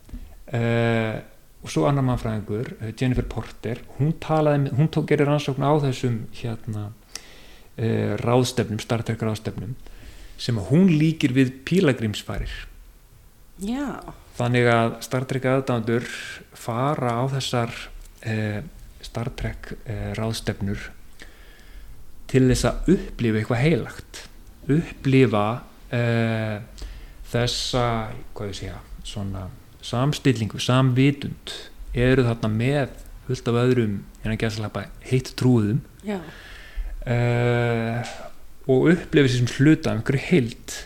Uh, 0.55 1.21
og 1.65 1.73
svo 1.73 1.87
annar 1.89 2.05
mannfræðingur 2.05 2.75
uh, 2.77 2.91
Jennifer 2.93 3.25
Porter 3.27 3.81
hún 3.97 4.13
talaði, 4.21 4.69
hún 4.77 4.91
tók 4.93 5.09
gerir 5.09 5.31
rannsókn 5.31 5.65
á 5.65 5.73
þessum 5.83 6.21
hérna 6.37 6.91
uh, 6.91 8.13
ráðstefnum, 8.21 8.83
Star 8.83 9.03
Trek 9.07 9.25
ráðstefnum 9.25 9.73
sem 10.39 10.59
að 10.61 10.71
hún 10.73 10.91
líkir 10.91 11.33
við 11.35 11.53
pílagrímsfarir. 11.67 12.53
Já, 13.63 14.03
þannig 14.37 14.69
að 14.69 14.97
Star 15.07 15.27
Trek 15.31 15.47
aðdándur 15.47 16.09
fara 16.59 17.17
á 17.19 17.25
þessar 17.37 17.73
uh, 18.27 18.61
Star 19.05 19.31
Trek 19.39 19.73
uh, 19.79 20.11
ráðstefnur 20.19 20.91
til 22.31 22.49
þess 22.51 22.67
að 22.67 22.95
upplifa 22.97 23.41
eitthvað 23.41 23.63
heilagt. 23.63 24.25
Upplifa 24.65 25.47
þessa 27.31 27.83
hvað 28.35 28.49
ég 28.49 28.57
segja, 28.59 28.79
svona 29.05 29.49
samstillingu, 29.85 30.59
samvitund 30.63 31.53
eru 31.95 32.25
þarna 32.27 32.51
með 32.51 32.95
fullt 33.29 33.51
af 33.51 33.61
öðrum 33.61 33.99
en 34.25 34.33
að 34.33 34.41
gæsa 34.41 34.71
heitt 35.11 35.31
trúðum. 35.39 35.83
Uh, 37.05 38.01
og 38.65 38.89
upplifa 38.95 39.29
þessum 39.29 39.51
hluta 39.59 39.93
af 39.93 39.99
einhverju 39.99 40.25
heild. 40.31 40.77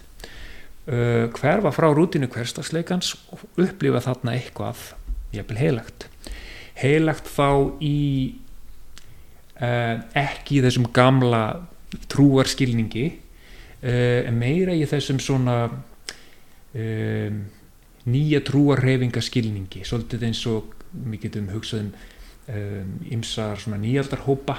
Uh, 0.89 1.29
hverfa 1.37 1.73
frá 1.75 1.89
rútinu 1.95 2.29
hverstagsleikans 2.33 3.15
og 3.31 3.45
upplifa 3.61 4.03
þarna 4.03 4.35
eitthvað 4.35 4.91
jafnvel 5.35 5.61
heilagt? 5.61 6.09
Heilagt 6.79 7.31
þá 7.31 7.79
í 7.85 7.99
uh, 9.63 9.97
ekki 10.19 10.59
í 10.59 10.65
þessum 10.67 10.91
gamla 10.95 11.45
trúarskilningi 12.11 13.07
meira 14.35 14.75
í 14.75 14.83
þessum 14.91 15.21
svona 15.23 15.69
um, 16.75 17.37
nýja 18.09 18.41
trúarhefingaskilningi 18.49 19.85
svolítið 19.87 20.27
eins 20.29 20.45
og 20.51 20.75
við 20.93 21.27
getum 21.27 21.51
hugsað 21.53 21.85
um 21.87 21.93
um, 22.49 22.93
ymsar 23.13 23.61
nýjaldarhópa 23.77 24.59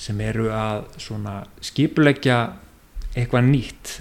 sem 0.00 0.20
eru 0.24 0.48
að 0.54 0.86
svona 1.02 1.42
skipuleggja 1.62 2.38
eitthvað 3.12 3.50
nýtt 3.50 3.92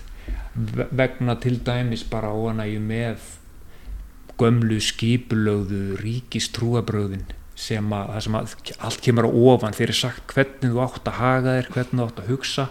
ve- 0.56 0.88
vegna 0.96 1.36
til 1.44 1.60
dæmis 1.66 2.06
bara 2.08 2.32
óanægju 2.32 2.82
með 2.86 3.28
gömlu 4.42 4.80
skipulögðu 4.82 6.00
ríkistrúabröðin 6.02 7.28
sem 7.62 7.92
að, 7.94 8.16
sem 8.26 8.38
að 8.40 8.56
allt 8.80 9.04
kemur 9.06 9.28
á 9.28 9.32
ofan 9.54 9.76
þeir 9.78 9.90
eru 9.92 9.98
sagt 10.00 10.34
hvernig 10.34 10.72
þú 10.72 10.82
átt 10.86 11.12
að 11.12 11.20
haga 11.20 11.58
þér 11.60 11.70
hvernig 11.76 12.00
þú 12.00 12.08
átt 12.08 12.22
að 12.24 12.32
hugsa 12.32 12.68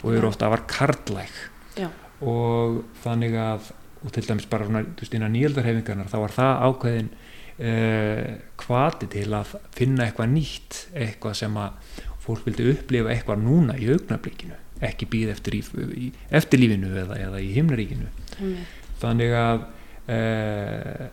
og 0.00 0.08
eru 0.16 0.30
ofta 0.30 0.48
að 0.48 0.54
var 0.56 0.64
karlæg 0.72 1.36
já, 1.78 1.88
og 2.24 2.80
þannig 3.04 3.36
að 3.38 3.70
og 4.04 4.12
til 4.12 4.26
dæmis 4.28 4.48
bara 4.50 4.66
svona, 4.68 4.84
þú 4.84 5.04
veist, 5.04 5.16
innan 5.16 5.32
nýjaldarhefingarnar 5.34 6.10
þá 6.12 6.18
var 6.20 6.34
það 6.34 6.64
ákveðin 6.68 7.08
uh, 7.14 8.34
kvati 8.60 9.08
til 9.14 9.30
að 9.38 9.56
finna 9.76 10.08
eitthvað 10.08 10.30
nýtt, 10.34 10.80
eitthvað 10.92 11.38
sem 11.40 11.58
að 11.60 11.96
fólk 12.24 12.46
vildi 12.48 12.68
upplifa 12.72 13.12
eitthvað 13.12 13.42
núna 13.44 13.76
í 13.80 13.88
augnablikinu, 13.92 14.60
ekki 14.84 15.08
býð 15.12 15.34
eftir, 15.34 15.58
í, 15.58 15.64
í, 16.06 16.12
eftir 16.34 16.62
lífinu 16.62 16.92
eða, 17.04 17.18
eða 17.26 17.42
í 17.44 17.50
himnaríkinu 17.56 18.08
einmitt. 18.38 18.78
þannig 19.02 19.36
að 19.40 19.66
uh, 20.12 21.04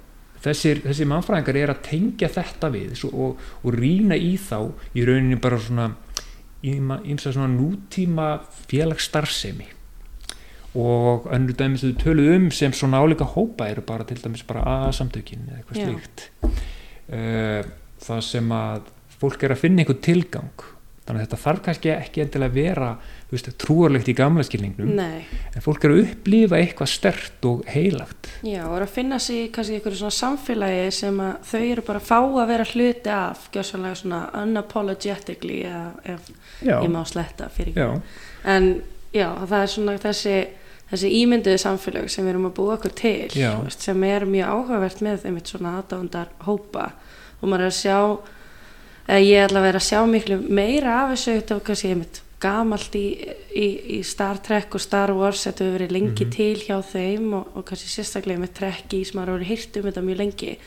þessir, 0.43 0.83
þessir 0.85 1.11
mannfræðingar 1.11 1.59
er 1.61 1.75
að 1.75 1.83
tengja 1.87 2.31
þetta 2.31 2.71
við 2.73 2.95
svo, 2.99 3.11
og, 3.11 3.51
og 3.63 3.75
rýna 3.77 4.17
í 4.19 4.33
þá 4.41 4.71
í 4.95 5.05
rauninni 5.07 5.39
bara 5.41 5.59
svona 5.61 5.91
ímsa 6.61 7.31
svona 7.33 7.49
nútíma 7.49 8.33
félagsstarfsemi 8.69 9.65
og 10.77 11.27
önnur 11.35 11.57
dæmi 11.59 11.79
sem 11.79 11.91
þau 11.91 12.03
töluðu 12.05 12.35
um 12.37 12.49
sem 12.55 12.73
svona 12.75 13.01
álíka 13.03 13.27
hópa 13.27 13.67
eru 13.67 13.83
bara 13.83 14.07
til 14.07 14.19
dæmis 14.21 14.45
bara 14.47 14.63
A-samtökin 14.87 15.49
eða 15.49 15.61
eitthvað 15.61 15.81
slíkt. 15.81 16.27
Uh, 17.11 17.63
það 18.01 18.21
sem 18.27 18.53
að 18.55 18.91
fólk 19.21 19.43
er 19.43 19.55
að 19.55 19.65
finna 19.65 19.83
einhvern 19.83 20.05
tilgang. 20.05 20.69
Þannig 21.01 21.17
að 21.17 21.25
þetta 21.25 21.41
þarf 21.41 21.61
kannski 21.65 21.89
ekki 21.91 22.21
endilega 22.23 22.51
að 22.51 22.57
vera 22.61 22.89
þú 23.31 23.37
veist, 23.37 23.49
trúarlegt 23.63 24.09
í 24.11 24.13
gamla 24.15 24.43
skilningnum. 24.43 24.89
Nei, 24.97 25.23
en 25.55 25.63
fólk 25.63 25.85
er 25.87 25.93
að 25.93 26.01
upplifa 26.03 26.59
eitthvað 26.59 26.89
stert 26.91 27.47
og 27.47 27.61
heilagt. 27.71 28.29
Já, 28.43 28.61
og 28.67 28.75
er 28.75 28.85
að 28.85 28.93
finna 28.97 29.19
sig 29.23 29.49
kannski 29.55 29.77
einhverju 29.77 30.01
svona 30.01 30.15
samfélagi 30.17 30.89
sem 30.97 31.21
að 31.23 31.49
þau 31.49 31.61
eru 31.61 31.85
bara 31.87 32.01
að 32.01 32.09
fá 32.09 32.17
að 32.19 32.51
vera 32.51 32.65
hluti 32.73 33.13
af, 33.15 33.45
gjössanlega 33.55 33.99
svona 34.01 34.21
unapologetically, 34.41 35.61
ef 36.11 36.31
ég 36.67 36.91
má 36.91 37.01
sletta 37.07 37.47
fyrir. 37.55 37.79
Já, 37.79 37.89
en 38.51 38.69
já, 39.15 39.29
það 39.41 39.57
er 39.61 39.71
svona 39.75 39.97
þessi, 40.05 40.35
þessi 40.91 41.11
ímynduðu 41.21 41.57
samfélag 41.63 42.09
sem 42.11 42.25
við 42.25 42.33
erum 42.35 42.49
að 42.49 42.55
búa 42.59 42.75
okkur 42.77 42.93
til 42.99 43.29
veist, 43.63 43.81
sem 43.81 44.03
er 44.03 44.25
mjög 44.25 44.49
áhugavert 44.55 45.01
með 45.01 45.25
einmitt 45.25 45.47
svona 45.47 45.77
aðdándar 45.81 46.27
hópa. 46.45 46.91
Og 47.41 47.49
maður 47.49 47.67
er 47.67 47.71
að 47.71 47.79
sjá 47.81 47.97
eða 49.07 49.21
ég 49.25 49.45
ætla 49.47 49.59
að 49.61 49.65
vera 49.69 49.79
að 49.81 49.87
sjá 49.87 50.01
miklu 50.07 50.37
meira 50.49 50.97
af 51.03 51.15
þessu 51.15 51.37
þetta 51.39 51.55
var 51.57 51.65
kannski 51.69 51.89
einmitt 51.95 52.21
gamalt 52.41 52.95
í, 52.97 53.05
í, 53.53 53.65
í 53.97 54.03
Star 54.07 54.39
Trek 54.41 54.73
og 54.73 54.81
Star 54.81 55.11
Wars 55.13 55.43
þetta 55.45 55.61
hefur 55.65 55.75
verið 55.77 55.91
lengi 55.93 56.25
Mhm. 56.25 56.31
til 56.33 56.55
hjá 56.65 56.77
þeim 56.81 57.33
og, 57.37 57.51
og 57.55 57.65
kannski 57.65 57.89
sérstaklega 57.93 58.41
með 58.41 58.53
Trekki 58.57 59.03
sem 59.05 59.19
maður 59.19 59.43
hefur 59.43 59.49
hýrt 59.51 59.77
um 59.77 59.85
þetta 59.91 60.01
mjög 60.07 60.17
lengi. 60.23 60.57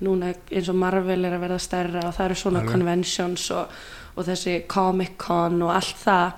Núna 0.00 0.34
eins 0.52 0.68
og 0.70 0.76
Marvel 0.78 1.24
er 1.24 1.34
að 1.34 1.42
verða 1.42 1.58
stærra 1.58 2.04
og 2.06 2.14
það 2.14 2.24
eru 2.28 2.34
svona 2.38 2.60
Alveg. 2.62 2.72
conventions 2.72 3.50
og, 3.50 3.66
og 4.16 4.24
þessi 4.28 4.54
Comic 4.68 5.16
Con 5.18 5.62
og 5.62 5.70
allt 5.74 5.96
það 6.04 6.32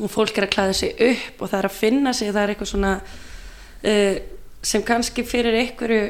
og 0.00 0.10
fólk 0.10 0.38
er 0.38 0.48
að 0.48 0.54
klæða 0.56 0.76
sig 0.78 0.94
upp 1.08 1.42
og 1.42 1.50
það 1.50 1.58
er 1.58 1.68
að 1.68 1.78
finna 1.78 2.12
sig, 2.12 2.32
það 2.32 2.42
er 2.42 2.52
eitthvað 2.54 2.70
svona 2.72 2.92
uh, 3.84 4.16
sem 4.64 4.84
kannski 4.86 5.24
fyrir 5.28 5.56
einhverju, 5.60 6.04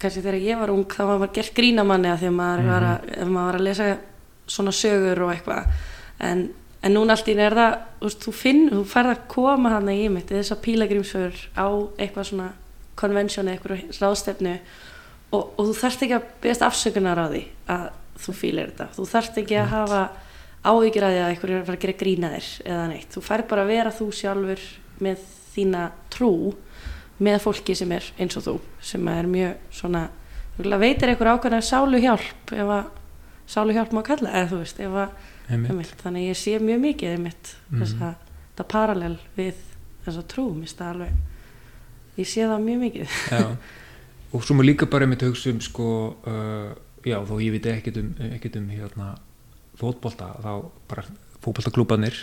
kannski 0.00 0.22
þegar 0.24 0.38
ég 0.44 0.60
var 0.60 0.72
ung 0.74 0.86
þá 0.90 1.02
var 1.04 1.20
maður 1.20 1.34
gert 1.38 1.54
grínamanni 1.56 2.10
að 2.10 2.22
því 2.22 2.30
að 2.30 2.38
maður, 2.40 2.64
var 2.70 2.88
að, 2.88 3.10
ef 3.16 3.28
maður 3.28 3.50
var 3.50 3.60
að 3.60 3.66
lesa 3.68 3.90
svona 4.50 4.74
sögur 4.74 5.22
og 5.24 5.32
eitthvað. 5.34 5.68
En, 6.26 6.46
en 6.82 6.96
núna 6.96 7.14
allt 7.14 7.28
í 7.30 7.36
er 7.38 7.56
það 7.56 7.76
þú, 8.24 8.34
finn, 8.34 8.64
þú 8.72 8.82
færð 8.90 9.12
að 9.14 9.26
koma 9.30 9.74
hana 9.76 9.94
í 9.94 10.08
mitt 10.12 10.32
þess 10.32 10.56
að 10.56 10.62
pílagrímsför 10.66 11.44
á 11.54 11.68
eitthvað 12.00 12.30
svona 12.32 12.48
konvensjoni, 13.00 13.54
eitthvað 13.54 14.00
ráðstefnu 14.00 14.56
og, 15.30 15.44
og 15.54 15.70
þú 15.70 15.76
þarft 15.78 16.04
ekki 16.06 16.18
að 16.18 16.26
beðast 16.42 16.66
afsökunar 16.66 17.22
á 17.22 17.26
því 17.30 17.44
að 17.70 17.86
þú 18.20 18.34
fílir 18.36 18.72
þetta, 18.72 18.88
þú 18.96 19.06
þarft 19.14 19.38
ekki 19.40 19.60
að 19.60 19.70
hafa 19.76 20.02
áhyggjur 20.64 21.04
að 21.06 21.14
því 21.14 21.20
að 21.24 21.30
einhverju 21.32 21.56
er 21.56 21.60
að 21.62 21.66
fara 21.70 21.78
að 21.78 21.84
gera 21.86 21.98
grína 22.02 22.30
þér 22.34 22.48
eða 22.66 22.86
neitt, 22.90 23.08
þú 23.14 23.20
færð 23.24 23.46
bara 23.48 23.62
að 23.64 23.70
vera 23.72 23.90
þú 23.96 24.08
sjálfur 24.12 24.64
með 25.00 25.22
þína 25.54 25.84
trú 26.12 26.32
með 27.20 27.38
fólki 27.44 27.74
sem 27.76 27.92
er 27.92 28.04
eins 28.20 28.36
og 28.36 28.44
þú 28.44 28.54
sem 28.90 29.08
er 29.08 29.26
mjög 29.28 29.56
svona 29.72 30.02
veitir 30.60 31.08
einhver 31.08 31.30
ákveðna 31.34 31.60
sálu 31.64 32.00
hjálp 32.00 32.52
ef 32.52 32.68
að 32.76 32.84
sálu 33.50 33.72
hjálp 33.76 33.92
má 33.96 34.02
kalla 34.04 34.30
eða 34.36 34.50
þú 34.52 34.58
veist, 34.60 34.80
ef 34.80 34.98
að 35.04 35.10
einmitt, 35.50 35.94
þannig 36.04 36.22
að 36.22 36.28
ég 36.30 36.36
sé 36.38 36.58
mjög 36.62 36.80
mikið 36.84 37.14
einmitt 37.16 37.54
Mhm. 37.70 37.80
þessa, 37.82 38.14
þetta 38.54 38.68
parallel 38.68 39.16
við 39.36 39.54
þessa 40.04 40.22
trú, 40.28 40.44
mér 40.54 40.66
finnst 40.68 40.78
það 40.78 40.92
alveg 40.94 42.20
ég 42.20 42.26
sé 42.28 42.44
það 42.46 42.64
mjög 42.68 42.78
mikið. 42.84 43.08
Og 44.32 44.44
svo 44.44 44.54
maður 44.54 44.68
líka 44.68 44.86
bara 44.90 45.06
með 45.10 45.24
hugsa 45.26 45.50
um 45.50 45.60
sko, 45.60 45.86
uh, 46.26 46.74
já 47.04 47.16
þó 47.26 47.34
ég 47.42 47.50
veit 47.56 47.66
ekkert 47.66 47.96
um, 47.98 48.14
ekkert 48.30 48.56
um 48.60 48.68
hérna 48.70 49.08
fótbolta 49.80 50.30
þá 50.44 50.52
bara 50.90 51.04
fótboltaklúbanir 51.40 52.18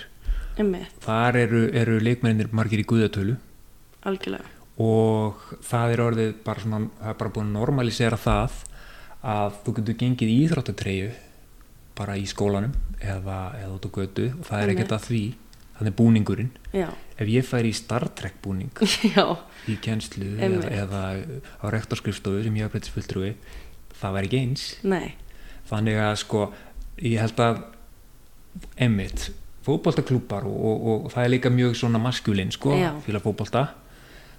einmitt, 0.58 0.94
þar 1.04 1.40
eru, 1.44 1.64
eru 1.78 1.98
leikmennir 2.02 2.50
margir 2.56 2.82
í 2.82 2.88
guðatölu. 2.88 3.38
Algjörlega. 4.08 4.54
Og 4.82 5.42
það 5.66 5.94
er 5.94 6.04
orðið 6.04 6.34
bara 6.46 6.64
svona, 6.64 6.82
það 7.00 7.12
er 7.12 7.20
bara 7.22 7.34
búin 7.34 7.50
að 7.50 7.58
normalisera 7.58 8.20
það 8.22 8.60
að 9.28 9.58
þú 9.66 9.74
getur 9.80 9.98
gengið 10.04 10.34
í 10.34 10.38
íþróttatreyju 10.46 11.10
bara 11.98 12.18
í 12.18 12.26
skólanum 12.30 12.76
eða, 13.02 13.40
eða 13.58 13.74
út 13.74 13.90
á 13.90 13.92
götu. 13.98 14.28
Og 14.38 14.50
það 14.50 14.64
er 14.64 14.74
ekkert 14.76 14.96
að 14.98 15.08
því. 15.10 15.22
Þannig 15.78 15.94
búningurinn. 15.94 16.50
Já, 16.74 16.88
ef 17.22 17.30
ég 17.30 17.46
færi 17.46 17.70
í 17.70 17.76
Star 17.78 18.08
Trek 18.18 18.40
búning 18.42 18.72
já, 19.18 19.26
í 19.70 19.76
Einmitt. 19.78 20.66
eða, 20.66 20.72
eða 20.74 21.02
á 21.62 21.66
rektorskrifstofu 21.70 22.42
sem 22.42 22.58
ég 22.58 22.66
haf 22.66 22.74
breytist 22.74 22.96
fulltrúi 22.96 23.36
það 23.98 24.16
væri 24.16 24.30
ekki 24.30 24.40
eins. 24.42 24.64
Nei. 24.82 25.14
Þannig 25.70 26.00
að 26.02 26.16
sko 26.24 26.42
ég 27.04 27.20
held 27.22 27.42
að 27.44 27.62
emmitt 28.82 29.30
fótboltaklúpar 29.68 30.48
og, 30.48 30.58
og, 30.58 30.84
og, 30.88 31.08
það 31.14 31.24
er 31.24 31.34
líka 31.34 31.52
mjög 31.54 31.76
svona 31.78 32.02
maskulinn 32.02 32.54
sko 32.56 32.74
Já. 32.78 32.92
fíla 33.06 33.22
fótbolta. 33.24 33.68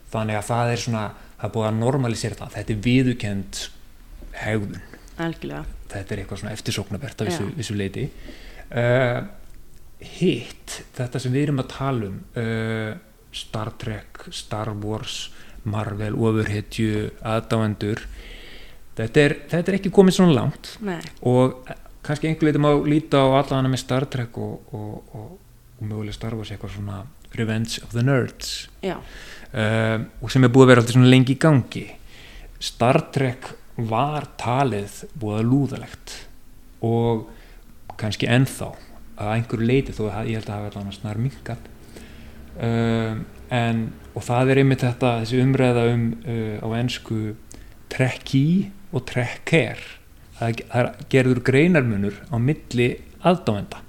Þannig 0.09 0.39
að 0.39 0.47
það 0.49 0.73
er 0.73 0.83
svona 0.85 1.03
það 1.39 1.49
er 1.49 1.55
búið 1.55 1.69
að 1.69 1.81
normalisera 1.83 2.39
það. 2.39 2.55
Þetta 2.57 2.75
er 2.75 2.85
viðukend 2.87 3.65
hegðun. 4.39 4.87
Algjörlega, 5.19 5.65
þetta 5.93 6.15
er 6.15 6.23
eitthvað 6.23 6.41
svona 6.43 6.55
eftirsóknarvert 6.55 7.25
af 7.25 7.29
vissu, 7.29 7.49
Já. 7.49 7.57
vissu 7.59 7.77
leiti 7.77 8.07
uh, 8.71 9.21
hitt 9.99 10.79
þetta 10.97 11.21
sem 11.23 11.35
við 11.35 11.49
erum 11.49 11.63
að 11.65 11.71
tala 11.75 12.09
um 12.09 12.21
uh, 12.39 12.93
Star 13.35 13.73
Trek, 13.81 14.23
Star 14.33 14.71
Wars 14.81 15.29
Marvel, 15.69 16.15
ofurhetju 16.15 17.11
aðdáendur 17.27 18.05
þetta 18.99 19.25
er, 19.27 19.35
þetta 19.51 19.73
er 19.73 19.79
ekki 19.79 19.93
komið 19.95 20.17
svona 20.17 20.37
langt. 20.39 20.73
Nei, 20.87 21.01
og 21.29 21.69
kannski 22.09 22.31
einhver 22.31 22.49
leiti 22.49 22.63
má 22.63 22.73
líta 22.89 23.21
á 23.21 23.29
allana 23.43 23.71
með 23.71 23.85
Star 23.85 24.09
Trek 24.11 24.41
og, 24.41 24.73
og, 24.73 25.15
og, 25.15 25.31
og 25.79 25.87
mögulega 25.87 26.17
Star 26.17 26.37
Wars 26.39 26.53
eitthvað 26.55 26.75
svona 26.79 27.05
Revenge 27.37 27.83
of 27.85 27.93
the 27.93 28.05
Nerds. 28.05 28.69
Um, 29.53 30.09
og 30.25 30.33
sem 30.33 30.45
er 30.45 30.53
búið 30.53 30.65
að 30.65 30.71
vera 30.73 30.83
alltaf 30.83 30.97
svona 30.97 31.13
lengi 31.13 31.37
í 31.37 31.41
gangi. 31.41 31.85
Star 32.59 33.01
Trek 33.15 33.51
var 33.79 34.27
talið 34.41 35.05
búið 35.19 35.39
að 35.39 35.51
lúðalegt 35.53 36.15
og 36.85 37.29
kannski 37.99 38.29
ennþá 38.31 38.73
að 39.19 39.33
einhverju 39.35 39.67
leiti 39.67 39.95
þó 39.95 40.05
að 40.09 40.31
ég 40.31 40.39
held 40.39 40.49
að 40.49 40.55
það 40.55 40.65
verða 40.67 40.83
annars 40.83 41.01
nær 41.03 41.21
mingat 41.23 41.69
um, 42.63 43.23
en 43.55 43.85
og 44.15 44.27
það 44.27 44.53
er 44.53 44.61
einmitt 44.63 44.85
þetta 44.87 45.13
þessi 45.23 45.41
umræða 45.43 45.85
um 45.93 46.05
uh, 46.23 46.59
á 46.63 46.69
ennsku 46.79 47.21
trekki 47.91 48.45
og 48.95 49.07
trekker 49.09 49.83
það, 50.39 50.65
það 50.73 50.91
gerður 51.13 51.43
greinarmunur 51.47 52.19
á 52.31 52.37
milli 52.41 52.89
aðdáenda. 53.27 53.83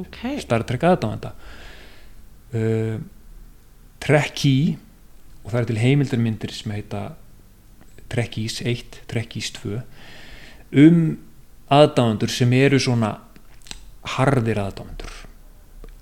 Ok, 0.00 0.22
Star 0.42 0.64
Trek 0.68 0.84
aðdáenda. 0.86 1.32
Uh, 2.56 2.98
trekki 4.02 4.76
og 5.42 5.52
það 5.52 5.60
er 5.60 5.68
til 5.70 5.80
heimildarmyndir 5.82 6.52
sem 6.54 6.74
heita 6.76 7.02
Trekkies 8.12 8.60
1, 8.62 9.00
Trekkies 9.10 9.50
2 9.56 9.80
um 10.78 11.00
aðdáendur 11.74 12.30
sem 12.30 12.52
eru 12.54 12.78
svona 12.82 13.16
harðir 14.16 14.60
aðdáendur. 14.62 15.12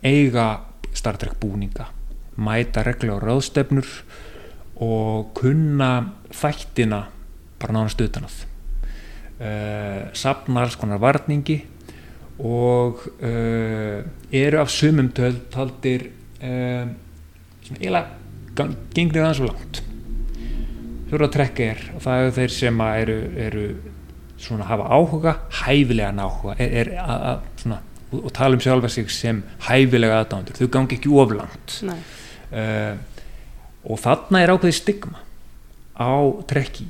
Eiga 0.04 0.48
Star 0.92 1.16
Trek 1.20 1.38
búninga 1.40 1.88
mæta 2.36 2.82
regla 2.84 3.16
á 3.16 3.18
ráðstefnur 3.22 3.88
og 4.82 5.30
kunna 5.38 5.90
þættina 6.34 7.04
bara 7.60 7.76
nánast 7.76 8.02
utan 8.02 8.26
að 8.26 8.42
uh, 9.44 10.10
sapna 10.16 10.64
alls 10.64 10.76
konar 10.80 11.00
varningi 11.02 11.60
og 12.42 13.04
uh, 13.20 14.02
eru 14.32 14.60
af 14.60 14.70
sumum 14.72 15.12
töl 15.14 15.38
taldir 15.52 16.08
uh, 16.42 16.90
svona 17.64 17.80
eiginlega 17.80 18.68
gengir 18.94 19.22
aðeins 19.22 19.40
svo 19.40 19.48
langt. 19.50 19.82
Fjóra 21.10 21.28
trekka 21.30 21.66
er 21.74 21.82
og 21.94 22.02
það 22.04 22.22
eru 22.22 22.36
þeir 22.38 22.54
sem 22.54 22.84
eru, 22.86 23.18
eru 23.46 23.64
svona 24.40 24.68
hafa 24.68 24.88
áhuga 24.90 25.34
hæfilegan 25.62 26.22
áhuga 26.22 26.56
er, 26.58 26.78
er 26.82 26.94
að, 27.00 27.26
að 27.30 27.50
svona 27.62 27.80
og, 28.14 28.20
og 28.20 28.32
tala 28.34 28.58
um 28.58 28.62
sjálfa 28.62 28.90
sig 28.92 29.10
sem 29.12 29.42
hæfilega 29.68 30.20
aðdándur 30.22 30.58
þau 30.58 30.70
gangi 30.78 30.98
ekki 30.98 31.12
uh, 31.94 32.94
og 33.84 34.00
þarna 34.00 34.42
er 34.42 34.54
ákveðið 34.54 34.78
stigma 34.78 35.22
á 35.94 36.14
trekki. 36.50 36.88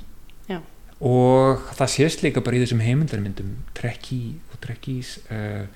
Og 1.04 1.66
það 1.76 1.92
sést 1.92 2.24
líka 2.24 2.42
bara 2.44 2.56
í 2.56 2.62
þessum 2.62 2.80
heimildarmyndum 2.84 3.52
trekki 3.76 4.38
og 4.52 4.60
trekkís 4.64 5.18
uh, 5.28 5.66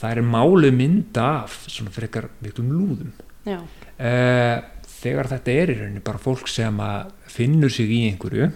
það 0.00 0.16
er 0.16 0.26
málu 0.26 0.72
mynd 0.74 1.18
af 1.22 1.60
svona 1.70 1.92
frekar 1.94 2.26
miklum 2.42 2.72
lúðum. 2.74 3.12
Uh, 3.46 4.58
þegar 5.02 5.30
þetta 5.30 5.54
er 5.54 5.72
í 5.72 5.78
rauninni 5.78 6.04
bara 6.04 6.22
fólk 6.22 6.50
sem 6.50 6.82
að 6.82 7.12
finnur 7.30 7.72
sig 7.72 7.90
í 7.90 8.02
einhverju 8.10 8.50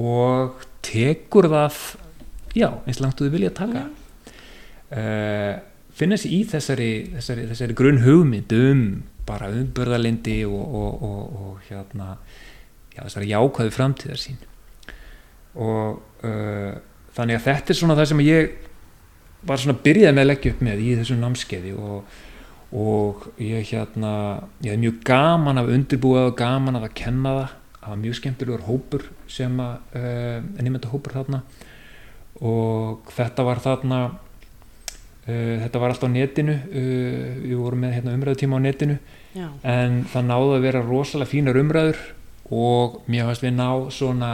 og 0.00 0.64
tekur 0.84 1.48
það 1.52 1.78
já, 2.56 2.70
eins 2.88 3.00
langt 3.04 3.20
og 3.20 3.28
þau 3.28 3.36
vilja 3.36 3.52
taka. 3.56 3.86
Uh, 4.88 5.60
finna 5.92 6.16
sig 6.16 6.38
í 6.38 6.42
þessari, 6.48 6.92
þessari, 7.18 7.48
þessari 7.52 7.76
grunn 7.76 8.04
hugmynd 8.06 8.54
um 8.56 8.84
bara 9.28 9.50
umbörðalindi 9.52 10.40
og, 10.48 10.76
og, 10.80 11.02
og, 11.04 11.40
og 11.44 11.66
hérna 11.68 12.14
já, 12.94 13.02
þessari 13.02 13.34
jákvæðu 13.34 13.74
framtíðar 13.76 14.22
sín 14.22 14.47
og 15.58 16.24
uh, 16.24 16.72
þannig 17.16 17.38
að 17.38 17.46
þetta 17.48 17.74
er 17.74 17.78
svona 17.80 17.96
það 17.98 18.10
sem 18.12 18.24
ég 18.26 18.50
var 19.48 19.60
svona 19.60 19.78
byrjað 19.84 20.14
með 20.14 20.24
að 20.24 20.30
leggja 20.32 20.52
upp 20.54 20.64
með 20.66 20.82
í 20.82 20.90
þessu 20.98 21.16
námskeiði 21.18 21.72
og, 21.78 22.18
og 22.78 23.26
ég 23.42 23.72
hérna 23.72 24.12
ég 24.64 24.74
hef 24.74 24.82
mjög 24.82 25.00
gaman 25.08 25.62
af 25.62 25.72
undirbúað 25.74 26.30
og 26.32 26.38
gaman 26.38 26.78
af 26.78 26.88
að 26.88 26.96
kenna 27.02 27.34
það. 27.38 27.56
Það 27.78 27.92
var 27.92 28.00
mjög 28.02 28.16
skemmtilegur 28.18 28.64
hópur 28.66 29.04
sem 29.30 29.60
að 29.64 29.98
uh, 29.98 30.48
nýmynda 30.58 30.90
hópur 30.92 31.14
þarna. 31.16 31.42
Og 32.44 33.12
þetta 33.14 33.46
var 33.46 33.62
þarna 33.64 34.00
uh, 34.10 35.54
þetta 35.62 35.80
var 35.82 35.94
allt 35.94 36.04
á 36.04 36.10
netinu 36.12 36.58
uh, 36.58 37.38
við 37.44 37.56
vorum 37.62 37.86
með 37.86 37.96
hérna, 37.98 38.18
umræðutíma 38.18 38.60
á 38.60 38.66
netinu. 38.66 38.98
Já, 39.38 39.48
en 39.62 40.02
það 40.10 40.28
náði 40.32 40.52
að 40.58 40.66
vera 40.66 40.84
rosalega 40.84 41.30
fínar 41.30 41.58
umræður 41.60 41.98
og 42.48 43.02
mér 43.12 43.28
fannst 43.28 43.44
við 43.44 43.56
ná 43.58 43.68
svona 43.92 44.30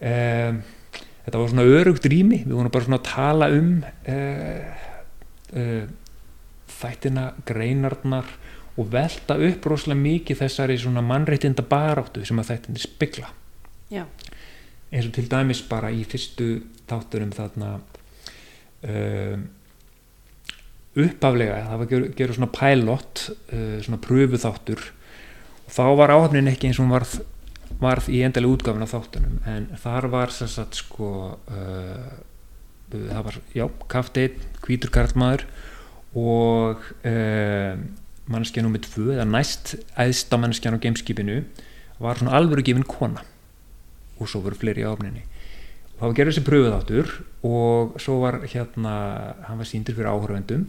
um, 0.00 0.60
þetta 1.24 1.40
var 1.40 1.52
svona 1.52 1.66
örugt 1.78 2.08
rými. 2.10 2.42
Við 2.46 2.56
vorum 2.56 2.74
bara 2.74 2.88
svona 2.88 3.00
að 3.00 3.08
tala 3.08 3.50
um 3.54 3.72
uh, 3.84 4.84
uh, 5.54 5.84
þættina 6.78 7.30
greinarnar 7.48 8.30
og 8.78 8.90
velta 8.92 9.34
upp 9.42 9.66
rosalega 9.66 10.00
mikið 10.04 10.42
þessari 10.44 10.78
svona 10.78 11.02
mannréttinda 11.02 11.64
baráttu 11.66 12.22
sem 12.26 12.38
að 12.38 12.52
þættinni 12.52 12.82
spegla. 12.82 13.30
Já, 13.90 14.04
eins 14.92 15.08
og 15.08 15.14
til 15.16 15.28
dæmis 15.30 15.62
bara 15.68 15.90
í 15.92 16.04
fyrstu 16.08 16.58
þátturum 16.88 17.32
þarna 17.36 17.70
um, 18.84 19.48
upphaflega 20.98 21.58
það 21.64 21.74
var 21.74 21.86
að 21.86 21.92
gera, 21.92 22.12
gera 22.20 22.36
svona 22.36 22.52
pilot 22.54 23.24
uh, 23.28 23.74
svona 23.84 24.00
pröfu 24.04 24.40
þáttur 24.40 24.84
og 25.66 25.74
þá 25.74 25.84
var 26.00 26.14
áhafnin 26.14 26.50
ekki 26.52 26.70
eins 26.70 26.80
og 26.80 26.86
hún 26.86 26.94
varð, 26.96 27.18
varð 27.80 28.08
í 28.12 28.22
endalega 28.26 28.56
útgáfin 28.56 28.84
af 28.86 28.94
þáttunum 28.94 29.38
en 29.48 29.68
þar 29.82 30.08
var 30.12 30.34
sem 30.34 30.50
sagt 30.50 30.78
sko 30.80 31.10
uh, 31.36 32.10
það 32.90 33.24
var, 33.26 33.40
já, 33.54 33.64
kafteit 33.92 34.38
hvítur 34.64 34.92
karlmaður 34.92 35.44
og 36.16 36.84
uh, 37.06 37.80
mannskja 38.28 38.64
nummið 38.64 38.88
tvö 38.88 39.08
eða 39.16 39.26
næst 39.28 39.76
æðsta 39.96 40.38
mannskjan 40.40 40.76
á 40.76 40.82
gameskipinu 40.82 41.42
var 41.98 42.20
svona 42.20 42.36
alvöru 42.38 42.62
gefin 42.64 42.86
kona. 42.86 43.24
Og 44.18 44.28
svo 44.30 44.42
voru 44.42 44.58
fleiri 44.58 44.86
áfninni 44.86 45.24
og 45.98 46.00
það 46.00 46.08
var 46.08 46.16
gerðið 46.18 46.36
þessi 46.36 46.46
pröfuð 46.46 46.74
áttur 46.76 47.12
og 47.48 47.96
svo 48.02 48.20
var 48.22 48.38
hérna 48.46 48.94
hann 49.48 49.58
var 49.58 49.66
síndur 49.66 49.96
fyrir 49.98 50.10
áhörvendum 50.12 50.66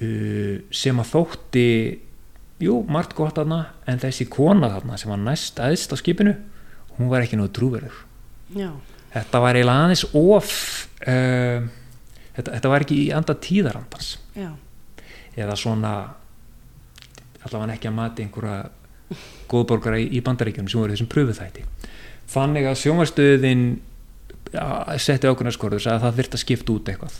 uh, 0.00 0.56
sem 0.72 1.00
að 1.00 1.10
þótti 1.12 1.68
jú, 2.62 2.80
margt 2.88 3.14
gott 3.18 3.38
þarna 3.38 3.60
en 3.90 4.02
þessi 4.02 4.28
kona 4.30 4.70
þarna 4.76 4.98
sem 5.00 5.10
var 5.10 5.22
næst 5.22 5.58
æðst 5.62 5.94
á 5.94 5.96
skipinu 5.98 6.36
hún 6.98 7.10
var 7.10 7.24
ekki 7.24 7.38
náðu 7.38 7.54
trúverður 7.58 7.96
já, 8.54 8.70
þetta 9.14 9.40
var 9.42 9.58
eiginlega 9.58 9.86
aðeins 9.88 10.04
of 10.14 10.52
uh, 11.08 11.66
þetta, 12.36 12.50
þetta 12.50 12.72
var 12.72 12.84
ekki 12.84 13.00
í 13.00 13.10
anda 13.14 13.36
tíðarandans. 13.46 14.14
Já, 14.38 14.50
eða 15.38 15.58
svona 15.58 15.92
allavega 17.44 17.76
ekki 17.76 17.90
að 17.90 17.98
mati 17.98 18.24
einhverja 18.24 19.18
góðborgara 19.50 20.00
í, 20.00 20.20
bandaríkjunum 20.24 20.70
sem 20.70 20.80
voru 20.80 20.94
þessum 20.94 21.10
pröfuþætti 21.12 21.64
þannig 22.32 22.66
að 22.70 22.78
sjónvarstöðin 22.80 23.64
setti 25.02 25.28
ákveðna 25.28 25.52
skorður 25.52 25.86
að 25.92 26.06
það 26.06 26.18
þurfti 26.18 26.38
að 26.38 26.42
skipta 26.44 26.72
út 26.72 26.90
eitthvað. 26.90 27.18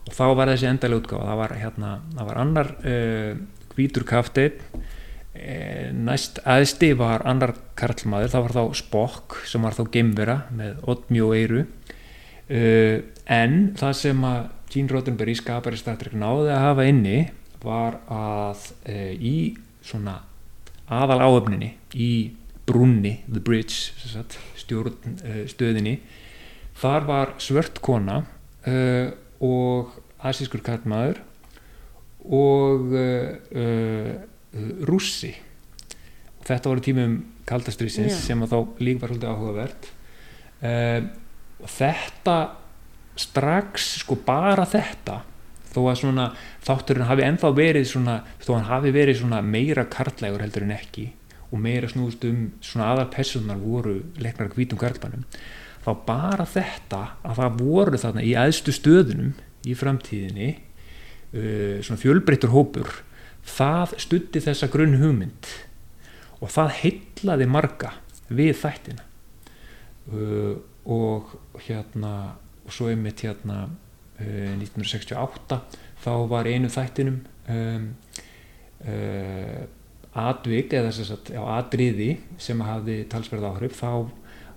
Og 0.00 0.14
þá 0.16 0.24
var 0.34 0.50
þessi 0.50 0.66
endalega 0.66 1.02
útgáfa 1.02 1.28
það 1.28 1.40
var, 1.40 1.54
hérna, 1.60 1.90
það 2.16 2.28
var 2.30 2.40
annar 2.40 2.70
uh, 2.80 3.42
hvítur 3.80 4.04
kaftið 4.08 4.60
uh, 4.60 5.88
næst 5.96 6.40
aðsti 6.44 6.92
var 6.98 7.24
annar 7.28 7.54
karlmaður, 7.78 8.32
það 8.34 8.46
var 8.46 8.56
þá 8.56 8.80
Spock 8.80 9.38
sem 9.48 9.64
var 9.64 9.76
þá 9.76 9.84
geimvera 9.94 10.38
með 10.56 10.82
oddmjó 10.90 11.30
eiru 11.36 11.62
uh, 11.64 12.96
en 13.30 13.60
það 13.80 14.00
sem 14.04 14.26
að 14.28 14.40
Gene 14.70 14.92
Roddenberry 14.92 15.34
skapari 15.34 15.78
Star 15.80 15.96
Trek 15.98 16.14
náði 16.14 16.52
að 16.54 16.66
hafa 16.68 16.86
inni 16.90 17.20
var 17.64 18.00
að 18.06 18.68
uh, 18.86 19.14
í 19.16 19.36
svona 19.82 20.20
aðal 20.90 21.22
áöfninni 21.22 21.72
í 21.94 22.12
brunni, 22.68 23.16
the 23.26 23.40
bridge 23.42 23.94
sagt, 23.98 24.36
stjórn 24.58 25.16
stöðinni 25.50 25.96
þar 26.78 27.06
var 27.08 27.32
svört 27.42 27.80
kona 27.82 28.20
og 29.42 29.94
asískur 30.26 30.62
kallmaður 30.62 31.18
og 32.24 32.92
uh, 32.92 34.10
rússi 34.88 35.32
og 36.40 36.46
þetta 36.48 36.70
voru 36.72 36.84
tímum 36.84 37.16
kaldastriðsins 37.48 38.14
Já. 38.14 38.20
sem 38.30 38.44
að 38.44 38.54
þá 38.54 38.82
líka 38.84 39.04
var 39.04 39.12
svolítið 39.12 39.32
áhugavert 39.32 39.90
uh, 40.64 41.00
og 41.60 41.74
þetta 41.74 42.36
strax 43.20 43.90
sko 44.02 44.16
bara 44.24 44.66
þetta 44.68 45.20
þó 45.70 45.80
að 45.84 45.98
svona 46.00 46.26
þátturinn 46.66 47.08
hafi 47.08 47.24
ennþá 47.26 47.50
verið 47.54 47.88
svona 47.92 48.20
þó 48.42 48.52
hann 48.56 48.68
hafi 48.70 48.92
verið 48.94 49.20
svona 49.20 49.40
meira 49.44 49.86
karlægur 49.90 50.42
heldur 50.42 50.66
en 50.66 50.74
ekki 50.74 51.10
og 51.50 51.62
meira 51.62 51.90
snúðust 51.90 52.24
um 52.28 52.46
svona 52.62 52.92
aðal 52.94 53.10
personar 53.12 53.60
voru 53.60 54.00
leiknar 54.22 54.50
hvítum 54.54 54.80
karlmannum 54.80 55.26
þá 55.84 55.90
bara 56.06 56.46
þetta 56.48 57.02
að 57.26 57.38
það 57.40 57.60
voru 57.62 58.00
þarna 58.00 58.26
í 58.26 58.34
aðstu 58.38 58.74
stöðunum 58.74 59.32
í 59.66 59.76
framtíðinni 59.76 60.50
svona 61.30 62.00
fjölbreyttur 62.00 62.50
hópur 62.50 62.88
það 63.46 63.96
stutti 64.02 64.42
þessa 64.42 64.68
grunn 64.72 64.98
hugmynd 65.00 65.48
og 66.40 66.52
það 66.52 66.74
heillaði 66.80 67.48
marga 67.50 67.94
við 68.30 68.54
þættina. 68.60 69.06
Uh, 70.10 70.56
og 70.90 71.34
hérna 71.66 72.36
og 72.64 72.72
svo 72.74 72.88
einmitt 72.90 73.22
hérna 73.24 73.66
uh, 73.68 74.54
1968 74.56 75.60
þá 76.00 76.12
var 76.30 76.48
einu 76.48 76.70
þættinum 76.72 77.20
um, 77.52 77.90
uh, 78.88 79.60
atvik 80.20 80.72
eða 80.74 80.90
sagt, 80.96 81.30
já, 81.30 81.42
atriði 81.58 82.14
sem 82.40 82.64
hafði 82.66 83.04
talsverð 83.12 83.46
áhrif 83.52 83.76
þá 83.78 84.08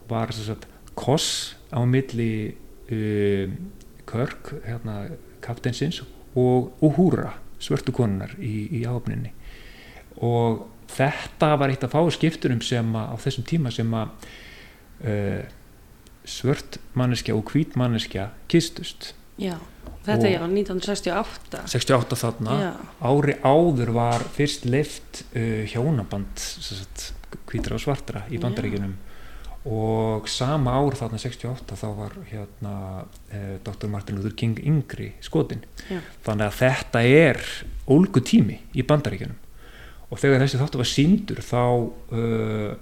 var 0.10 0.34
sagt, 0.34 0.66
koss 0.98 1.54
á 1.70 1.82
milli 1.86 2.58
Körk 4.04 4.50
hérna, 4.68 5.16
kapteinsins 5.42 6.02
og 6.04 6.10
Uhura 6.36 7.34
svörtu 7.64 7.94
konunar 7.96 8.34
í, 8.40 8.68
í 8.82 8.84
áöfninni 8.90 9.32
og 10.24 10.66
þetta 10.94 11.54
var 11.58 11.72
eitt 11.74 11.84
af 11.88 11.94
fáu 11.96 12.10
skipturum 12.14 12.62
sem 12.66 12.90
að, 12.96 13.14
á 13.14 13.16
þessum 13.24 13.46
tíma 13.50 13.72
sem 13.74 13.94
að 13.98 14.10
uh, 15.04 15.44
svört 16.24 16.78
manneskja 16.98 17.36
og 17.36 17.50
hvít 17.52 17.78
manneskja 17.80 18.30
kistust 18.52 19.14
Já, 19.42 19.56
þetta 20.06 20.20
Og- 20.20 20.28
er 20.30 20.36
já 20.36 20.44
1968 20.46 21.64
68 21.72 22.20
þarna. 22.22 22.58
Já, 22.62 22.74
ári 23.10 23.34
áður 23.42 23.94
var 23.96 24.22
fyrst 24.36 24.68
leift 24.70 25.24
uh, 25.34 25.64
hjónaband 25.72 26.38
sem 26.38 26.78
sagt, 26.84 27.14
hvítra 27.50 27.80
og 27.80 27.82
svartra 27.82 28.26
í 28.30 28.38
Já. 28.38 28.44
Og 29.64 30.28
sama 30.28 30.74
ár 30.76 30.98
þarna 31.00 31.20
68 31.22 31.78
þá 31.80 31.86
var 31.96 32.16
hérna 32.28 32.74
uh, 33.04 33.54
Dr. 33.64 33.88
Martin 33.88 34.18
Luther 34.20 34.36
King 34.36 34.60
yngri 34.60 35.14
skotin 35.24 35.64
Já. 35.88 36.02
þannig 36.26 36.50
að 36.50 36.58
þetta 36.58 37.04
er 37.08 37.40
ólgu 37.88 38.24
tími 38.28 38.60
í 38.76 38.84
bandaríkjunum 38.88 39.40
og 40.12 40.20
þegar 40.20 40.44
þessi 40.44 40.60
þáttu 40.60 40.82
var 40.82 40.92
síndur 40.92 41.40
þá 41.48 41.64
uh, 41.64 42.76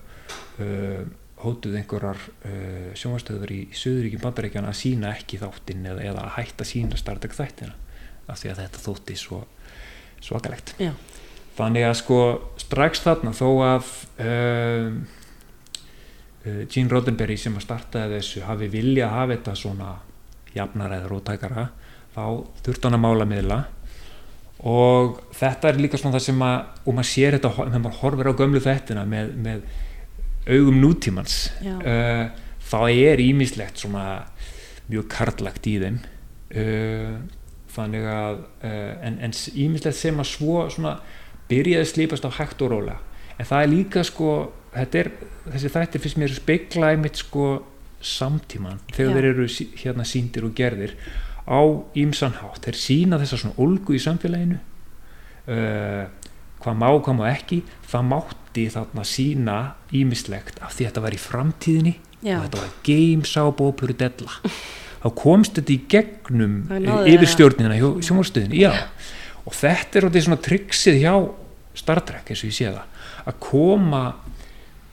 uh, 0.65 1.04
hótuð 1.46 1.78
einhverjar 1.78 2.17
uh, 2.17 2.89
sjónvastöður 2.98 3.54
í 3.54 3.62
Suðuríkjum 3.78 4.26
bandaríkjana 4.26 4.74
að 4.74 4.82
sína 4.82 5.13
ekki 5.13 5.38
þáttinn 5.41 5.86
eða, 5.86 6.02
eða 6.10 6.26
að 6.26 6.36
hætta 6.39 6.65
sína 6.67 6.98
startek 6.98 7.38
þættina 7.38 7.78
af 8.26 8.41
því 8.41 8.56
að 8.56 8.65
þetta 8.65 8.86
þótti 8.88 9.22
svo 9.22 9.46
svakalegt 10.22 10.76
þannig 11.58 11.86
að 11.86 11.98
sko 12.02 12.22
strax 12.62 13.06
þarna 13.06 13.38
þó 13.38 13.50
að 13.70 13.89
Gene 16.43 16.89
Roddenberry 16.89 17.38
sem 17.38 17.54
að 17.58 17.67
startaði 17.67 18.17
þessu 18.17 18.41
hafi 18.47 18.69
vilja 18.71 19.08
að 19.08 19.17
hafa 19.17 19.36
þetta 19.36 19.58
svona 19.60 19.91
jafnara 20.56 20.97
eða 20.97 21.12
rótækara 21.12 21.67
þá 22.15 22.23
þurfti 22.65 22.88
hann 22.88 22.97
að 22.97 23.04
mála 23.06 23.27
miðla 23.30 23.60
og 24.71 25.21
þetta 25.38 25.69
er 25.69 25.80
líka 25.82 25.99
svona 25.99 26.17
það 26.17 26.25
sem 26.27 26.41
að 26.45 26.58
og 26.86 26.97
maður 26.97 27.10
sér 27.12 27.38
þetta 27.38 27.51
þegar 27.58 27.84
maður 27.84 27.99
horfir 28.01 28.30
á 28.30 28.39
gömlu 28.41 28.62
þættina 28.62 29.06
með, 29.10 29.36
með 29.41 29.63
augum 30.49 30.82
nútímans 30.82 31.38
uh, 31.62 32.25
þá 32.71 32.80
er 32.89 33.21
ímislegt 33.23 33.82
svona 33.82 34.06
mjög 34.91 35.08
karlagt 35.12 35.67
í 35.69 35.77
þeim. 35.82 36.01
Uh, 36.51 37.21
þannig 37.71 38.08
að 38.12 38.41
uh, 38.67 38.93
en, 39.08 39.19
en 39.23 39.36
ímislegt 39.56 39.97
sem 39.97 40.19
að 40.19 40.30
svo 40.34 40.65
svona 40.73 40.97
byrjaði 41.51 41.86
að 41.86 41.91
slípast 41.93 42.27
á 42.27 42.32
hægt 42.41 42.63
og 42.65 42.73
róla 42.73 42.97
en 43.38 43.47
það 43.47 43.63
er 43.63 43.71
líka 43.71 44.04
sko 44.08 44.34
er, 44.74 45.12
þessi 45.52 45.72
þættir 45.74 46.04
finnst 46.06 46.20
mér 46.22 46.36
spegla 46.36 46.94
einmitt 46.94 47.20
sko 47.22 47.48
samtíman 48.02 48.80
þegar 48.96 49.12
Já. 49.12 49.16
þeir 49.18 49.30
eru 49.32 49.48
hérna 49.84 50.06
síndir 50.08 50.48
og 50.48 50.56
gerðir 50.58 50.96
á 51.46 51.62
ímsan 51.98 52.38
hátt 52.40 52.66
þeir 52.66 52.80
sína 52.80 53.20
þessa 53.22 53.42
svona 53.42 53.60
olgu 53.62 53.98
í 53.98 54.02
samfélaginu 54.02 54.58
uh, 55.52 56.06
hvað 56.62 56.78
má, 56.78 56.88
hvað 56.98 57.18
má 57.18 57.26
ekki 57.32 57.62
það 57.90 58.08
mátti 58.12 58.68
þarna 58.74 59.06
sína 59.08 59.58
ímislegt 59.98 60.62
af 60.62 60.76
því 60.76 60.86
að 60.86 60.92
þetta 60.92 61.06
var 61.06 61.18
í 61.18 61.22
framtíðinni 61.22 61.96
Já. 62.22 62.38
og 62.38 62.46
þetta 62.46 62.62
var 62.62 63.58
bópuru 63.58 63.98
della 63.98 64.40
þá 65.02 65.08
komst 65.18 65.58
þetta 65.58 65.74
í 65.74 65.80
gegnum 65.90 66.58
Það 66.70 66.84
náði 66.86 67.14
yfir 67.16 67.26
það. 67.26 67.34
stjórnina 67.36 67.78
hjá 67.80 67.88
sjónvarstöðinni 68.08 68.62
já. 68.62 68.74
og 69.46 69.56
þetta 69.58 70.02
er 70.02 70.10
svona 70.28 70.42
triksið 70.48 71.00
hjá 71.02 71.14
Star 71.82 72.02
Trek 72.06 72.30
eins 72.30 72.44
og 72.44 72.52
ég 72.52 72.58
sé 72.58 72.70
það 72.70 72.84
að 73.32 73.40
koma 73.42 74.04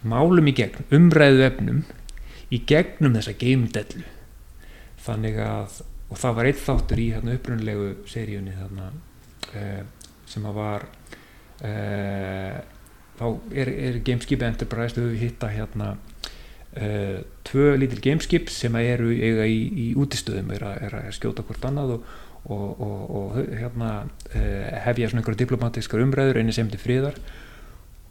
málum 0.08 0.50
í 0.50 0.56
gegn, 0.56 0.88
umræðu 0.94 1.44
efnum 1.46 1.84
í 2.54 2.62
gegnum 2.68 3.16
þessa 3.18 3.36
game 3.38 3.68
dellu 3.74 4.06
þannig 5.04 5.38
að 5.44 5.82
og 6.08 6.16
það 6.16 6.36
var 6.38 6.48
eitt 6.48 6.60
þáttur 6.62 7.02
í 7.02 7.06
hérna 7.12 7.36
upprunlegu 7.36 7.88
seríunni 8.08 8.54
þarna 8.56 8.90
uh, 9.52 9.82
sem 10.28 10.46
að 10.48 10.56
var 10.56 10.86
uh, 11.68 12.60
þá 13.18 13.26
er, 13.52 13.72
er 13.72 13.98
Gameskip 14.06 14.44
Enterprise 14.46 14.96
þau 14.96 15.18
hitta 15.20 15.50
hérna 15.52 15.90
uh, 15.96 17.18
tvö 17.48 17.74
lítil 17.80 18.00
Gameskip 18.04 18.52
sem 18.52 18.78
eru 18.80 19.12
eiga 19.12 19.48
í, 19.48 19.60
í 19.68 19.90
útistöðum 20.00 20.54
er 20.56 20.64
að, 20.70 20.80
er 20.88 20.96
að 21.02 21.12
skjóta 21.18 21.44
hvort 21.44 21.68
annað 21.68 21.98
og, 21.98 22.08
og, 22.48 22.64
og, 22.86 23.04
og 23.20 23.36
hérna 23.58 23.92
uh, 24.06 24.64
hefja 24.86 25.10
svona 25.10 25.22
einhverja 25.22 25.44
diplomatískar 25.44 26.04
umræður 26.06 26.40
einu 26.40 26.56
sem 26.56 26.72
til 26.72 26.80
friðar 26.80 27.20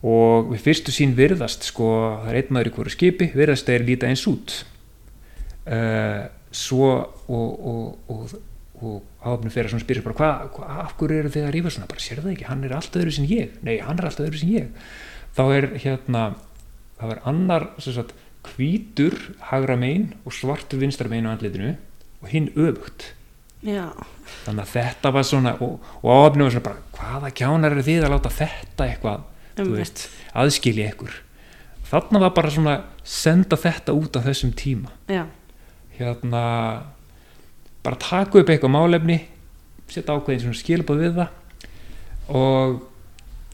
og 0.06 0.52
við 0.52 0.66
fyrstu 0.68 0.94
sín 0.94 1.16
virðast 1.18 1.66
sko, 1.72 1.88
það 2.24 2.32
er 2.32 2.40
einn 2.42 2.54
maður 2.54 2.70
í 2.70 2.74
hverju 2.76 2.94
skipi 2.94 3.30
virðast 3.34 3.70
þeir 3.70 3.86
líta 3.88 4.10
eins 4.10 4.26
út. 4.30 4.60
Uh, 5.68 6.28
svo 6.54 6.92
og, 6.94 7.66
og, 7.68 8.12
og, 8.14 8.36
og 8.78 9.26
áfnum 9.26 9.52
fyrir 9.52 9.74
að 9.74 9.84
spyrja 9.84 10.06
bara 10.06 10.18
hvað, 10.20 10.46
hva, 10.56 10.70
af 10.86 10.94
hverju 11.00 11.24
eru 11.24 11.34
þið 11.34 11.48
að 11.48 11.54
rífa 11.56 11.74
svona? 11.74 11.90
Bara 11.90 12.06
sér 12.06 12.22
það 12.22 12.36
ekki, 12.36 12.48
hann 12.52 12.64
er 12.64 12.78
alltaf 12.78 13.02
öðru 13.02 13.16
sin 13.18 13.30
ég. 13.32 13.58
Nei, 13.66 13.76
hann 13.84 13.98
er 13.98 14.10
alltaf 14.10 14.28
öðru 14.28 14.42
sin 14.42 14.54
ég. 14.54 14.88
Þá 15.38 15.44
er 15.58 15.70
hérna, 15.82 16.24
það 17.02 17.14
er 17.16 17.24
annar 17.34 17.70
sem 17.84 17.98
sagt, 17.98 18.14
hvítur 18.48 19.18
hagra 19.50 19.76
megin 19.80 20.12
og 20.24 20.36
svartur 20.36 20.80
vinstra 20.80 21.10
megin 21.12 21.28
á 21.28 21.34
andlitinu 21.34 21.74
og 22.22 22.30
hinn 22.32 22.52
öfugt. 22.56 23.12
Já, 23.66 23.90
þannig 24.46 24.62
að 24.64 24.74
þetta 24.76 25.12
var 25.16 25.26
svona 25.26 25.56
og, 25.66 25.82
og 26.04 26.12
áfnum 26.14 26.46
var 26.46 26.54
svona 26.54 26.68
bara, 26.70 26.84
hvaða 26.94 27.34
kjánar 27.36 27.74
eru 27.74 27.86
þið 27.88 28.06
að 28.06 28.14
láta 28.14 28.32
þetta 28.38 28.86
eitthvað 28.86 29.26
aðskilja 29.58 30.92
ykkur. 30.92 31.16
Þarna 31.88 32.22
var 32.26 32.36
bara 32.36 32.52
svona 32.52 32.76
senda 33.08 33.56
þetta 33.60 33.96
út 33.96 34.20
á 34.20 34.22
þessum 34.26 34.52
tíma. 34.58 34.92
Já, 35.08 35.24
hérna 35.98 36.44
bara 37.86 38.00
taka 38.02 38.42
upp 38.42 38.52
eitthvað 38.52 38.74
málefni 38.74 39.22
setja 39.92 40.16
ákveðin 40.18 40.44
svona 40.44 40.60
skilbúð 40.60 41.04
við 41.06 41.20
það 41.22 42.34
og 42.38 42.80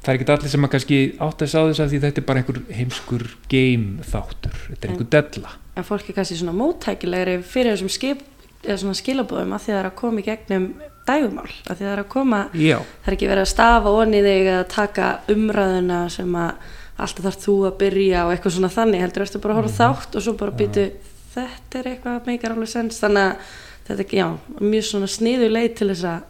það 0.03 0.09
er 0.09 0.17
ekki 0.17 0.31
allir 0.33 0.53
sem 0.53 0.65
að 0.65 0.71
kannski 0.73 0.99
átt 1.21 1.43
að 1.45 1.51
sá 1.51 1.59
þess 1.59 1.83
að 1.83 1.91
því 1.91 1.99
þetta 2.05 2.21
er 2.21 2.27
bara 2.29 2.41
einhver 2.41 2.59
heimskur 2.79 3.25
game 3.51 4.07
þáttur, 4.09 4.55
þetta 4.69 4.87
er 4.87 4.93
einhver 4.93 5.09
della. 5.13 5.53
En 5.77 5.87
fólk 5.87 6.09
er 6.09 6.17
kannski 6.17 6.39
svona 6.39 6.55
móttækilegri 6.57 7.37
fyrir 7.45 7.75
þessum 7.75 7.93
skip, 7.93 8.25
eða 8.63 8.79
svona 8.81 8.97
skilabóðum 8.97 9.53
að 9.55 9.63
því 9.63 9.73
það 9.73 9.79
er 9.79 9.89
að 9.91 9.95
koma 10.01 10.23
í 10.23 10.27
gegnum 10.27 10.67
dægumál, 11.07 11.49
að 11.67 11.75
því 11.75 11.83
það 11.83 11.91
er 11.93 12.01
að 12.03 12.11
koma 12.13 12.39
já, 12.53 12.77
það 12.79 13.09
er 13.09 13.17
ekki 13.17 13.31
verið 13.31 13.45
að 13.45 13.51
stafa 13.53 13.93
onni 14.01 14.21
þig 14.23 14.49
að 14.53 14.63
taka 14.73 15.09
umræðuna 15.33 15.99
sem 16.13 16.37
að 16.39 16.69
alltaf 17.03 17.25
þarf 17.25 17.41
þú 17.43 17.55
að 17.67 17.77
byrja 17.81 18.25
og 18.25 18.33
eitthvað 18.33 18.55
svona 18.57 18.73
þannig 18.73 19.03
heldur 19.03 19.25
ertu 19.25 19.41
bara 19.43 19.55
að 19.55 19.61
horfa 19.61 19.73
á 19.73 19.79
þátt 19.81 20.17
og 20.17 20.25
svo 20.25 20.35
bara 20.39 20.57
býtu 20.57 20.85
þetta 21.33 21.79
er 21.79 21.89
eitthvað 21.91 22.19
að 22.19 22.29
meikar 22.29 22.53
alveg 22.53 22.71
sens 22.71 23.01
þannig 23.01 23.31
að 23.31 23.55
þetta 23.87 24.05
er 24.05 24.19
já, 24.19 24.27
mjög 24.61 24.85
svona 24.89 25.09
sniðu 25.11 25.49
leið 25.51 25.73
til 25.79 25.89
þess 25.91 26.07
að 26.11 26.29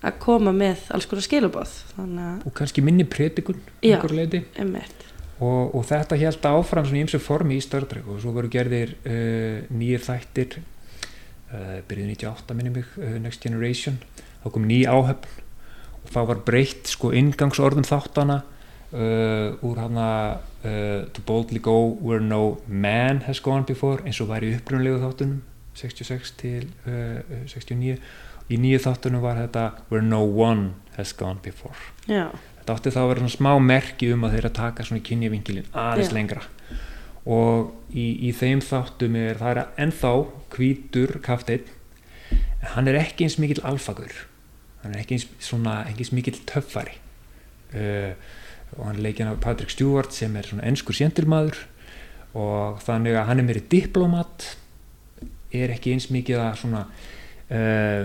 að 0.00 0.16
koma 0.22 0.52
með 0.56 0.86
alls 0.94 1.06
konar 1.08 1.24
að, 2.24 2.44
og 2.48 2.54
kannski 2.56 2.84
minni 2.84 3.04
predikun 3.04 3.58
Já. 3.84 3.98
og, 5.44 5.74
og 5.76 5.84
þetta 5.88 6.18
held 6.20 6.46
áfram 6.48 6.86
svona 6.88 7.02
í 7.02 7.04
eins 7.04 7.16
og 7.18 7.24
formi 7.24 7.58
í 7.58 7.64
Star 7.64 7.84
Trek 7.88 8.08
og 8.08 8.20
svo 8.22 8.32
voru 8.36 8.48
gerðir 8.52 8.94
uh, 9.04 9.60
nýjir 9.76 10.04
þættir 10.06 10.56
byrjuð 11.88 12.12
98 12.14 12.56
minni 12.56 12.74
mig 12.74 12.96
uh, 12.98 13.16
Next 13.22 13.42
Generation, 13.44 13.98
þá 14.44 14.50
kom 14.54 14.68
ný 14.68 14.82
áhöfn 14.88 15.38
og 16.00 16.14
þá 16.14 16.20
var 16.30 16.42
breytt 16.46 16.90
sko 16.90 17.12
inngangsorðum 17.16 17.86
þáttana 17.88 18.40
uh, 18.94 19.66
úr 19.66 19.82
hana 19.82 20.08
uh, 20.64 21.04
to 21.12 21.24
boldly 21.26 21.60
go 21.62 21.96
where 22.00 22.22
no 22.22 22.58
man 22.66 23.24
has 23.26 23.40
gone 23.40 23.66
before 23.68 24.02
eins 24.04 24.20
og 24.22 24.30
var 24.32 24.46
í 24.46 24.54
upprunlegu 24.56 25.00
þáttunum 25.02 25.42
66 25.78 26.34
til 26.40 26.70
uh, 26.86 27.20
uh, 27.20 27.44
69 27.48 27.98
í 28.50 28.58
nýju 28.58 28.80
þáttunum 28.86 29.22
var 29.22 29.38
þetta 29.38 29.66
where 29.90 30.02
no 30.04 30.22
one 30.24 30.72
has 30.96 31.12
gone 31.14 31.38
before. 31.42 31.76
Já, 32.10 32.28
þetta 32.58 32.74
átti 32.74 32.94
þá 32.94 33.02
að 33.02 33.10
vera 33.12 33.22
svona 33.22 33.36
smá 33.36 33.52
merki 33.62 34.10
um 34.14 34.26
að 34.26 34.34
þeir 34.36 34.48
að 34.48 34.56
taka 34.58 34.86
svona 34.88 35.04
kynjavinkilin 35.06 35.70
aðeins 35.70 36.10
Já. 36.10 36.16
lengra 36.16 36.42
og 37.28 37.72
í, 37.92 38.28
í 38.28 38.32
þeim 38.36 38.62
þáttum 38.64 39.18
er 39.20 39.40
það 39.40 39.52
er 39.52 39.84
ennþá 39.84 40.12
hvítur 40.54 41.18
kafteinn 41.24 41.68
en 42.30 42.68
hann 42.74 42.90
er 42.90 43.00
ekki 43.00 43.26
eins 43.26 43.38
mikill 43.40 43.62
alfagur. 43.66 44.12
Hann 44.82 44.94
er 44.94 45.02
ekki 45.02 45.18
eins, 45.18 45.26
svona, 45.42 45.80
ekki 45.88 46.06
eins 46.06 46.14
mikill 46.16 46.40
töffari. 46.48 46.96
Uh, 47.74 48.14
og 48.78 48.86
hann 48.86 49.02
leikir 49.02 49.28
af 49.28 49.40
Patrick 49.42 49.72
Stewart 49.72 50.14
sem 50.14 50.34
er 50.38 50.46
svona 50.46 50.66
ennskur 50.68 50.94
sjentilmaður 50.94 51.58
og 52.38 52.78
þannig 52.84 53.16
að 53.18 53.26
hann 53.26 53.42
er 53.42 53.46
meiri 53.46 53.62
diplomat 53.70 54.46
er 55.50 55.72
ekki 55.74 55.94
eins 55.96 56.06
mikið 56.14 56.42
að 56.44 56.60
svona 56.60 56.84
uh, 57.50 58.04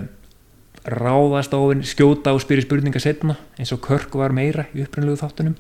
ráðast 0.85 1.53
á 1.53 1.59
skjóta 1.85 2.33
og 2.33 2.41
spyrja 2.41 2.65
spurninga 2.65 3.01
setna 3.01 3.37
eins 3.57 3.73
og 3.73 3.83
Körk 3.85 4.17
var 4.17 4.33
meira 4.33 4.67
í 4.73 4.83
upprunlegu 4.85 5.21
þáttunum. 5.21 5.57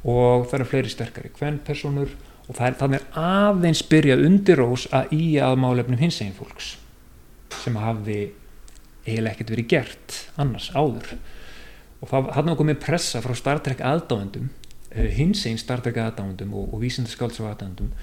Og 0.00 0.46
það 0.48 0.56
eru 0.56 0.68
fleiri 0.68 0.92
sterkari 0.92 1.32
kvennpersonur 1.36 2.12
og 2.50 2.56
það 2.58 2.66
er 2.66 2.78
þannig 2.80 3.18
aðeins 3.22 3.82
byrjað 3.86 4.22
undir 4.26 4.58
rós 4.58 4.86
að 4.90 5.12
í 5.14 5.24
að 5.38 5.60
málefnum 5.62 6.00
hins 6.00 6.18
eginn 6.18 6.34
fólks 6.34 6.72
sem 7.60 7.76
hafði 7.78 8.16
eiginlega 9.04 9.36
ekkert 9.36 9.52
verið 9.54 9.68
gert 9.70 10.16
annars 10.40 10.70
áður. 10.74 11.12
Og 12.00 12.10
það 12.10 12.32
hafði 12.34 12.56
komið 12.58 12.80
pressa 12.82 13.22
frá 13.22 13.36
Star 13.38 13.62
Trek 13.62 13.84
aðdáendum 13.86 14.48
uh, 14.50 15.06
hins 15.14 15.44
eginn 15.44 15.62
Star 15.62 15.82
Trek 15.84 16.00
aðdáendum 16.02 16.56
og, 16.58 16.74
og 16.74 16.82
vísindaskálds 16.82 17.38
aðdáendum. 17.38 17.94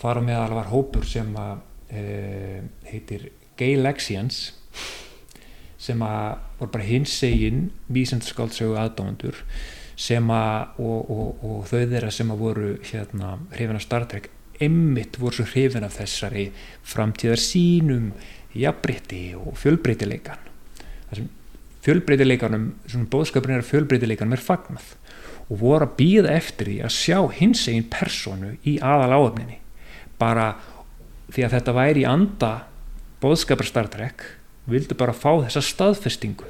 Þar 0.00 0.22
á 0.24 0.26
meðal 0.30 0.56
var 0.56 0.72
hópur 0.72 1.04
sem 1.08 1.28
að 1.36 1.60
uh, 1.92 2.58
heitir 2.88 3.28
Gay 3.60 3.76
Lexians 3.76 4.54
sem 5.82 6.00
að 6.06 6.40
voru 6.60 6.72
bara 6.78 6.88
hinsegin 6.88 7.66
vísendskáldsögu 7.92 8.78
aðdámandur 8.80 9.44
sem 9.96 10.30
að 10.32 10.80
og, 10.82 11.10
og, 11.10 11.42
og 11.42 11.66
þau 11.70 11.82
þeirra 11.90 12.12
sem 12.14 12.30
að 12.32 12.44
voru 12.46 12.70
hérna 12.88 13.34
hrifin 13.52 13.78
af 13.78 13.84
Star 13.84 14.06
Trek 14.10 14.30
emmitt 14.62 15.18
voru 15.20 15.40
svo 15.40 15.48
hrifin 15.50 15.86
af 15.86 15.98
þessari 15.98 16.48
framtíðar 16.86 17.40
sínum 17.40 18.10
jafnbreytti 18.56 19.22
og 19.38 19.56
fjölbreytileikan 19.60 20.50
þessum 21.10 21.30
fjölbreytileikanum 21.82 22.68
svona 22.86 23.10
bóðskapurinn 23.10 23.58
að 23.58 23.70
fjölbreytileikanum 23.72 24.36
er 24.36 24.44
fagnað 24.44 24.92
og 25.48 25.58
voru 25.60 25.88
að 25.88 25.96
býða 25.98 26.36
eftir 26.36 26.70
því 26.70 26.76
að 26.86 26.94
sjá 26.94 27.18
hins 27.40 27.64
egin 27.68 27.88
personu 27.90 28.52
í 28.68 28.76
aðal 28.78 29.18
áöfninni 29.18 29.58
bara 30.20 30.52
því 31.32 31.46
að 31.46 31.56
þetta 31.56 31.74
væri 31.76 32.04
í 32.04 32.08
anda 32.08 32.52
bóðskapur 33.22 33.66
Star 33.66 33.90
Trek 33.90 34.24
vildu 34.70 34.94
bara 34.98 35.16
fá 35.16 35.42
þessa 35.42 35.64
staðfestingu 35.66 36.46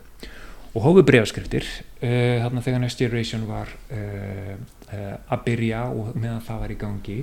og 0.72 0.86
hófu 0.86 1.04
breyfaskriftir 1.04 1.66
uh, 1.66 2.40
þarna 2.40 2.64
þegar 2.64 2.82
Next 2.82 3.00
Generation 3.02 3.44
var 3.48 3.68
uh, 3.92 4.54
uh, 4.88 5.14
að 5.28 5.44
byrja 5.46 5.84
og 5.92 6.16
meðan 6.16 6.42
það 6.46 6.64
var 6.64 6.72
í 6.72 6.80
gangi. 6.80 7.20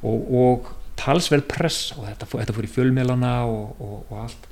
Og, 0.00 0.30
og 0.42 0.70
talsverð 1.00 1.46
press 1.48 1.90
og 1.96 2.06
þetta, 2.08 2.28
þetta 2.34 2.56
fór 2.56 2.68
í 2.68 2.72
fjölmélana 2.72 3.34
og, 3.48 3.80
og, 3.80 3.98
og 4.08 4.24
allt. 4.26 4.48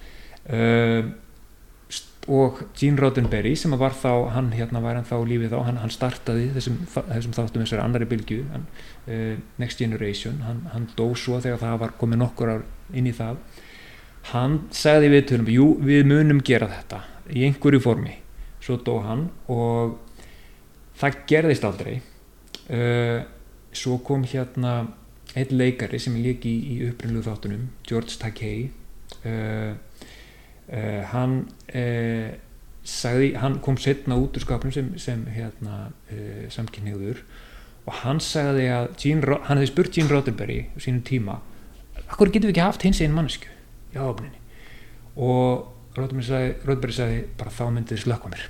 Og 2.29 2.59
Gene 2.77 3.01
Roddenberry 3.01 3.55
sem 3.57 3.73
var 3.81 3.95
þá, 3.97 4.29
hann 4.35 4.51
hérna 4.53 4.83
var 4.85 4.99
hann 4.99 5.09
þá 5.09 5.15
lífið 5.29 5.55
þá, 5.55 5.59
hann, 5.65 5.79
hann 5.81 5.93
startaði 5.93 6.51
þessum, 6.57 6.77
þessum 6.93 7.37
þáttum 7.37 7.65
þessari 7.65 7.85
annari 7.85 8.09
bylgu 8.09 8.43
Next 9.61 9.81
Generation, 9.81 10.43
hann, 10.45 10.67
hann 10.75 10.89
dó 10.97 11.07
svo 11.17 11.41
þegar 11.41 11.63
það 11.63 11.79
var 11.85 11.95
komið 12.01 12.21
nokkur 12.25 12.53
ár 12.53 12.67
inn 12.93 13.09
í 13.09 13.15
það. 13.17 13.41
Hann 14.35 14.59
sagði 14.77 15.13
við 15.17 15.25
tölum, 15.33 15.53
jú 15.53 15.71
við 15.89 16.05
munum 16.13 16.45
gera 16.45 16.69
þetta 16.69 17.01
í 17.33 17.45
einhverju 17.49 17.81
formi. 17.85 18.15
Svo 18.63 18.79
dó 18.85 18.99
hann 19.05 19.29
og 19.53 19.99
það 20.99 21.21
gerðist 21.31 21.67
aldrei. 21.69 21.99
Uh, 22.69 23.25
svo 23.73 23.99
kom 24.05 24.27
hérna 24.29 24.81
einn 25.39 25.55
leikari 25.57 26.01
sem 26.01 26.17
er 26.19 26.31
líki 26.31 26.51
í, 26.51 26.75
í 26.75 26.89
upprunlu 26.91 27.23
þáttunum 27.25 27.69
George 27.89 28.19
Takei. 28.21 28.71
Uh, 29.23 29.77
uh, 30.69 31.03
hann 31.13 31.43
sagði, 32.89 33.35
hann 33.37 33.59
kom 33.65 33.77
setna 33.81 34.17
út 34.17 34.37
úr 34.37 34.45
skapnum 34.45 34.73
sem, 34.73 34.95
sem 35.01 35.27
hérna 35.35 35.91
samkynniður 36.53 37.21
og 37.89 37.97
hann 38.03 38.21
sagði 38.21 38.69
að 38.73 38.87
Gene, 39.01 39.39
hann 39.45 39.61
hefði 39.61 39.71
spurt 39.71 39.97
Gene 39.97 40.13
Roddenberry 40.13 40.59
sínum 40.81 41.05
tíma 41.05 41.39
hvað 42.09 42.33
getur 42.35 42.49
við 42.49 42.55
ekki 42.55 42.65
haft 42.65 42.87
hins 42.87 43.01
einn 43.05 43.17
mannesku 43.17 43.51
í 43.93 44.01
áöfninni 44.01 44.41
og 45.17 45.78
Róðberg 46.01 46.95
sagði 46.97 47.21
bara 47.39 47.55
þá 47.55 47.65
myndið 47.75 47.97
þið 47.97 48.03
slökka 48.05 48.33
mér. 48.33 48.49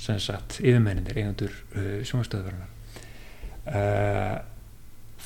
Sem 0.00 0.20
sagt 0.22 0.60
yfirmennindir 0.62 1.18
einandur 1.20 1.52
uh, 1.76 2.00
sjónastöðuverðunar 2.08 2.70
uh, 3.68 4.36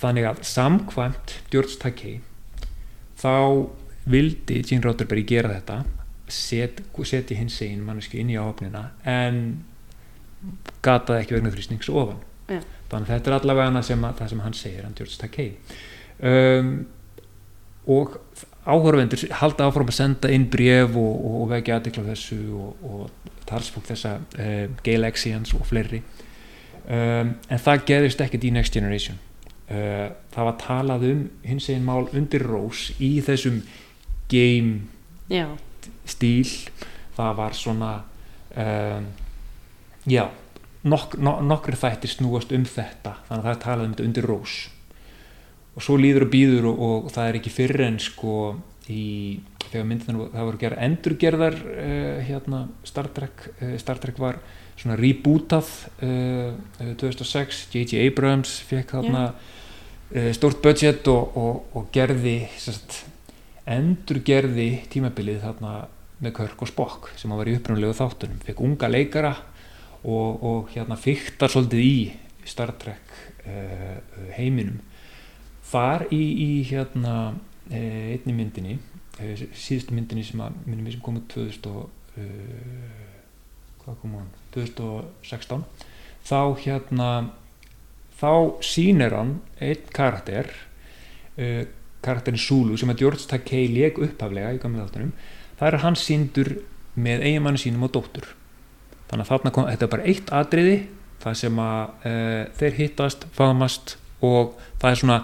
þannig 0.00 0.28
að 0.28 0.42
samkvæmt 0.50 1.36
Takei 1.80 2.16
þá 3.20 3.34
vildi 4.10 4.62
Gene 4.66 4.84
Roddenberry 4.84 5.24
gera 5.28 5.54
þetta 5.54 5.84
set, 6.28 6.82
setja 7.06 7.38
hins 7.38 7.60
einn 7.64 7.84
mannesku 7.86 8.18
inn 8.20 8.32
í 8.32 8.38
áöfnina 8.40 8.88
en 9.08 9.64
gataði 10.84 11.22
ekki 11.22 11.36
vegna 11.38 11.52
þrýsnings 11.54 11.88
ofan. 11.88 12.20
Já. 12.44 12.60
þannig 12.90 13.08
að 13.08 13.12
þetta 13.14 13.30
er 13.30 13.36
allavega 13.38 13.82
sem 13.86 14.02
að, 14.04 14.16
það 14.18 14.32
sem 14.32 14.42
hann 14.44 14.56
segir 14.58 14.84
hann 14.84 14.96
George 14.98 15.14
Takei 15.16 15.46
um, 16.20 16.74
og 17.88 18.18
áhörvendur 18.64 19.26
halda 19.40 19.68
áfram 19.68 19.90
að 19.90 19.98
senda 19.98 20.30
inn 20.32 20.46
bref 20.50 20.96
og, 20.96 21.14
og, 21.18 21.36
og 21.42 21.50
vekja 21.52 21.78
aðdekla 21.78 22.04
þessu 22.08 22.38
og, 22.56 22.86
og 22.88 23.32
talsfólk 23.48 23.90
þessa 23.90 24.16
uh, 24.38 24.64
Gay 24.84 25.00
Lexians 25.00 25.52
og 25.56 25.66
fleiri. 25.68 26.00
Um, 26.84 27.34
en 27.48 27.60
það 27.60 27.84
gerðist 27.88 28.22
ekkert 28.24 28.44
í 28.44 28.52
Next 28.54 28.76
Generation. 28.76 29.20
Uh, 29.68 30.12
það 30.32 30.48
var 30.50 30.56
talað 30.60 31.06
um 31.10 31.22
hins 31.44 31.68
eginn 31.70 31.86
mál 31.86 32.08
undir 32.12 32.44
rós 32.44 32.90
í 33.00 33.14
þessum 33.24 33.62
game 34.32 34.84
já, 35.32 35.46
stíl. 36.08 36.48
Það 37.16 37.36
var 37.40 37.56
svona 37.56 37.92
um, 38.60 39.12
já 40.08 40.26
nok 40.84 41.16
no 41.16 41.38
nokkri 41.44 41.76
þættir 41.80 42.12
snúast 42.12 42.52
um 42.52 42.64
þetta. 42.68 43.18
Þannig 43.28 43.40
að 43.40 43.46
það 43.46 43.54
er 43.54 43.62
talað 43.64 43.84
um 43.86 43.94
þetta 43.94 44.08
undir 44.08 44.28
rós 44.28 44.56
og 45.74 45.82
svo 45.82 45.96
líður 45.98 46.28
og 46.28 46.32
býður 46.32 46.68
og, 46.70 46.84
og 47.06 47.10
það 47.14 47.28
er 47.28 47.38
ekki 47.40 47.52
fyrir 47.52 47.84
en 47.88 47.98
sko 48.02 48.34
í, 48.90 49.40
þegar 49.70 49.88
myndin 49.88 50.20
það 50.20 50.48
voru 50.48 50.60
gerð 50.60 50.82
endurgerðar 50.86 51.56
uh, 51.62 52.20
hérna 52.28 52.60
Star 52.86 53.10
Trek 53.16 53.48
uh, 53.56 53.74
Star 53.82 54.00
Trek 54.02 54.20
var 54.22 54.38
svona 54.78 54.98
rebootað 55.00 55.70
uh, 56.04 56.54
2006 57.00 57.66
J.J. 57.74 58.06
Abrams 58.06 58.58
fekk 58.68 58.96
þarna 58.98 59.26
stort 60.36 60.60
budget 60.62 61.08
og, 61.10 61.32
og, 61.40 61.70
og 61.74 61.86
gerði 61.90 62.44
sest, 62.60 63.00
endurgerði 63.66 64.84
tímabilið 64.92 65.40
þarna 65.42 65.72
með 66.22 66.34
Körk 66.36 66.60
og 66.62 66.70
Spock 66.70 67.08
sem 67.18 67.32
var 67.34 67.48
í 67.50 67.54
uppröndlegu 67.56 67.96
þáttunum. 67.98 68.36
Fekk 68.44 68.60
unga 68.62 68.90
leikara 68.92 69.32
og 70.06 70.70
hérna 70.70 71.00
fyrktar 71.00 71.50
svolítið 71.50 71.82
í 71.82 71.96
Star 72.46 72.76
Trek 72.78 73.16
heiminum 74.36 74.76
þar 75.70 76.06
í, 76.14 76.22
í 76.22 76.50
hérna 76.68 77.14
eh, 77.70 78.14
einni 78.14 78.36
myndinni 78.36 78.78
eh, 79.20 79.46
síðustu 79.52 79.96
myndinni 79.96 80.24
sem 80.26 80.42
að 80.44 80.58
minnum 80.66 80.88
við 80.88 80.96
sem 80.96 81.04
komið 81.04 81.28
2000 81.34 81.70
og 81.72 82.18
uh, 82.18 83.14
hvað 83.84 83.96
kom 84.02 84.18
hann 84.18 84.28
2016 84.56 85.64
þá 86.24 86.40
hérna 86.64 87.08
þá 88.18 88.32
sínir 88.64 89.16
hann 89.16 89.38
einn 89.62 89.88
karakter 89.94 90.50
uh, 91.38 91.64
karakterin 92.04 92.40
Sulu 92.40 92.78
sem 92.78 92.92
að 92.92 93.02
George 93.02 93.28
Takei 93.30 93.66
leg 93.72 93.98
upphaflega 93.98 94.52
í 94.54 94.60
gamlega 94.62 94.88
þáttunum. 94.88 95.12
Það 95.58 95.68
er 95.68 95.82
hann 95.84 95.98
síndur 95.98 96.50
með 96.94 97.24
eiginmannu 97.28 97.60
sínum 97.60 97.86
og 97.86 97.94
dóttur. 97.94 98.26
Þannig 99.08 99.24
að 99.24 99.30
þarna 99.30 99.52
kom, 99.54 99.68
þetta 99.70 99.86
er 99.86 99.92
bara 99.94 100.08
eitt 100.10 100.32
atriði 100.34 100.76
það 101.24 101.38
sem 101.40 101.62
að 101.64 102.10
uh, 102.10 102.42
þeir 102.60 102.76
hittast, 102.80 103.26
faðmast 103.36 103.96
og 104.24 104.54
það 104.82 104.90
er 104.90 105.00
svona 105.00 105.18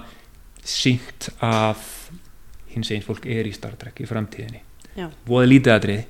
sínt 0.67 1.31
að 1.45 1.85
hins 2.71 2.91
einn 2.95 3.05
fólk 3.05 3.27
er 3.31 3.49
í 3.49 3.55
Star 3.55 3.77
Trek 3.81 4.03
í 4.03 4.09
framtíðinni. 4.09 4.63
Voða 5.29 5.49
lítið 5.49 5.75
aðrið 5.75 6.03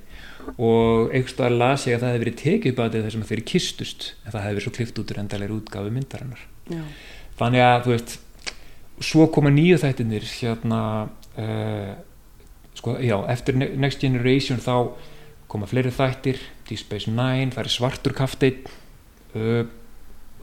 og 0.57 1.13
einhverstað 1.15 1.57
las 1.61 1.87
ég 1.87 1.97
að 1.97 2.03
það 2.03 2.11
hefði 2.11 2.23
verið 2.25 2.39
tekið 2.41 2.73
upp 2.73 2.83
aðrið 2.85 3.07
þessum 3.07 3.25
að 3.25 3.31
þeir 3.31 3.43
kistust 3.51 4.07
en 4.25 4.33
það 4.33 4.45
hefði 4.45 4.57
verið 4.57 4.67
svo 4.67 4.73
klift 4.77 5.01
út 5.01 5.13
úr 5.13 5.21
endalegri 5.23 5.57
útgafu 5.57 5.93
myndarinnar. 5.95 6.45
Já. 6.71 6.83
þannig 7.41 7.65
að 7.67 7.81
þú 7.85 7.93
veist 7.95 8.17
svo 9.11 9.27
koma 9.33 9.51
nýju 9.51 9.79
þættinir 9.83 10.27
hérna 10.29 10.81
uh, 11.41 11.93
sko, 12.79 12.97
já, 13.03 13.17
eftir 13.33 13.57
Next 13.59 14.03
Generation 14.03 14.61
þá 14.63 14.75
koma 15.51 15.69
fleiri 15.71 15.93
þættir 15.95 16.41
Deep 16.69 16.83
Space 16.83 17.11
Nine, 17.11 17.51
það 17.55 17.65
er 17.65 17.73
svartur 17.75 18.17
kafteinn 18.17 18.69
uh, 19.35 19.65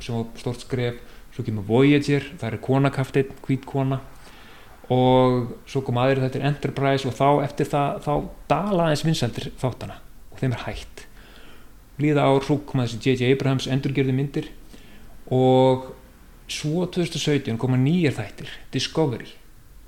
sem 0.03 0.17
var 0.17 0.27
stort 0.41 0.65
skref 0.65 0.99
svo 1.37 1.45
kemur 1.45 1.67
Voyager, 1.69 2.25
það 2.41 2.49
er 2.49 2.61
konakaftin 2.65 3.35
hvít 3.45 3.67
kona. 3.69 4.01
Og 4.91 5.51
svo 5.69 5.83
kom 5.85 5.99
aðeins 6.01 6.23
þetta 6.25 6.39
er 6.41 6.49
Enterprise 6.49 7.07
og 7.07 7.13
þá 7.13 7.43
eftir 7.43 7.69
það, 7.69 8.01
þá 8.07 8.13
dala 8.49 8.87
aðeins 8.87 9.05
vinsaldir 9.05 9.51
þáttana 9.59 9.99
og 10.31 10.39
þeim 10.41 10.55
er 10.55 10.63
hægt 10.63 11.07
líða 12.01 12.27
ár, 12.29 12.43
svo 12.45 12.59
kom 12.65 12.83
þessi 12.83 12.99
J.J. 13.01 13.31
Abrahams 13.33 13.67
endurgerði 13.71 14.13
myndir 14.15 14.49
og 15.33 15.91
svo 16.51 16.85
2017 16.93 17.57
koma 17.59 17.79
nýjar 17.79 18.15
þættir 18.19 18.53
Discovery. 18.73 19.33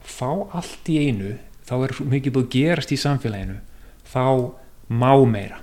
Fá 0.03 0.49
allt 0.57 0.89
í 0.91 0.97
einu 1.05 1.37
þá 1.69 1.75
er 1.85 1.95
mikið 2.15 2.35
búið 2.35 2.47
að 2.47 2.55
gerast 2.55 2.93
í 2.93 2.99
samfélaginu 2.99 3.59
þá 4.09 4.25
má 4.89 5.13
meira. 5.29 5.61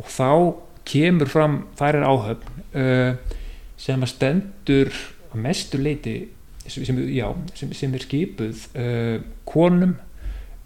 Og 0.00 0.08
þá 0.10 0.30
kemur 0.88 1.30
fram, 1.30 1.60
þær 1.78 2.00
er 2.00 2.08
áhöfn 2.10 2.62
uh, 2.74 3.38
sem 3.82 4.04
að 4.04 4.12
stendur 4.12 4.92
að 5.32 5.42
mestu 5.42 5.80
leiti 5.80 6.16
sem, 6.70 6.98
já, 7.10 7.26
sem, 7.58 7.72
sem 7.74 7.94
er 7.96 8.04
skipuð 8.04 8.66
uh, 8.78 9.16
konum 9.48 9.96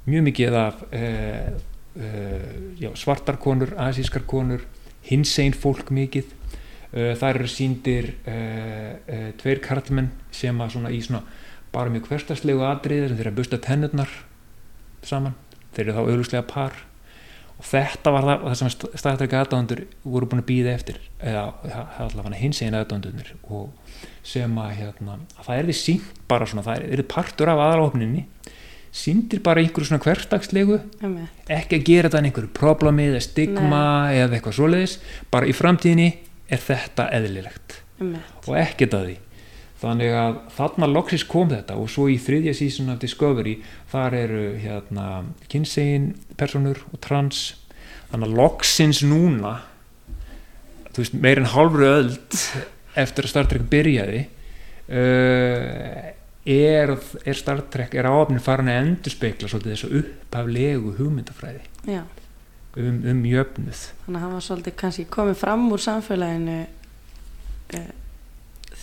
mjög 0.06 0.26
mikið 0.28 0.56
af 0.60 0.82
uh, 0.90 1.54
uh, 1.96 2.50
já, 2.80 2.90
svartar 2.98 3.40
konur, 3.42 3.72
asískar 3.80 4.26
konur 4.28 4.66
hins 5.06 5.32
einn 5.38 5.54
fólk 5.54 5.92
mikið. 5.94 6.32
Það 6.96 7.28
eru 7.28 7.48
síndir 7.50 8.06
tveir 9.36 9.58
karlmenn 9.60 10.06
sem 10.34 10.56
að 10.62 10.70
svona 10.72 10.92
í 10.94 11.00
svona 11.04 11.20
bara 11.74 11.92
mjög 11.92 12.06
hverstarslegu 12.08 12.62
atriðir 12.64 13.14
þeir 13.18 13.28
að 13.28 13.36
busta 13.36 13.58
tennurnar 13.62 14.12
saman. 15.04 15.34
Þeir 15.74 15.82
eru 15.84 15.96
þá 15.96 16.00
auðvuslega 16.00 16.46
par 16.48 16.78
og 17.56 17.64
þetta 17.64 18.12
var 18.12 18.26
það, 18.28 18.42
það 18.46 18.58
sem 18.60 19.16
Trek 19.20 19.34
aðdándur 19.40 19.82
voru 20.04 20.28
búin 20.28 20.42
að 20.42 20.48
býða 20.50 20.74
eftir 20.76 21.00
eða 21.20 21.46
allavega 22.04 22.40
hins 22.40 22.60
einu 22.60 22.80
aðdándunir 22.82 23.32
og 23.48 23.70
sem 24.26 24.58
að, 24.60 24.72
hérna, 24.80 25.18
að 25.38 25.48
það 25.48 25.60
er 25.60 25.68
því 25.70 25.76
sínt 25.80 26.20
bara 26.28 26.48
svona, 26.50 26.66
það 26.66 26.82
er, 26.82 26.86
er 26.98 27.08
partur 27.08 27.52
af 27.52 27.62
aðalofninni 27.64 28.26
síndir 28.96 29.42
bara 29.44 29.62
einhverju 29.62 29.90
svona 29.90 30.04
hverstagslegu 30.04 30.78
ekki 31.52 31.80
að 31.80 31.86
gera 31.88 32.08
þetta 32.08 32.20
en 32.20 32.28
einhverju 32.30 32.52
problemi 32.56 33.08
eða 33.10 33.22
stigma 33.24 33.82
Nei. 34.08 34.20
eða 34.22 34.38
eitthvað 34.38 34.58
svoleiðis 34.58 34.96
bara 35.32 35.48
í 35.48 35.56
framtíðinni 35.56 36.08
er 36.46 36.62
þetta 36.62 37.08
eðlilegt. 37.16 37.80
Og 38.46 38.56
ekkert 38.60 38.94
að 38.96 39.08
því 39.08 39.16
þannig 39.80 40.14
að 40.16 40.40
þarna 40.56 40.88
loksis 40.88 41.24
kom 41.28 41.50
þetta 41.52 41.76
og 41.76 41.90
svo 41.92 42.08
í 42.08 42.16
þriðja 42.22 42.54
sísun 42.56 42.92
af 42.94 43.00
Discovery 43.02 43.58
þar 43.92 44.16
eru 44.22 44.44
hérna 44.62 45.06
kynsegin 45.52 46.14
personur 46.40 46.80
og 46.92 47.00
trans. 47.04 47.54
Þannig 48.10 48.30
að 48.30 48.38
loksins 48.40 49.02
núna 49.04 49.58
þú 50.96 51.02
veist 51.02 51.16
meirinn 51.20 51.52
halvru 51.52 51.88
öll 51.90 52.12
eftir 52.96 53.26
að 53.26 53.32
Star 53.32 53.48
Trek 53.50 53.66
byrjaði 53.68 54.22
uh, 54.88 56.12
er, 56.46 56.92
er 57.26 57.36
Star 57.36 57.60
Trek 57.72 57.96
er 57.98 58.08
áöfnin 58.08 58.40
farin 58.40 58.70
að 58.72 58.80
endur 58.84 59.12
speikla 59.12 59.50
svolítið 59.50 59.74
þessu 59.74 59.90
upphaflegu 60.00 60.94
hugmyndafræði. 60.96 61.66
Um, 62.76 63.02
um 63.08 63.22
jöfnuð. 63.28 63.82
Þannig 64.06 64.18
að 64.18 64.24
hann 64.24 64.34
var 64.38 64.46
svolítið 64.48 64.76
kannski 64.80 65.06
komið 65.12 65.38
fram 65.42 65.68
úr 65.72 65.84
samfélaginu 65.84 66.58
uh, 67.76 67.86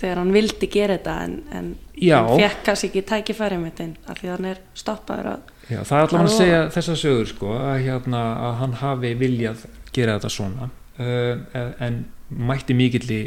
þegar 0.04 0.22
hann 0.22 0.36
vildi 0.36 0.70
gera 0.72 1.00
þetta 1.00 1.16
en, 1.24 1.40
en 1.56 1.72
hann 2.04 2.30
fekk 2.44 2.62
kannski 2.68 2.92
ekki 2.92 3.04
tækifæri 3.10 3.60
með 3.62 3.80
þetta 3.80 4.12
af 4.12 4.20
því 4.20 4.30
að 4.30 4.36
hann 4.36 4.50
er 4.52 4.62
stoppaður 4.84 5.32
að 5.34 5.50
Já, 5.64 5.80
það 5.88 5.96
er 5.96 6.04
allavega 6.04 6.28
að 6.28 6.34
segja 6.36 6.62
þessa 6.76 6.96
sögur 7.00 7.30
sko, 7.30 7.52
að, 7.56 7.78
hérna, 7.86 8.22
að 8.44 8.56
hann 8.60 8.74
hafi 8.82 9.14
viljað 9.16 9.62
gera 9.96 10.18
þetta 10.18 10.32
svona. 10.34 10.70
Uh, 11.00 11.62
en 11.82 12.02
mætti 12.28 12.76
mikill 12.76 13.06
í 13.08 13.22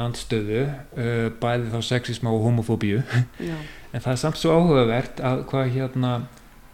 andstöðu 0.00 0.66
uh, 0.66 1.30
bæði 1.40 1.72
þá 1.72 1.80
sexisma 1.88 2.34
og 2.34 2.44
homofóbíu. 2.48 3.04
En 3.90 3.98
það 3.98 4.12
er 4.12 4.18
samt 4.20 4.36
svo 4.38 4.52
áhugavert 4.54 5.16
að 5.26 5.40
hvað 5.50 5.72
hérna, 5.74 6.10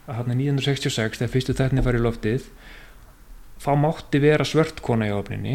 hérna 0.05 0.34
1966 0.36 1.22
þegar 1.22 1.30
fyrstu 1.32 1.55
þærni 1.57 1.84
var 1.86 1.97
í 1.97 2.03
loftið 2.05 2.51
þá 3.64 3.70
mátti 3.80 4.20
vera 4.20 4.44
svörtkona 4.44 5.09
í 5.09 5.14
ofninni 5.16 5.55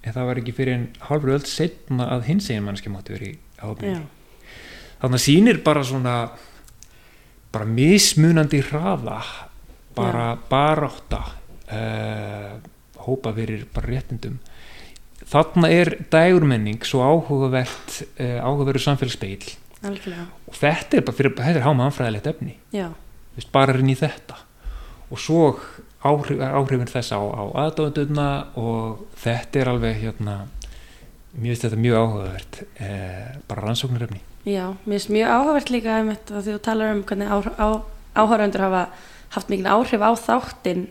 en 0.00 0.14
það 0.16 0.30
var 0.30 0.40
ekki 0.40 0.56
fyrir 0.56 0.78
en 0.78 0.86
halvur 1.08 1.34
öll 1.36 1.46
setna 1.48 2.08
að 2.14 2.26
hins 2.30 2.48
eginn 2.50 2.66
mannski 2.66 2.92
mátti 2.92 3.16
verið 3.16 3.34
í 3.34 3.38
ábyrgni 3.60 4.06
þannig 5.00 5.18
að 5.18 5.24
sínir 5.24 5.60
bara 5.64 5.84
svona 5.84 6.16
bara 7.50 7.66
mismunandi 7.66 8.60
hraða 8.70 9.20
bara 9.96 10.26
baráta 10.50 11.20
uh, 11.70 12.52
hópa 13.06 13.32
fyrir 13.34 13.66
bara 13.74 13.90
réttindum. 13.90 14.38
Þarna 15.30 15.70
er 15.72 15.92
dægurmenning 16.10 16.84
svo 16.86 17.02
áhugavert 17.04 18.00
uh, 18.20 18.38
áhugaveru 18.42 18.82
samfélagspeil 18.82 19.50
og 19.80 20.56
þetta 20.58 20.98
er 20.98 21.04
bara 21.06 21.16
fyrir, 21.16 21.34
þetta 21.38 21.60
er 21.60 21.64
háma 21.64 21.86
anfræðilegt 21.88 22.26
efni 22.28 22.58
bara 23.52 23.76
rinn 23.76 23.92
í 23.92 23.96
þetta. 23.98 24.36
Og 25.10 25.18
svo 25.18 25.44
áhrif, 26.00 26.40
áhrifin 26.40 26.90
þess 26.90 27.12
á, 27.12 27.20
á 27.20 27.42
aðdóðunduna 27.66 28.30
og 28.60 29.04
þetta 29.20 29.60
er 29.60 29.70
alveg 29.74 30.00
hérna, 30.00 30.36
mér 31.34 31.52
finnst 31.52 31.66
þetta 31.66 31.80
mjög 31.84 32.00
áhugavert 32.00 32.60
eh, 32.80 33.28
bara 33.48 33.66
rannsóknaröfni 33.66 34.22
Já, 34.48 34.72
mér 34.84 34.96
finnst 34.96 35.12
mjög 35.12 35.34
áhugavert 35.34 35.72
líka 35.74 36.00
því 36.30 36.46
þú 36.48 36.58
talar 36.64 36.94
um 36.94 37.04
hvernig 37.04 37.28
á, 37.28 37.38
á, 37.60 37.68
áhugavöndur 38.16 38.66
hafa 38.66 38.86
haft 39.36 39.52
mikil 39.52 39.68
áhrif 39.70 40.02
á 40.02 40.10
þáttinn 40.16 40.88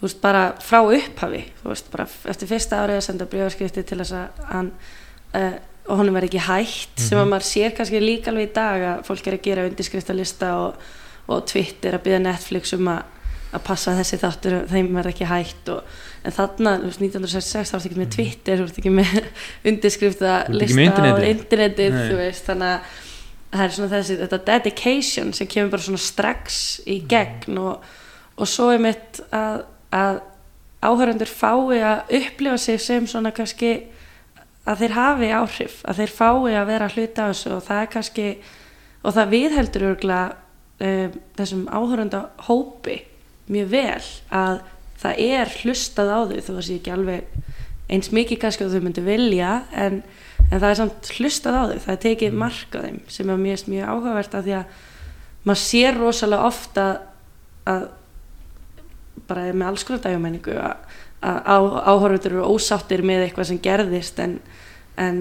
þú 0.00 0.06
veist 0.08 0.20
bara 0.20 0.44
frá 0.64 0.80
upphafi 0.82 1.44
þú 1.60 1.70
veist 1.70 1.90
bara 1.92 2.08
eftir 2.32 2.50
fyrsta 2.50 2.82
árið 2.82 2.98
að 2.98 3.06
senda 3.06 3.28
brjóðskrifti 3.30 3.84
til 3.86 4.00
þess 4.02 4.16
að 4.16 4.42
hann 4.50 4.72
uh, 5.36 5.56
og 5.90 6.00
honum 6.00 6.16
verði 6.16 6.30
ekki 6.30 6.44
hægt 6.46 6.90
mm 6.90 6.96
-hmm. 6.96 7.08
sem 7.08 7.18
að 7.18 7.22
mhm. 7.22 7.30
maður 7.30 7.46
sér 7.52 7.70
kannski 7.76 8.00
líka 8.00 8.30
alveg 8.30 8.50
í 8.50 8.54
dag 8.54 8.80
að 8.82 9.04
fólk 9.06 9.26
er 9.26 9.34
að 9.34 9.46
gera 9.46 9.66
undirskriftalista 9.66 10.56
og, 10.56 10.74
og 11.26 11.46
Twitter 11.46 11.94
að 11.94 12.02
byggja 12.02 12.18
Netflix 12.18 12.72
um 12.72 12.88
að 12.88 13.02
að 13.50 13.62
passa 13.66 13.96
þessi 13.98 14.18
þáttur 14.20 14.56
þeim 14.70 14.90
verð 14.94 15.12
ekki 15.12 15.28
hægt 15.28 15.70
og, 15.74 16.00
en 16.24 16.34
þarna 16.36 16.74
1966 16.84 17.70
þá 17.70 17.76
er 17.76 17.82
þetta 17.82 17.90
ekki 17.90 18.00
með 18.00 18.10
Twitter 18.16 18.60
þú 18.60 18.66
ert 18.66 18.80
ekki 18.82 18.92
með 18.94 19.14
undirskrifta 19.70 20.34
lista 20.54 20.90
á 20.94 21.18
internetið. 21.26 22.00
þannig 22.46 22.74
að 22.74 22.98
það 23.50 23.64
er 23.64 23.74
svona 23.74 23.92
þessi 23.96 24.18
þetta 24.20 24.40
dedication 24.46 25.32
sem 25.34 25.50
kemur 25.50 25.72
bara 25.74 25.86
svona 25.86 26.02
strax 26.02 26.60
í 26.86 27.00
gegn 27.10 27.58
og, 27.58 27.88
og 28.38 28.50
svo 28.50 28.70
er 28.74 28.82
mitt 28.82 29.22
að, 29.34 29.64
að 29.90 30.20
áhöröndur 30.80 31.32
fái 31.32 31.80
að 31.82 32.14
upplifa 32.20 32.60
sig 32.60 32.80
sem 32.80 33.08
svona 33.10 33.34
kannski 33.34 33.74
að 34.68 34.84
þeir 34.84 34.94
hafi 34.94 35.30
áhrif, 35.34 35.80
að 35.88 36.02
þeir 36.02 36.14
fái 36.14 36.54
að 36.54 36.70
vera 36.70 36.90
hluta 36.94 37.26
á 37.26 37.30
þessu 37.32 37.52
og 37.56 37.62
það 37.66 37.82
er 37.82 37.92
kannski 37.96 38.26
og 39.00 39.16
það 39.16 39.32
viðheldur 39.34 39.86
örgla 39.90 40.20
um, 40.30 41.14
þessum 41.40 41.64
áhörönda 41.72 42.26
hópi 42.46 43.00
mjög 43.50 43.70
vel 43.72 44.08
að 44.40 44.60
það 45.00 45.22
er 45.26 45.54
hlustað 45.62 46.12
á 46.12 46.18
þau 46.20 46.40
þó 46.40 46.50
að 46.50 46.56
það 46.56 46.66
sé 46.66 46.76
ekki 46.76 46.94
alveg 46.94 47.38
eins 47.90 48.10
mikið 48.14 48.40
kannski 48.44 48.66
að 48.66 48.76
þau 48.76 48.84
myndi 48.84 49.04
vilja 49.04 49.52
en, 49.72 50.00
en 50.46 50.56
það 50.56 50.68
er 50.70 50.78
samt 50.80 51.12
hlustað 51.16 51.58
á 51.58 51.62
þau 51.62 51.78
það 51.86 51.94
er 51.94 52.02
tekið 52.04 52.32
mm. 52.32 52.42
mark 52.44 52.76
á 52.76 52.80
þeim 52.84 53.00
sem 53.10 53.32
er 53.32 53.44
mjög, 53.44 53.64
mjög 53.72 53.92
áhugavert 53.94 54.36
að 54.36 54.48
því 54.48 54.56
að 54.60 54.78
maður 55.48 55.62
sér 55.64 55.98
rosalega 55.98 56.50
ofta 56.50 56.86
að 57.70 57.86
bara 59.30 59.46
með 59.54 59.68
alls 59.70 59.86
konar 59.86 60.02
dægumenningu 60.04 60.56
að 60.60 60.88
áhörður 61.20 62.26
eru 62.30 62.48
ósáttir 62.48 63.02
með 63.06 63.26
eitthvað 63.26 63.50
sem 63.50 63.60
gerðist 63.62 64.20
en, 64.22 64.38
en 65.00 65.20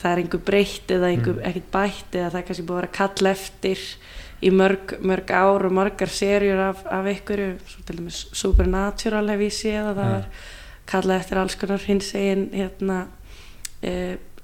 það 0.00 0.12
er 0.12 0.22
einhver 0.22 0.44
breytt 0.50 0.92
eða 0.92 1.10
einhver 1.12 1.36
mm. 1.38 1.44
ekkert 1.50 1.72
bætt 1.74 2.16
eða 2.16 2.30
það 2.30 2.40
er 2.40 2.46
kannski 2.48 2.66
búið 2.66 2.76
að 2.76 2.82
vera 2.82 2.96
kall 2.98 3.30
eftir 3.32 3.84
í 4.44 4.52
mörg, 4.52 4.96
mörg 5.00 5.32
ár 5.32 5.66
og 5.68 5.72
margar 5.72 6.12
serjur 6.12 6.60
af, 6.68 6.84
af 6.92 7.08
einhverju, 7.08 7.56
svo 7.70 7.82
til 7.86 7.98
dæmis 8.00 8.22
Supernatural 8.36 9.30
hef 9.32 9.44
ég 9.46 9.54
séð 9.56 9.90
að 9.92 10.00
það 10.00 10.14
var 10.14 10.30
kallað 10.86 11.20
eftir 11.22 11.40
alls 11.40 11.58
konar 11.58 11.84
hins 11.88 12.10
egin 12.14 12.48
hérna 12.52 12.98
e, 13.82 13.92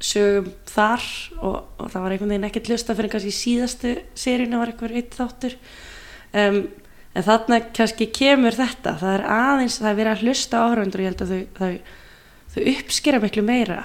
sögum 0.02 0.50
þar 0.66 1.04
og, 1.38 1.56
og 1.78 1.90
það 1.92 2.04
var 2.04 2.14
einhvern 2.14 2.32
veginn 2.34 2.46
ekkert 2.48 2.70
hlusta 2.72 2.96
fyrir 2.98 3.12
kannski 3.12 3.34
síðastu 3.36 3.96
seríuna 4.18 4.62
var 4.62 4.72
einhver 4.72 4.96
eitt 4.98 5.16
þáttur. 5.18 5.58
Um, 6.32 6.62
en 7.12 7.26
þarna 7.26 7.58
kannski 7.76 8.08
kemur 8.14 8.56
þetta 8.56 8.96
það 9.00 9.18
er 9.18 9.26
aðeins, 9.36 9.78
það 9.82 9.90
er 9.90 9.98
verið 10.00 10.12
að 10.14 10.24
hlusta 10.26 10.62
áhraundur 10.64 11.02
og 11.02 11.04
ég 11.04 11.12
held 11.12 11.24
að 11.26 11.34
þau, 11.34 11.42
þau, 11.58 11.98
þau 12.54 12.62
uppskera 12.72 13.20
miklu 13.22 13.44
meira 13.46 13.82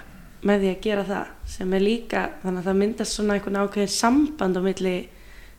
með 0.47 0.64
því 0.64 0.72
að 0.72 0.82
gera 0.86 1.05
það 1.08 1.51
sem 1.51 1.74
er 1.74 1.84
líka, 1.84 2.24
þannig 2.43 2.62
að 2.62 2.70
það 2.70 2.82
myndast 2.82 3.18
svona 3.18 3.36
einhvern 3.36 3.62
ákveðin 3.62 3.93
samband 3.93 4.58
á 4.58 4.62
milli 4.64 4.95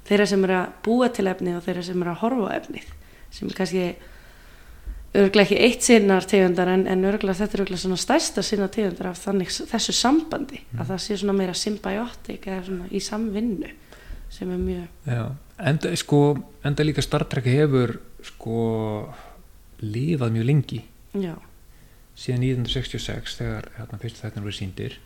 þeirra 0.08 0.28
sem 0.28 0.44
eru 0.46 0.56
að 0.58 0.76
búa 0.84 1.08
til 1.14 1.26
efnið 1.30 1.58
og 1.58 1.66
þeirra 1.66 1.88
sem 1.88 2.04
eru 2.04 2.14
að 2.14 2.22
horfa 2.22 2.54
efnið 2.58 2.94
sem 3.34 3.48
er 3.48 3.58
kannski 3.58 3.84
örglega 5.18 5.46
ekki 5.46 5.58
eitt 5.64 5.84
sinnar 5.86 6.26
tegundar 6.28 6.68
en, 6.72 6.84
en 6.90 7.04
örglega 7.08 7.38
þetta 7.38 7.56
er 7.56 7.64
örglega 7.64 7.82
svona 7.82 8.00
stærsta 8.00 8.44
sinna 8.44 8.68
tegundar 8.72 9.10
af 9.12 9.20
þannig 9.22 9.52
þessu 9.70 9.94
sambandi 9.96 10.60
mm. 10.60 10.80
að 10.80 10.92
það 10.92 11.02
sé 11.04 11.18
svona 11.20 11.36
meira 11.38 11.56
symbiotik 11.56 12.48
eða 12.48 12.64
svona 12.68 12.88
í 12.92 13.02
samvinnu 13.04 13.72
sem 14.32 14.52
er 14.52 14.60
mjög 14.60 15.08
Já, 15.08 15.24
enda, 15.70 15.92
sko, 15.96 16.22
enda 16.66 16.86
líka 16.86 17.04
Star 17.04 17.24
Trek 17.28 17.48
hefur 17.48 17.96
sko 18.26 18.58
lífað 19.80 20.34
mjög 20.36 20.48
lengi 20.50 20.82
Já. 21.16 21.34
síðan 22.18 22.44
1966 22.50 23.38
þegar 23.40 23.70
hérna, 23.78 24.00
fyrst 24.02 24.20
þetta 24.24 24.44
voru 24.44 24.56
síndir 24.56 24.98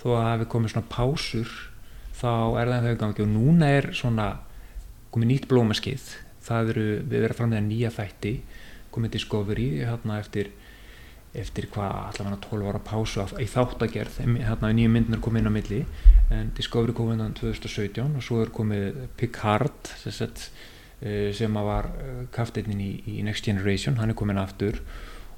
þó 0.00 0.06
að 0.16 0.30
hefur 0.30 0.52
komið 0.56 0.74
svona 0.74 0.92
pásur 0.92 1.56
þá 2.20 2.32
er 2.60 2.72
það 2.72 2.88
þau 2.88 3.00
gangi 3.04 3.26
og 3.26 3.34
núna 3.34 3.74
er 3.76 3.90
svona 3.96 4.30
komið 5.14 5.32
nýtt 5.32 5.48
blómaskið. 5.50 6.08
Það 6.44 6.72
eru, 6.74 6.86
við 7.04 7.24
verðum 7.24 7.38
fram 7.38 7.54
með 7.54 7.66
nýja 7.68 7.92
þætti. 7.94 8.34
Komið 8.94 9.16
Discovery 9.16 9.68
hérna 9.84 10.18
eftir 10.22 10.50
eftir 11.38 11.68
hvað 11.70 11.92
allavega 11.94 12.38
12 12.42 12.70
ára 12.70 12.80
pásu 12.82 13.24
í 13.38 13.46
þáttagerð. 13.50 14.18
Hérna 14.42 14.72
nýju 14.74 14.90
myndunar 14.90 15.22
komið 15.22 15.42
inn 15.42 15.50
á 15.50 15.54
milli. 15.54 15.80
En 16.34 16.50
Discovery 16.56 16.94
komið 16.96 17.16
inn 17.16 17.30
á 17.30 17.38
2017 17.38 18.18
og 18.18 18.24
svo 18.26 18.40
er 18.42 18.50
komið 18.54 19.04
Picard 19.18 19.92
eh, 20.00 21.30
sem 21.36 21.54
var 21.54 21.90
eh, 21.92 22.24
kafteinin 22.34 22.82
í, 22.82 22.90
í 23.06 23.22
Next 23.26 23.46
Generation. 23.46 24.00
Hann 24.00 24.10
er 24.10 24.18
komin 24.18 24.42
aftur. 24.42 24.82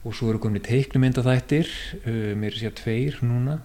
Og 0.03 0.17
svo 0.17 0.33
eru 0.33 0.41
komið 0.43 0.65
teiknumyndaþættir 0.67 1.69
uh, 2.01 2.33
mér 2.35 2.57
sé 2.59 2.67
að 2.67 2.81
tveir 2.81 3.21
núna. 3.23 3.61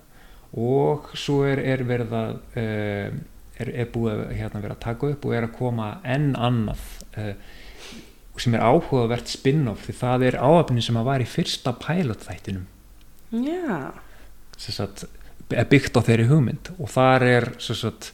Og 0.53 1.07
svo 1.17 1.39
er, 1.49 1.63
er 1.65 1.81
uh, 1.81 3.15
er, 3.61 3.71
er 3.71 3.89
búið 3.93 4.13
að 4.13 4.33
hérna, 4.37 4.63
vera 4.63 4.77
að 4.77 4.83
taka 4.85 5.11
upp 5.13 5.27
og 5.27 5.35
er 5.37 5.47
að 5.47 5.55
koma 5.57 5.89
enn 6.07 6.31
annað 6.35 6.83
uh, 7.17 7.33
sem 8.37 8.53
er 8.53 8.65
áhugavert 8.65 9.31
spin-off 9.31 9.87
því 9.87 9.95
það 9.97 10.25
er 10.29 10.39
áöfnin 10.41 10.85
sem 10.85 10.99
að 10.99 11.07
var 11.09 11.23
í 11.23 11.29
fyrsta 11.29 11.73
pilot-þættinum. 11.81 12.67
Já. 13.43 13.79
Sagt, 14.57 15.07
byggt 15.49 15.97
á 15.97 16.01
þeirri 16.05 16.27
hugmynd 16.29 16.71
og 16.77 16.91
þar 16.93 17.25
er 17.25 17.47
sagt, 17.63 18.11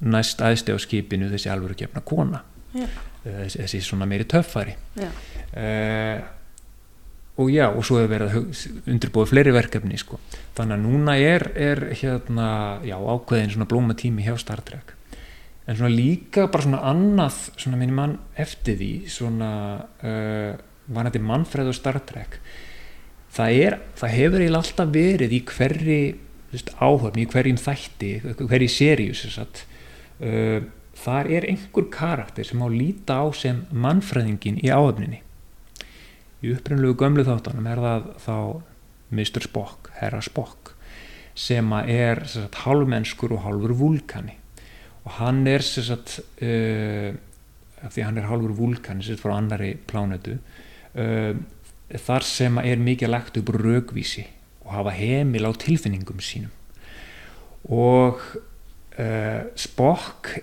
næst 0.00 0.40
aðsteg 0.44 0.76
á 0.76 0.80
skipinu 0.82 1.28
þessi 1.32 1.52
alvöru 1.52 1.76
gefna 1.78 2.02
kona 2.04 2.42
uh, 2.72 2.94
þessi 3.24 3.82
svona 3.84 4.08
meiri 4.08 4.26
töffari. 4.28 4.76
Uh, 5.52 6.22
og 7.42 7.50
já, 7.52 7.66
og 7.68 7.84
svo 7.86 7.98
hefur 8.00 8.12
verið 8.14 8.82
undirbúið 8.90 9.30
fleiri 9.32 9.54
verkefni 9.54 9.98
sko. 10.00 10.18
þannig 10.56 10.76
að 10.78 10.82
núna 10.86 11.14
er, 11.18 11.44
er 11.56 11.84
hérna, 11.98 12.48
já, 12.86 12.96
ákveðin 12.96 13.54
svona 13.54 13.68
blóma 13.70 13.96
tími 13.98 14.26
hjá 14.26 14.36
Star 14.38 14.62
Trek. 14.64 14.94
En 15.66 15.78
svona 15.78 15.94
líka 15.94 16.48
bara 16.50 16.66
svona 16.66 16.82
annað 16.90 17.38
svona 17.56 17.78
minn 17.80 17.94
mann 17.94 18.18
eftir 18.36 18.78
því 18.80 18.92
svona 19.10 19.52
uh, 20.02 20.52
var 20.92 21.08
þetta 21.08 21.24
mannfræð 21.30 21.72
og 21.72 21.78
Star 21.78 22.00
Trek. 22.06 22.38
Það 23.32 23.58
er, 23.64 23.78
það 23.96 24.14
hefur 24.18 24.44
eiginlega 24.44 24.62
alltaf 24.62 24.92
verið 24.92 25.32
í 25.32 25.42
hverri 25.48 26.02
áhörn, 26.52 27.16
í 27.16 27.26
hverjum 27.32 27.58
þætti 27.60 28.12
hverji 28.44 28.68
seríus 28.68 29.24
uh, 29.40 30.60
þar 31.02 31.30
er 31.32 31.46
einhver 31.48 31.88
karakter 31.92 32.46
sem 32.46 32.60
á 32.60 32.68
líta 32.68 33.22
á 33.24 33.26
sem 33.32 33.64
mannfræðingin 33.72 34.60
í 34.60 34.68
áhörninni 34.68 35.22
í 36.42 36.52
upprennlegu 36.56 36.98
gömlu 36.98 37.24
þáttanum 37.26 37.68
er 37.70 37.82
það 37.82 38.06
þá 38.24 38.36
Mr. 39.12 39.44
Spock, 39.44 39.90
herra 40.00 40.22
Spock 40.24 40.72
sem 41.38 41.68
er 41.86 42.24
sagt, 42.28 42.58
hálfmennskur 42.66 43.32
og 43.36 43.44
hálfur 43.46 43.74
vulkani 43.78 44.36
og 45.02 45.16
hann 45.18 45.46
er 45.50 45.64
sagt, 45.64 46.18
uh, 46.44 47.10
því 47.82 48.06
hann 48.06 48.20
er 48.20 48.28
hálfur 48.28 48.54
vulkani 48.58 49.06
er 49.06 49.20
frá 49.20 49.36
annari 49.38 49.74
plánetu 49.88 50.36
uh, 50.36 51.32
þar 51.92 52.26
sem 52.26 52.58
er 52.62 52.80
mikið 52.80 53.12
lagt 53.12 53.38
upp 53.40 53.52
raugvísi 53.56 54.26
og 54.64 54.74
hafa 54.76 54.94
heimil 54.96 55.48
á 55.48 55.52
tilfinningum 55.56 56.20
sínum 56.24 56.52
og 57.70 58.20
uh, 58.98 59.42
Spock 59.54 60.34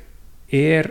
er 0.50 0.90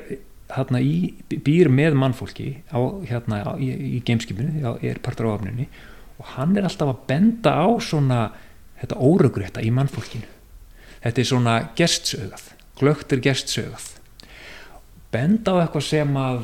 hérna 0.48 0.80
í, 0.80 1.14
býr 1.28 1.70
með 1.72 1.96
mannfólki 2.00 2.50
á, 2.72 2.78
hérna 3.08 3.42
á, 3.44 3.52
í, 3.60 3.68
í 3.98 4.02
gameskipinu 4.06 4.76
er 4.80 5.00
partur 5.04 5.28
á 5.28 5.36
afnunni 5.36 5.68
og 6.18 6.34
hann 6.34 6.56
er 6.56 6.66
alltaf 6.66 6.92
að 6.92 7.02
benda 7.10 7.52
á 7.54 7.68
svona 7.84 8.20
þetta 8.80 9.00
óröggrétta 9.02 9.62
í 9.62 9.70
mannfólkinu. 9.74 10.28
Þetta 11.02 11.20
er 11.22 11.28
svona 11.28 11.56
gestsögað 11.78 12.46
glögtur 12.78 13.20
gestsögað. 13.22 13.90
Benda 15.12 15.56
á 15.56 15.60
eitthvað 15.62 15.86
sem 15.88 16.16
að 16.20 16.40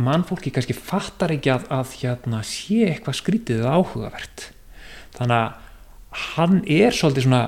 mannfólki 0.00 0.52
kannski 0.54 0.76
fattar 0.76 1.34
ekki 1.34 1.52
að, 1.52 1.66
að 1.72 1.96
hérna 2.00 2.40
sé 2.46 2.86
eitthvað 2.88 3.18
skrítið 3.20 3.66
áhugavert. 3.68 4.46
Þannig 5.16 5.36
að 5.36 6.24
hann 6.36 6.62
er 6.66 6.96
svolítið 6.96 7.26
svona 7.26 7.42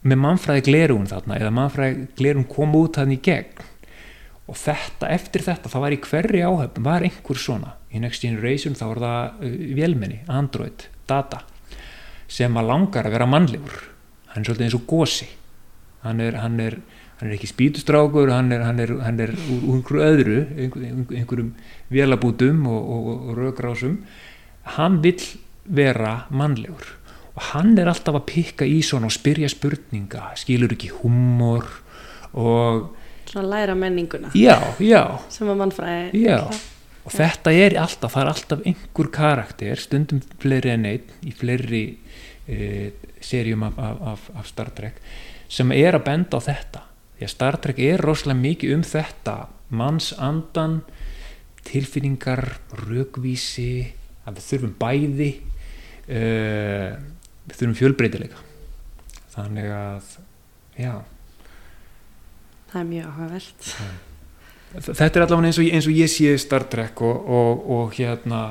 með 0.00 0.22
mannfræði 0.22 0.64
glerun 0.70 1.08
þarna 1.10 1.36
eða 1.36 1.52
mannfræði 1.52 2.06
glerun 2.16 2.46
kom 2.48 2.76
út 2.78 2.96
hann 3.00 3.12
í 3.12 3.18
gegn 3.20 3.66
og 4.50 4.58
þetta, 4.58 5.10
eftir 5.14 5.44
þetta, 5.46 5.70
það 5.72 5.84
var 5.86 5.96
í 5.96 6.00
hverri 6.04 6.44
áhöfn 6.44 6.86
var 6.86 7.06
einhver 7.06 7.38
svona, 7.40 7.74
í 7.94 8.02
Next 8.02 8.24
Generation 8.26 8.76
þá 8.78 8.86
var 8.88 9.02
það 9.04 9.44
uh, 9.46 9.58
vélmenni, 9.78 10.22
Android 10.30 10.86
data, 11.10 11.44
sem 12.30 12.56
að 12.58 12.70
langar 12.70 13.08
að 13.08 13.16
vera 13.16 13.30
mannlegur, 13.30 13.84
hann 14.34 14.42
er 14.42 14.50
svolítið 14.50 14.66
eins 14.68 14.78
og 14.78 14.88
gósi, 14.90 15.30
hann 16.04 16.24
er, 16.24 16.40
hann 16.42 16.58
er 16.62 16.80
hann 17.20 17.28
er 17.28 17.36
ekki 17.36 17.50
spítustrákur, 17.50 18.30
hann 18.32 18.48
er, 18.54 18.62
hann 18.64 18.78
er, 18.80 18.94
hann 19.04 19.18
er 19.20 19.34
úr, 19.36 19.60
úr 19.60 19.74
einhverju 19.76 20.04
öðru 20.06 20.36
einhver, 20.56 20.84
einhverjum 21.18 21.50
vélabútum 21.92 22.62
og, 22.70 22.86
og, 22.94 23.10
og 23.12 23.34
raugrásum 23.36 23.98
hann 24.76 25.00
vill 25.04 25.20
vera 25.68 26.24
mannlegur. 26.32 26.96
Og 27.36 27.42
hann 27.52 27.76
er 27.78 27.90
alltaf 27.90 28.16
að 28.16 28.26
pikka 28.30 28.68
í 28.68 28.80
svona 28.84 29.10
og 29.10 29.14
spyrja 29.14 29.50
spurninga 29.52 30.30
skilur 30.40 30.72
ekki 30.74 30.94
humor 31.02 31.68
og 32.32 32.88
svona 33.30 33.46
læra 33.48 33.74
menninguna. 33.78 34.32
Já, 34.34 34.58
já. 34.82 35.04
Sem 35.32 35.48
að 35.50 35.62
mannfræði 35.62 36.28
og 37.00 37.14
þetta 37.14 37.52
er 37.56 37.76
alltaf 37.80 38.12
það 38.12 38.22
er 38.22 38.30
alltaf 38.34 38.64
einhver 38.68 39.08
karakter 39.14 39.80
stundum 39.80 40.20
fleiri 40.42 40.74
en 40.74 40.86
einn 40.90 41.14
í 41.24 41.32
fleiri 41.32 41.84
e, 42.44 42.90
serjum 43.24 43.64
af, 43.70 43.78
af, 43.80 44.26
af 44.36 44.48
Star 44.50 44.68
Trek 44.76 45.00
sem 45.50 45.72
er 45.74 45.96
að 45.96 46.04
benda 46.06 46.38
á 46.38 46.40
þetta. 46.44 46.82
Því 47.16 47.26
að 47.26 47.32
Star 47.32 47.58
Trek 47.64 47.80
er 47.82 48.04
rosalega 48.04 48.40
mikið 48.40 48.74
um 48.76 48.84
þetta. 48.86 49.36
Manns 49.70 50.10
andan 50.18 50.80
tilfinningar, 51.66 52.44
raugvísi 52.86 53.72
að 54.26 54.38
við 54.38 54.46
þurfum 54.46 54.76
bæði 54.80 55.30
uh, 55.40 56.94
við 57.48 57.56
þurfum 57.56 57.76
fjölbreytileika. 57.80 58.44
Þannig 59.34 59.72
að 59.74 60.14
já 60.80 60.94
það 62.72 62.80
er 62.80 62.88
mjög 62.94 63.10
áhugavert. 63.10 63.68
Þetta 64.70 65.06
er 65.06 65.24
allavega 65.24 65.50
eins 65.50 65.58
og, 65.58 65.68
eins 65.74 65.86
og 65.90 65.96
ég 65.98 66.10
sé 66.10 66.34
Star 66.38 66.66
Trek 66.70 67.00
og, 67.02 67.30
og, 67.38 67.62
og 67.76 67.94
hérna 67.96 68.42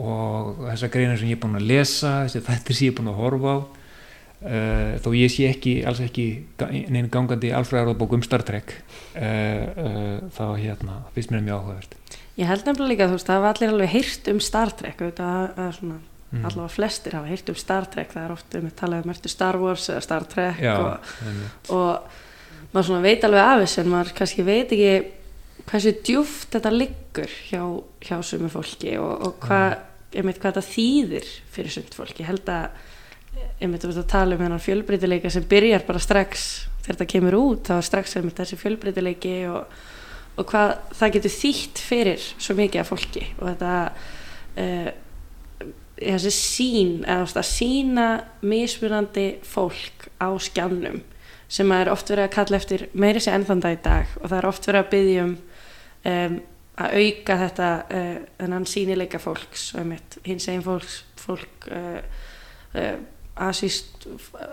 og 0.00 0.62
þessar 0.70 0.92
greinar 0.94 1.18
sem 1.20 1.28
ég 1.28 1.36
er 1.36 1.42
búin 1.42 1.58
að 1.58 1.68
lesa 1.68 2.12
þættir 2.30 2.78
sem 2.78 2.86
ég 2.86 2.92
er 2.92 2.98
búin 3.00 3.10
að 3.12 3.18
horfa 3.18 3.52
á 3.52 3.58
uh, 3.60 4.92
þó 5.02 5.08
ég 5.18 5.32
sé 5.32 5.48
ekki 5.50 5.74
alls 5.88 6.00
ekki 6.04 6.26
neina 6.62 7.10
gangandi 7.12 7.52
alfræðarðbók 7.58 8.16
um 8.16 8.24
Star 8.24 8.44
Trek 8.46 8.72
uh, 8.72 9.20
uh, 9.20 10.16
þá 10.32 10.44
hérna, 10.62 11.02
finnst 11.16 11.34
mér 11.34 11.44
mjög 11.44 11.60
áhugavert. 11.60 11.98
Ég 12.38 12.48
held 12.48 12.64
nefnilega 12.64 12.94
líka 12.94 13.10
þú 13.10 13.18
veist, 13.18 13.28
það 13.28 13.44
var 13.44 13.54
allir 13.56 13.74
alveg 13.74 13.92
heyrt 13.92 14.32
um 14.32 14.40
Star 14.40 14.72
Trek 14.78 15.02
auðvitað 15.02 15.60
að 15.66 15.76
svona 15.78 16.00
mm. 16.32 16.44
allavega 16.48 16.72
flestir 16.72 17.16
hafa 17.18 17.30
heyrt 17.30 17.52
um 17.52 17.58
Star 17.60 17.88
Trek 17.92 18.12
það 18.14 18.24
er 18.24 18.34
ofta 18.36 18.60
um 18.60 18.68
að 18.70 18.76
tala 18.80 19.00
um 19.02 19.14
Star 19.34 19.60
Wars 19.60 19.88
eða 19.92 20.04
Star 20.06 20.28
Trek 20.32 20.62
Já, 20.62 20.74
og, 20.78 21.76
og 21.76 22.20
maður 22.72 23.04
veit 23.04 23.26
alveg 23.26 23.44
af 23.44 23.62
þess 23.62 23.80
en 23.82 23.92
maður 23.92 24.14
kannski 24.16 24.46
veit 24.46 24.72
ekki 24.72 24.92
hversu 25.68 25.92
djúft 26.02 26.54
þetta 26.56 26.72
liggur 26.74 27.34
hjá, 27.50 27.62
hjá 28.02 28.16
sumu 28.24 28.48
fólki 28.52 28.96
og, 28.98 29.12
og 29.26 29.36
hvað, 29.44 29.76
ég 30.16 30.26
veit 30.26 30.40
hvað 30.40 30.56
þetta 30.56 30.72
þýðir 30.72 31.28
fyrir 31.52 31.74
sumt 31.76 31.96
fólki, 31.96 32.24
ég 32.24 32.32
held 32.32 32.50
að 32.50 32.80
veit 33.62 33.86
að 33.86 34.08
tala 34.10 34.36
um 34.36 34.42
hennar 34.42 34.62
fjölbreytileika 34.62 35.30
sem 35.32 35.46
byrjar 35.48 35.86
bara 35.86 36.02
strax 36.02 36.48
þegar 36.82 36.96
þetta 36.96 37.10
kemur 37.12 37.38
út, 37.38 37.68
þá 37.68 37.76
er 37.76 37.86
strax 37.86 38.16
með 38.18 38.34
þessi 38.40 38.58
fjölbreytileiki 38.60 39.36
og, 39.52 39.78
og 40.36 40.48
hvað 40.50 40.74
það 40.98 41.14
getur 41.16 41.34
þýtt 41.36 41.82
fyrir 41.86 42.26
svo 42.32 42.56
mikið 42.58 42.82
af 42.82 42.90
fólki. 42.90 43.22
Og 43.38 43.46
þetta 43.52 43.74
uh, 44.58 44.90
þessi 46.02 46.34
sín 46.34 46.92
eða 47.06 47.28
að 47.38 47.48
sína 47.48 48.08
mismunandi 48.42 49.26
fólk 49.46 50.08
á 50.18 50.28
skjánum 50.42 51.00
sem 51.52 51.72
er 51.76 51.90
oft 51.92 52.08
verið 52.08 52.28
að 52.28 52.34
kalla 52.36 52.58
eftir 52.58 52.86
meiri 52.96 53.20
sér 53.20 53.36
ennþanda 53.38 53.74
í 53.74 53.78
dag. 53.84 54.16
Og 54.22 54.30
það 54.30 54.38
er 54.38 54.48
oft 54.48 54.68
verið 54.68 54.84
að 54.84 54.92
byggja 54.94 55.26
um, 55.26 55.36
um 56.12 56.40
að 56.82 56.94
auka 57.02 57.38
þetta 57.42 57.70
uh, 57.84 58.12
þennan 58.40 58.68
sínileika 58.68 59.20
fólks 59.20 59.72
hins 60.24 60.46
eginn 60.48 60.64
fólks 60.64 61.02
fólk 61.20 61.66
uh, 61.68 61.98
uh, 62.80 62.94
asíst, 63.46 64.06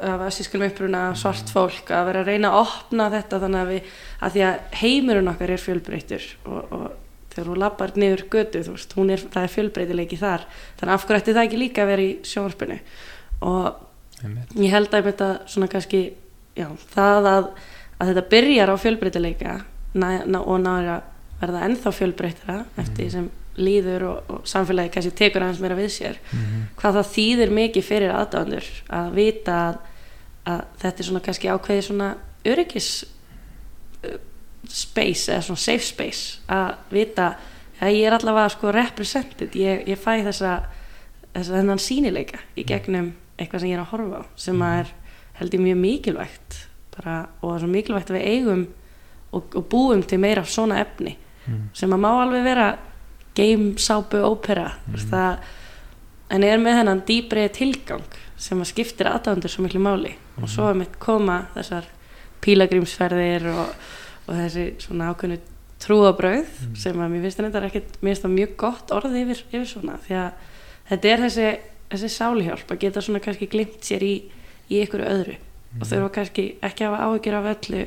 af 0.04 0.26
asískum 0.28 0.64
uppruna 0.68 1.10
svart 1.20 1.52
fólk 1.52 1.92
að 1.92 2.10
vera 2.10 2.24
að 2.24 2.32
reyna 2.32 2.52
að 2.52 2.62
opna 2.66 3.10
þetta 3.12 3.42
þannig 3.44 3.62
að 3.62 3.72
við 3.74 3.94
að 4.20 4.36
því 4.36 4.44
að 4.48 4.78
heimurinn 4.82 5.32
okkar 5.34 5.54
er 5.56 5.64
fjölbreytur 5.64 6.28
og, 6.46 6.76
og 6.76 6.86
þegar 7.34 7.52
hún 7.52 7.62
lappar 7.64 7.94
niður 8.00 8.26
götu 8.32 8.64
þú 8.66 8.76
veist, 8.76 8.96
er, 9.00 9.26
það 9.36 9.44
er 9.44 9.54
fjölbreytileiki 9.56 10.20
þar 10.20 10.48
þannig 10.80 10.96
af 10.96 11.06
hverju 11.06 11.24
ætti 11.24 11.36
það 11.36 11.48
ekki 11.50 11.62
líka 11.64 11.84
að 11.84 11.92
vera 11.94 12.06
í 12.06 12.14
sjónvarpinu? 12.32 12.80
Og 13.48 14.58
ég 14.60 14.74
held 14.74 14.96
að 14.96 15.12
þetta 15.12 15.30
svona 15.48 15.72
kannski 15.72 16.02
já, 16.60 16.68
það 16.94 17.30
að, 17.34 17.50
að 17.98 18.12
þetta 18.12 18.26
byrjar 18.34 18.72
á 18.72 18.76
fjölbreytileika 18.84 19.58
og 19.96 20.58
náður 20.64 20.90
að 20.94 21.06
verða 21.40 21.66
ennþá 21.68 21.94
fjölbreytara 21.96 22.58
eftir 22.78 23.06
því 23.06 23.12
sem 23.14 23.30
líður 23.60 24.06
og, 24.08 24.32
og 24.32 24.48
samfélagi 24.48 24.92
kannski 24.94 25.16
tekur 25.20 25.44
aðeins 25.44 25.62
meira 25.64 25.78
við 25.78 25.92
sér. 25.96 26.20
Mm 26.32 26.40
-hmm. 26.40 26.66
hvað 26.80 26.98
það 26.98 27.14
þýðir 27.16 27.54
mikið 27.58 27.84
fyrir 27.84 28.16
aðdándur 28.16 28.68
að 29.00 29.14
vita 29.16 29.56
að, 29.68 29.78
að 30.46 30.66
þetta 30.82 31.00
er 31.00 31.08
svona 31.08 31.24
kannski 31.26 31.50
ákveði 31.50 31.86
svona 31.88 32.10
öryggis 32.46 32.90
uh, 34.06 34.20
space 34.68 35.32
eða 35.32 35.42
svona 35.42 35.64
safe 35.66 35.86
space 35.86 36.40
að 36.48 36.76
vita 36.92 37.36
að 37.80 37.96
ég 37.96 38.08
er 38.08 38.14
allavega 38.14 38.50
sko 38.50 38.72
represented. 38.72 39.56
Ég, 39.56 39.88
ég 39.88 39.98
fæ 40.00 40.24
þessa 40.24 40.60
þess 41.34 41.50
að 41.50 41.60
þennan 41.60 41.82
sínileika 41.84 42.40
í 42.58 42.66
gegnum 42.68 43.14
eitthvað 43.40 43.64
sem 43.64 43.70
ég 43.72 43.78
er 43.78 43.84
að 43.84 43.92
horfa 43.94 44.22
á 44.22 44.24
sem 44.40 44.62
að 44.66 44.80
er 44.80 44.94
held 45.40 45.56
ég 45.56 45.64
mjög 45.64 45.80
mikilvægt 45.84 46.60
bara, 46.98 47.16
og 47.42 47.50
það 47.50 47.56
er 47.56 47.64
svo 47.64 47.72
mikilvægt 47.74 48.12
að 48.12 48.20
við 48.20 48.30
eigum 48.34 48.64
og, 49.32 49.56
og 49.56 49.66
búum 49.72 50.04
til 50.04 50.20
meira 50.22 50.44
svona 50.46 50.80
efni 50.84 51.16
mm. 51.46 51.62
sem 51.78 51.94
að 51.94 52.04
má 52.04 52.10
alveg 52.12 52.46
vera 52.46 52.70
game, 53.38 53.76
sápu, 53.80 54.20
ópera 54.26 54.72
mm. 54.88 55.06
það, 55.12 55.54
en 56.36 56.48
er 56.48 56.62
með 56.62 56.82
hennan 56.82 57.06
dýbri 57.08 57.46
tilgang 57.56 58.20
sem 58.40 58.60
að 58.60 58.72
skiptir 58.72 59.10
aðdándur 59.10 59.52
svo 59.52 59.66
miklu 59.66 59.82
máli 59.84 60.16
mm. 60.16 60.44
og 60.44 60.52
svo 60.52 60.70
er 60.70 60.80
mitt 60.80 61.00
koma 61.02 61.44
þessar 61.56 61.88
pílagrímsferðir 62.44 63.50
og, 63.52 63.72
og 64.28 64.36
þessi 64.38 64.68
svona 64.84 65.12
ákveðnu 65.14 65.40
trúabröð 65.80 66.48
mm. 66.48 66.76
sem 66.80 67.00
að 67.00 67.14
mér 67.14 67.26
finnst 67.26 67.42
þetta 67.42 67.66
ekkert, 67.70 68.00
mér 68.02 68.14
finnst 68.14 68.26
það 68.26 68.36
mjög 68.36 68.56
gott 68.60 68.94
orði 68.96 69.24
yfir, 69.24 69.44
yfir 69.52 69.70
svona 69.70 70.00
því 70.06 70.18
að 70.20 70.48
þetta 70.90 71.12
er 71.14 71.24
þessi, 71.26 71.48
þessi 71.94 72.12
sálihjálp 72.16 72.74
að 72.74 72.82
geta 72.84 73.04
svona 73.06 73.24
kannski 73.24 73.50
glimt 73.52 73.80
sér 73.88 74.06
í, 74.06 74.14
í 74.70 74.84
ykkur 74.86 75.06
öðru. 75.06 75.38
Og 75.80 75.86
þau 75.86 75.98
eru 76.00 76.12
kannski 76.14 76.46
ekki 76.66 76.86
að 76.86 76.96
hafa 76.96 77.10
áhyggjur 77.10 77.38
af 77.40 77.50
öllu 77.54 77.84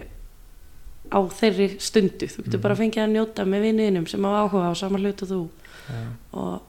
á 1.13 1.19
þeirri 1.39 1.69
stundu. 1.83 2.29
Þú 2.31 2.45
getur 2.45 2.59
mm. 2.59 2.65
bara 2.67 2.77
að 2.77 2.83
fengja 2.83 3.07
að 3.07 3.15
njóta 3.17 3.47
með 3.49 3.67
vinninum 3.69 4.07
sem 4.11 4.29
á 4.29 4.31
áhuga 4.43 4.71
á 4.71 4.75
sama 4.79 5.01
hlut 5.03 5.25
og 5.27 5.33
þú. 5.33 5.41
Ja. 5.83 6.03
og 6.39 6.63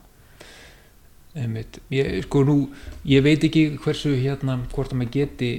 ég, 1.90 2.22
sko 2.26 2.42
nú 2.46 2.56
ég 3.08 3.22
veit 3.24 3.44
ekki 3.46 3.76
hversu 3.82 4.14
hérna 4.18 4.58
hvort 4.74 4.92
að 4.92 5.00
maður 5.00 5.14
geti 5.14 5.50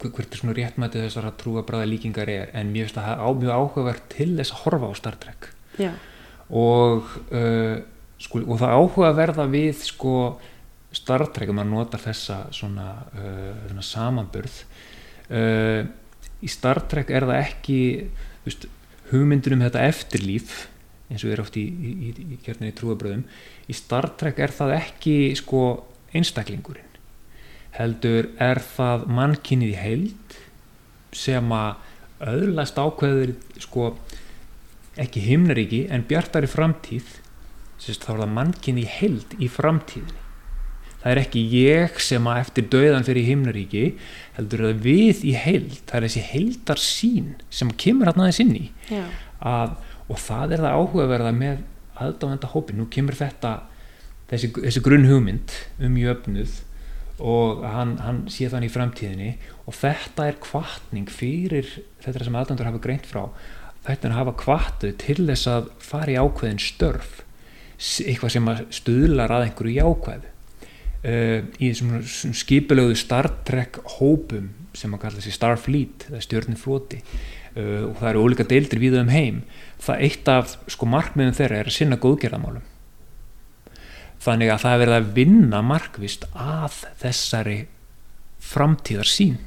hver- 0.00 0.12
hvert 0.12 0.34
er 0.34 0.40
svona 0.40 0.56
réttmætið 0.56 1.06
þessar 1.06 1.28
að 1.30 1.38
trúa 1.42 1.64
bræða 1.66 1.88
líkingar 1.90 2.28
er 2.30 2.50
en 2.52 2.72
mér 2.72 2.86
finnst 2.86 2.98
að 3.00 3.06
það 3.08 3.22
er 3.26 3.40
mjög 3.40 3.54
áhugavert 3.56 4.08
til 4.12 4.28
þess 4.36 4.52
að 4.52 4.62
horfa 4.64 4.90
á 4.90 4.92
Star 4.98 5.16
Trek. 5.22 5.48
Já, 5.78 5.92
og 6.50 7.08
uh, 7.32 7.76
sko, 8.22 8.42
og 8.46 8.60
það 8.60 8.76
áhugaverða 8.76 9.46
við 9.50 9.82
sko 9.86 10.14
Star 10.96 11.26
Trek 11.34 11.50
að 11.50 11.58
maður 11.58 11.72
notar 11.72 12.02
þessa 12.02 12.38
svona, 12.54 12.86
uh, 13.12 13.52
svona 13.68 13.84
samanburð 13.84 14.60
uh, 15.30 15.82
í 16.40 16.50
Star 16.52 16.82
Trek 16.90 17.12
er 17.14 17.26
það 17.28 17.42
ekki 17.42 17.80
veist, 18.46 18.66
hugmyndin 19.10 19.58
um 19.58 19.66
þetta 19.66 19.84
eftirlíf 19.90 20.66
eins 21.10 21.22
og 21.22 21.32
er 21.32 21.42
oft 21.42 21.56
í, 21.60 21.64
í, 21.64 22.10
í, 22.10 22.38
í 22.40 22.74
trúabröðum 22.74 23.26
í 23.70 23.76
Star 23.76 24.10
Trek 24.18 24.40
er 24.42 24.54
það 24.54 24.74
ekki 24.80 25.16
sko 25.38 25.62
einstaklingurinn. 26.16 26.82
Heldur 27.76 28.30
er 28.40 28.62
það 28.64 29.04
mannkynnið 29.12 29.74
í 29.74 29.80
heild 29.80 30.36
sem 31.16 31.52
að 31.52 32.26
öðlast 32.32 32.78
ákveður 32.80 33.34
sko 33.60 33.90
ekki 34.96 35.22
himnaríki 35.26 35.82
en 35.92 36.06
bjartari 36.08 36.48
framtíð 36.48 37.18
sérst, 37.76 38.06
þá 38.06 38.14
er 38.14 38.22
það 38.22 38.36
mannkinn 38.38 38.80
í 38.80 38.86
held 38.88 39.36
í 39.36 39.50
framtíðinni 39.52 40.25
það 41.02 41.12
er 41.12 41.20
ekki 41.22 41.42
ég 41.52 42.00
sem 42.02 42.26
að 42.26 42.40
eftir 42.42 42.68
döðan 42.72 43.06
fyrir 43.06 43.28
himnaríki 43.28 43.84
heldur 44.36 44.64
það 44.66 44.84
við 44.86 45.22
í 45.28 45.34
held 45.38 45.78
það 45.86 45.96
er 45.98 46.06
þessi 46.06 46.24
heldar 46.32 46.82
sín 46.82 47.32
sem 47.52 47.72
kemur 47.78 48.10
hann 48.10 48.24
aðeins 48.24 48.42
inn 48.42 48.54
í. 48.58 48.66
Að, 49.38 49.76
og 50.10 50.20
það 50.22 50.56
er 50.56 50.64
það 50.64 50.78
áhugaverða 50.80 51.32
með 51.36 51.64
aðdáðanda 51.96 52.52
hópi, 52.52 52.76
nú 52.76 52.88
kemur 52.92 53.16
þetta 53.16 53.52
þessi, 54.30 54.50
þessi 54.56 54.82
grunn 54.84 55.06
hugmynd 55.08 55.54
um 55.86 56.00
jöfnuð 56.00 56.62
og 57.16 57.62
hann, 57.64 57.94
hann 58.04 58.24
sé 58.32 58.50
þannig 58.52 58.68
í 58.68 58.74
framtíðinni. 58.74 59.30
Og 59.64 59.76
þetta 59.78 60.26
er 60.28 60.40
kvartning 60.42 61.08
fyrir 61.08 61.70
þetta 62.04 62.26
sem 62.26 62.36
aðdándur 62.36 62.68
hafa 62.68 62.82
greint 62.82 63.08
frá 63.08 63.28
þetta 63.86 64.08
er 64.08 64.12
að 64.12 64.18
hafa 64.18 64.38
kvartu 64.40 64.88
til 64.98 65.20
þess 65.28 65.48
að 65.50 65.68
fara 65.86 66.12
í 66.12 66.18
ákveðin 66.18 66.62
störf. 66.62 67.20
Eitthvað 67.76 68.32
sem 68.34 68.48
að 68.50 68.64
stuðlar 68.74 69.34
að 69.36 69.46
einhverju 69.46 69.76
jákvæðu 69.76 70.32
í 71.06 71.70
þessum 71.70 72.34
skipulögu 72.36 72.96
Star 72.98 73.28
Trek 73.46 73.80
hópum 73.98 74.50
sem 74.76 74.94
að 74.94 75.02
kalla 75.06 75.24
sig 75.24 75.34
Starfleet 75.36 76.08
eða 76.10 76.22
stjörnufloti 76.24 77.00
uh, 77.02 77.84
og 77.88 77.98
það 78.00 78.08
eru 78.10 78.24
ólíka 78.24 78.48
deildir 78.48 78.82
við 78.82 78.98
um 79.00 79.12
heim 79.12 79.42
það 79.82 80.06
eitt 80.08 80.30
af 80.32 80.56
sko 80.72 80.88
markmiðum 80.90 81.36
þeirra 81.38 81.60
er 81.60 81.70
að 81.70 81.78
sinna 81.78 82.00
góðgerðamálum 82.02 82.64
þannig 84.26 84.50
að 84.50 84.62
það 84.64 84.74
er 84.74 84.82
verið 84.82 84.96
að 84.98 85.12
vinna 85.20 85.60
markvist 85.62 86.26
að 86.32 86.80
þessari 87.02 87.58
framtíðar 88.42 89.10
sín 89.10 89.38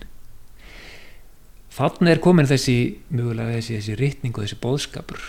þannig 1.75 2.13
er 2.13 2.23
komin 2.23 2.47
þessi 2.49 2.77
mögulega 3.11 3.57
þessi, 3.57 3.77
þessi 3.79 3.99
rytning 3.99 4.35
og 4.35 4.45
þessi 4.45 4.61
bóðskapur 4.63 5.27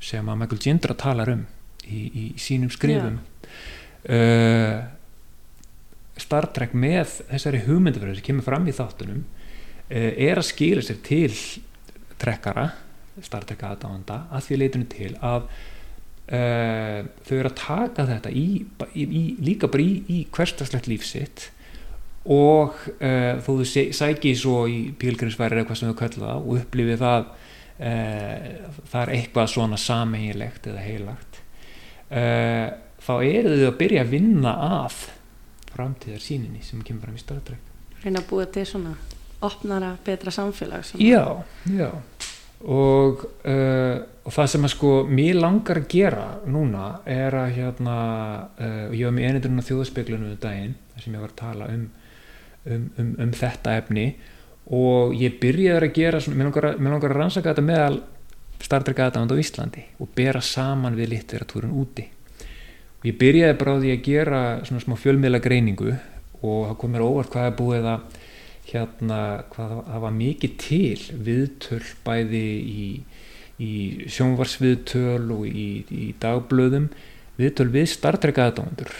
sem 0.00 0.28
að 0.32 0.38
Michael 0.40 0.62
Gindra 0.64 0.96
talar 0.96 1.32
um 1.34 1.42
í, 1.84 2.00
í 2.08 2.24
sínum 2.40 2.70
skrifum. 2.72 3.18
Uh, 4.00 4.80
Star 6.20 6.48
Trek 6.54 6.72
með 6.76 7.18
þessari 7.30 7.64
hugmyndafræði 7.66 8.20
sem 8.20 8.26
kemur 8.30 8.46
fram 8.46 8.68
í 8.70 8.76
þáttunum 8.76 9.20
uh, 9.24 10.12
er 10.14 10.40
að 10.40 10.48
skila 10.50 10.84
sér 10.86 11.00
til 11.06 11.32
trekkara 12.20 12.70
Star 13.24 13.44
Trek 13.48 13.62
aðdáðanda 13.66 14.22
að 14.32 14.46
því 14.46 14.58
leitinu 14.62 14.88
til 14.92 15.12
að 15.18 15.46
uh, 16.30 16.98
þau 17.26 17.34
eru 17.38 17.50
að 17.50 17.56
taka 17.60 18.06
þetta 18.10 18.32
í, 18.32 18.46
í, 18.94 19.22
líka 19.44 19.70
bara 19.72 19.84
í, 19.84 20.20
hverstaslegt 20.34 20.88
lífsitt 20.90 21.48
og 22.30 22.76
uh, 23.00 23.40
þó 23.40 23.50
þú 23.50 23.68
sé- 23.68 23.90
sæki 23.96 24.34
svo 24.36 24.66
í 24.68 24.90
pílgrinsværi 25.00 25.60
eða 25.60 25.68
hvað 25.70 25.80
sem 25.80 25.92
þau 25.92 26.00
kalla 26.02 26.26
það 26.26 26.42
og 26.44 26.58
upplifið 26.60 27.00
það 27.04 27.22
uh, 27.24 28.74
það 28.92 29.00
er 29.02 29.14
eitthvað 29.16 29.52
svona 29.54 29.80
sameigilegt 29.80 30.68
eða 30.72 30.84
heilagt 30.84 31.38
þá 32.10 33.12
eru 33.22 33.52
þau 33.54 33.68
að 33.68 33.76
byrja 33.78 34.00
að 34.02 34.08
vinna 34.10 34.52
að 34.66 34.94
framtíðar 35.80 36.22
síninni 36.22 36.62
sem 36.64 36.82
kemur 36.84 37.08
fram 37.08 37.16
í 37.16 37.22
Star 37.22 37.40
Trek. 37.44 37.72
Reyna 38.04 38.22
að 38.22 38.28
búa 38.30 38.46
til 38.52 38.66
svona 38.68 38.94
opnara, 39.44 39.94
betra 40.04 40.32
samfélag 40.32 40.84
sem 40.84 41.00
Já, 41.00 41.42
já. 41.68 41.90
Og, 42.60 43.22
uh, 43.48 44.02
og 44.28 44.34
það 44.34 44.50
sem 44.52 44.66
að 44.68 44.72
sko 44.74 44.90
mér 45.08 45.38
langar 45.40 45.80
að 45.80 45.86
gera 45.94 46.26
núna 46.44 46.90
er 47.08 47.32
að 47.40 47.54
hérna 47.56 47.94
uh, 48.60 48.92
ég 48.92 49.06
var 49.08 49.14
með 49.16 49.28
einindurinn 49.30 49.64
á 49.64 49.68
þjóðaspeglunum 49.70 50.34
um 50.34 50.42
daginn 50.42 50.76
þar 50.92 51.06
sem 51.06 51.16
ég 51.16 51.24
var 51.24 51.32
að 51.32 51.38
tala 51.40 51.70
um, 51.72 51.86
um, 52.66 52.84
um, 53.00 53.14
um 53.24 53.32
þetta 53.40 53.78
efni. 53.80 54.06
Og 54.76 55.16
ég 55.16 55.40
byrjaði 55.40 55.88
að 55.88 55.96
gera 55.96 56.20
svona, 56.20 56.36
mér 56.36 56.50
langar 56.50 56.68
að, 56.68 56.84
mér 56.84 56.94
langar 56.94 57.14
að 57.14 57.20
rannsaka 57.22 57.54
þetta 57.54 57.68
meðal 57.70 58.02
Star 58.60 58.84
Trek 58.84 59.00
aðdáðand 59.06 59.32
á 59.32 59.40
Íslandi 59.40 59.86
og 60.04 60.12
bera 60.14 60.44
saman 60.44 60.98
við 61.00 61.14
litteratúrun 61.14 61.72
úti 61.80 62.04
og 63.00 63.06
ég 63.08 63.16
byrjaði 63.20 63.58
bara 63.60 63.76
á 63.76 63.80
því 63.80 63.92
að 63.94 64.02
gera 64.06 64.40
svona 64.68 64.84
smá 64.84 64.96
fjölmiðla 65.00 65.40
greiningu 65.44 65.94
og 66.40 66.58
það 66.68 66.76
kom 66.82 66.92
mér 66.94 67.06
óvart 67.06 67.32
hvað 67.32 67.48
er 67.48 67.56
búið 67.58 67.88
að 67.94 68.18
hérna 68.70 69.20
hvað 69.50 69.72
það- 69.76 70.02
var 70.04 70.14
mikið 70.18 70.56
til 70.60 71.00
viðtöl 71.28 71.82
bæði 72.04 72.44
í, 72.60 72.84
í 73.60 73.72
sjónvarsviðtöl 74.08 75.32
og 75.34 75.46
í, 75.48 75.84
í 75.90 76.12
dagblöðum 76.20 76.90
viðtöl 77.40 77.70
við 77.72 77.88
Star 77.88 78.20
Trek 78.20 78.38
aðdóndur 78.38 78.92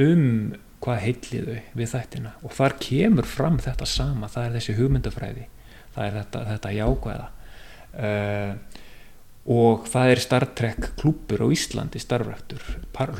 um 0.00 0.54
hvað 0.80 1.02
heillið 1.04 1.48
þau 1.50 1.76
við 1.76 1.90
þættina. 1.92 2.30
Og 2.40 2.52
þar 2.56 2.74
kemur 2.80 3.26
fram 3.28 3.58
þetta 3.60 3.84
sama, 3.84 4.30
það 4.32 4.46
er 4.46 4.54
þessi 4.56 4.76
hugmyndafræði 4.78 5.46
það 5.94 6.06
er 6.06 6.16
þetta, 6.20 6.42
þetta 6.48 6.72
jákvæða. 6.76 7.28
Uh, 7.90 8.50
og 9.46 9.86
það 9.88 10.12
er 10.12 10.22
Star 10.22 10.46
Trek 10.58 10.90
klúpur 11.00 11.44
á 11.44 11.46
Íslandi 11.48 12.02
starfræktur, 12.02 12.60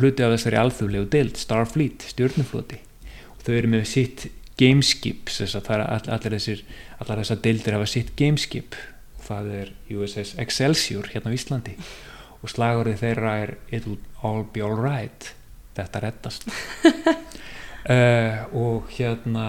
hluti 0.01 0.27
af 0.27 0.35
þessari 0.37 0.61
alþjóðlegu 0.61 1.09
deild, 1.13 1.41
Starfleet, 1.41 2.05
stjórnufloti 2.13 2.81
og 3.41 3.47
þau 3.47 3.55
eru 3.57 3.73
með 3.73 3.87
sitt 3.89 4.27
gameskip, 4.61 5.31
þess 5.33 5.57
að 5.57 5.71
all, 5.81 6.07
allir 6.13 6.37
þessir 6.37 6.63
allar 7.01 7.23
þessar 7.23 7.43
deildir 7.45 7.77
hafa 7.79 7.89
sitt 7.89 8.13
gameskip. 8.19 8.77
Og 9.17 9.27
það 9.31 9.53
er 9.57 9.73
USS 9.97 10.35
Excelsior 10.43 11.09
hérna 11.13 11.33
á 11.33 11.37
Íslandi. 11.37 11.77
Og 12.41 12.53
slagurðið 12.53 13.05
þeirra 13.05 13.35
er 13.45 13.55
it'll 13.73 13.97
all 14.25 14.45
be 14.53 14.65
alright 14.65 15.33
þetta 15.77 16.03
reddast 16.05 16.49
uh, 17.89 18.43
og 18.57 18.91
hérna 18.97 19.47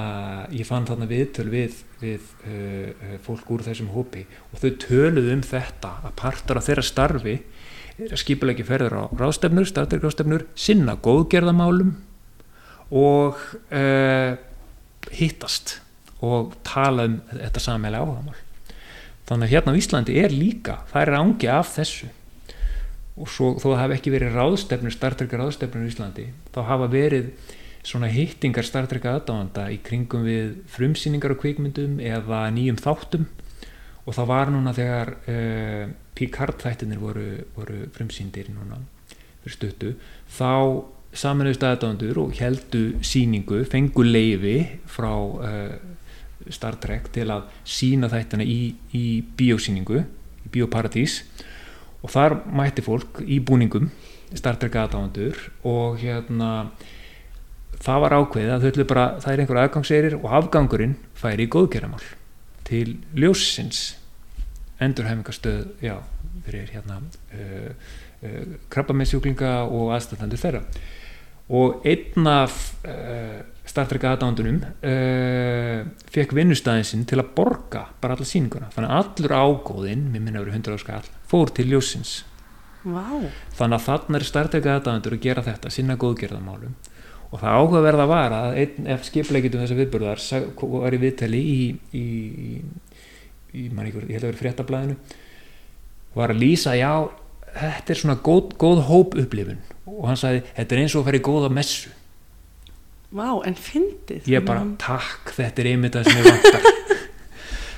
ég 0.53 0.67
fann 0.67 0.87
þarna 0.87 1.09
viðtöl 1.09 1.47
við, 1.51 1.81
við 2.01 2.29
uh, 2.47 3.17
fólk 3.25 3.49
úr 3.51 3.65
þessum 3.65 3.91
hópi 3.95 4.25
og 4.51 4.61
þau 4.61 4.69
töluðu 4.85 5.35
um 5.35 5.43
þetta 5.45 5.95
að 6.05 6.15
partur 6.21 6.61
af 6.61 6.69
þeirra 6.69 6.85
starfi 6.85 7.39
að 8.01 8.17
skipuleggi 8.17 8.65
ferður 8.65 8.95
á 8.97 9.03
ráðstefnur, 9.13 9.67
startir 9.69 10.01
ráðstefnur 10.01 10.47
sinna 10.57 10.95
góðgerðamálum 11.03 11.93
og 12.91 13.37
uh, 13.71 14.37
hittast 15.11 15.79
og 16.21 16.55
tala 16.67 17.07
um 17.09 17.19
þetta 17.31 17.61
sammelega 17.63 18.05
áhagamál 18.05 18.39
þannig 19.29 19.47
að 19.47 19.53
hérna 19.53 19.73
á 19.73 19.79
Íslandi 19.79 20.17
er 20.19 20.33
líka 20.35 20.81
það 20.91 21.01
er 21.05 21.17
ángi 21.21 21.49
af 21.51 21.71
þessu. 21.77 22.09
Og 23.21 23.29
svo 23.29 23.53
þó 23.59 23.65
það 23.73 23.81
hafi 23.81 23.95
ekki 23.97 24.13
verið 24.13 24.37
ráðstefnur 24.37 24.93
startrykka 24.95 25.39
ráðstefnur 25.39 25.85
í 25.85 25.91
Íslandi 25.91 26.27
þá 26.55 26.61
hafa 26.67 26.87
verið 26.91 27.31
svona 27.87 28.09
hittingar 28.13 28.67
startrykka 28.67 29.15
aðdáðanda 29.17 29.67
í 29.73 29.79
kringum 29.85 30.25
við 30.27 30.55
frumsýningar 30.71 31.33
á 31.33 31.41
kvikmyndum 31.41 31.99
eða 32.03 32.45
nýjum 32.53 32.79
þáttum. 32.81 33.27
Og 34.05 34.17
það 34.17 34.31
var 34.31 34.49
núna 34.53 34.73
þegar 34.73 35.13
uh, 35.29 35.85
Picard 36.17 36.61
þættinir 36.61 36.99
voru, 37.01 37.27
voru 37.55 37.85
frumsýndir 37.95 38.49
núna 38.53 38.81
fyrir 39.41 39.55
stuttu 39.55 39.93
þá 40.29 40.51
saminuðust 41.17 41.63
aðdándur 41.67 42.19
og 42.21 42.35
heldu 42.39 42.83
síningu, 43.03 43.63
fengu 43.67 44.05
leifi 44.05 44.55
frá 44.89 45.11
uh, 45.11 45.73
Star 46.49 46.77
Trek 46.81 47.09
til 47.13 47.27
að 47.33 47.49
sína 47.67 48.09
þættina 48.11 48.45
í, 48.47 48.73
í 48.97 49.05
biosíningu, 49.37 50.01
í 50.45 50.53
bioparadís 50.53 51.21
og 52.01 52.13
þar 52.13 52.39
mætti 52.49 52.85
fólk 52.85 53.21
í 53.25 53.41
búningum 53.43 53.91
Star 54.33 54.57
Trek 54.61 54.77
aðdándur 54.79 55.37
og 55.67 55.99
hérna 56.01 56.71
það 57.79 58.03
var 58.05 58.15
ákveðið 58.19 58.53
að 58.53 58.63
þau 58.63 58.69
ætlu 58.71 58.87
bara, 58.89 59.05
það 59.23 59.33
er 59.33 59.43
einhver 59.43 59.61
aðgangseirir 59.63 60.17
og 60.19 60.27
afgangurinn 60.41 60.95
færi 61.17 61.47
í 61.47 61.51
góðgeramál 61.51 62.03
til 62.67 62.97
ljósins 63.17 63.83
endurhæfingastöð 64.81 65.83
já, 65.83 65.95
fyrir 66.45 66.71
hérna 66.73 66.99
uh, 67.01 67.69
uh, 68.25 68.57
krabbameinsjúklinga 68.73 69.53
og 69.69 69.93
aðstæðandur 69.95 70.41
þeirra. 70.41 70.63
Og 71.51 71.83
einn 71.85 72.29
af 72.31 72.55
uh, 72.87 73.41
Star 73.67 73.87
Trek 73.87 74.03
aðdándunum 74.09 74.57
uh, 74.65 75.83
fekk 76.11 76.33
vinnustæðin 76.35 76.87
sinn 76.87 77.05
til 77.07 77.21
að 77.21 77.31
borga 77.37 77.85
bara 78.01 78.17
alla 78.17 78.27
síninguna 78.27 78.71
þannig 78.73 78.91
að 78.91 79.01
allur 79.01 79.35
ágóðinn, 79.37 80.07
mér 80.11 80.25
minna 80.25 80.41
verið 80.41 80.57
100 80.59 80.79
áskall 80.79 81.11
fór 81.29 81.53
til 81.55 81.69
ljósins 81.69 82.21
Vá, 82.81 83.05
þannig 83.59 83.77
að 83.77 83.85
þannig 83.85 84.17
er 84.17 84.25
Star 84.25 84.49
Trek 84.49 84.69
aðdándur 84.73 85.15
að 85.15 85.23
gera 85.27 85.45
þetta 85.45 85.71
sinna 85.73 85.97
góðgerðamálum 86.01 86.73
og 87.31 87.39
það 87.39 87.57
áhugaverða 87.57 88.05
var 88.11 88.35
að 88.35 88.57
einn 88.61 88.89
ef 88.91 89.05
skipleikitum 89.07 89.63
þessa 89.63 89.77
viðburðar 89.79 90.21
sag- 90.23 90.63
var 90.75 90.95
í 90.95 90.99
viðtali 91.01 91.41
í, 91.41 91.59
í, 91.95 92.03
í, 92.03 92.51
í 93.55 93.65
ykkur, 93.71 94.07
ég 94.09 94.17
held 94.17 94.25
að 94.25 94.29
vera 94.33 94.41
fréttablaðinu 94.41 94.97
var 96.17 96.33
að 96.33 96.41
lýsa, 96.43 96.75
já 96.75 96.91
þetta 97.55 97.93
er 97.93 97.99
svona 98.01 98.17
góð, 98.23 98.51
góð 98.59 98.83
hóp 98.89 99.15
upplifun 99.21 99.61
og 99.87 100.05
hann 100.09 100.19
sagði, 100.19 100.43
þetta 100.57 100.75
er 100.75 100.83
eins 100.83 100.95
og 100.95 101.01
að 101.01 101.07
fara 101.09 101.19
í 101.19 101.23
góða 101.25 101.49
messu. 101.51 101.89
Vá, 103.11 103.27
en 103.43 103.57
fyndið. 103.59 104.27
Ég 104.31 104.43
bara, 104.47 104.61
takk, 104.79 105.33
þetta 105.35 105.63
er 105.63 105.69
einmitt 105.73 105.97
það 105.97 106.07
sem 106.07 106.21
ég 106.21 106.29
vantar. 106.29 106.69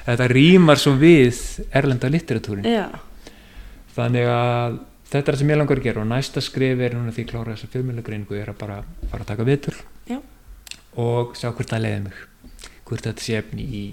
Þetta 0.04 0.26
rýmar 0.28 0.82
svo 0.82 0.92
við 1.00 1.38
erlenda 1.72 2.10
litteratúrin 2.12 2.66
Já, 2.68 2.90
þannig 3.96 4.28
að 4.28 4.74
þetta 5.14 5.24
er 5.24 5.36
það 5.36 5.42
sem 5.44 5.54
ég 5.54 5.60
langar 5.62 5.80
að 5.82 5.88
gera 5.88 6.04
og 6.04 6.10
næsta 6.10 6.42
skrif 6.44 6.80
er 6.82 6.96
núna 6.98 7.14
því 7.14 7.26
ég 7.26 7.30
klára 7.30 7.54
þessa 7.54 7.72
fjölmjölegreiningu 7.74 8.38
er 8.40 8.54
að 8.54 8.62
bara 8.64 8.80
fara 9.12 9.26
að 9.26 9.30
taka 9.30 9.48
viðtöl 9.48 9.76
Já. 10.10 10.20
og 11.00 11.36
sjá 11.38 11.52
hvort 11.52 11.70
það 11.70 11.86
leiði 11.86 12.06
mig 12.08 12.24
hvort 12.88 13.06
þetta 13.08 13.24
sé 13.24 13.38
efni 13.40 13.64
í 13.64 13.84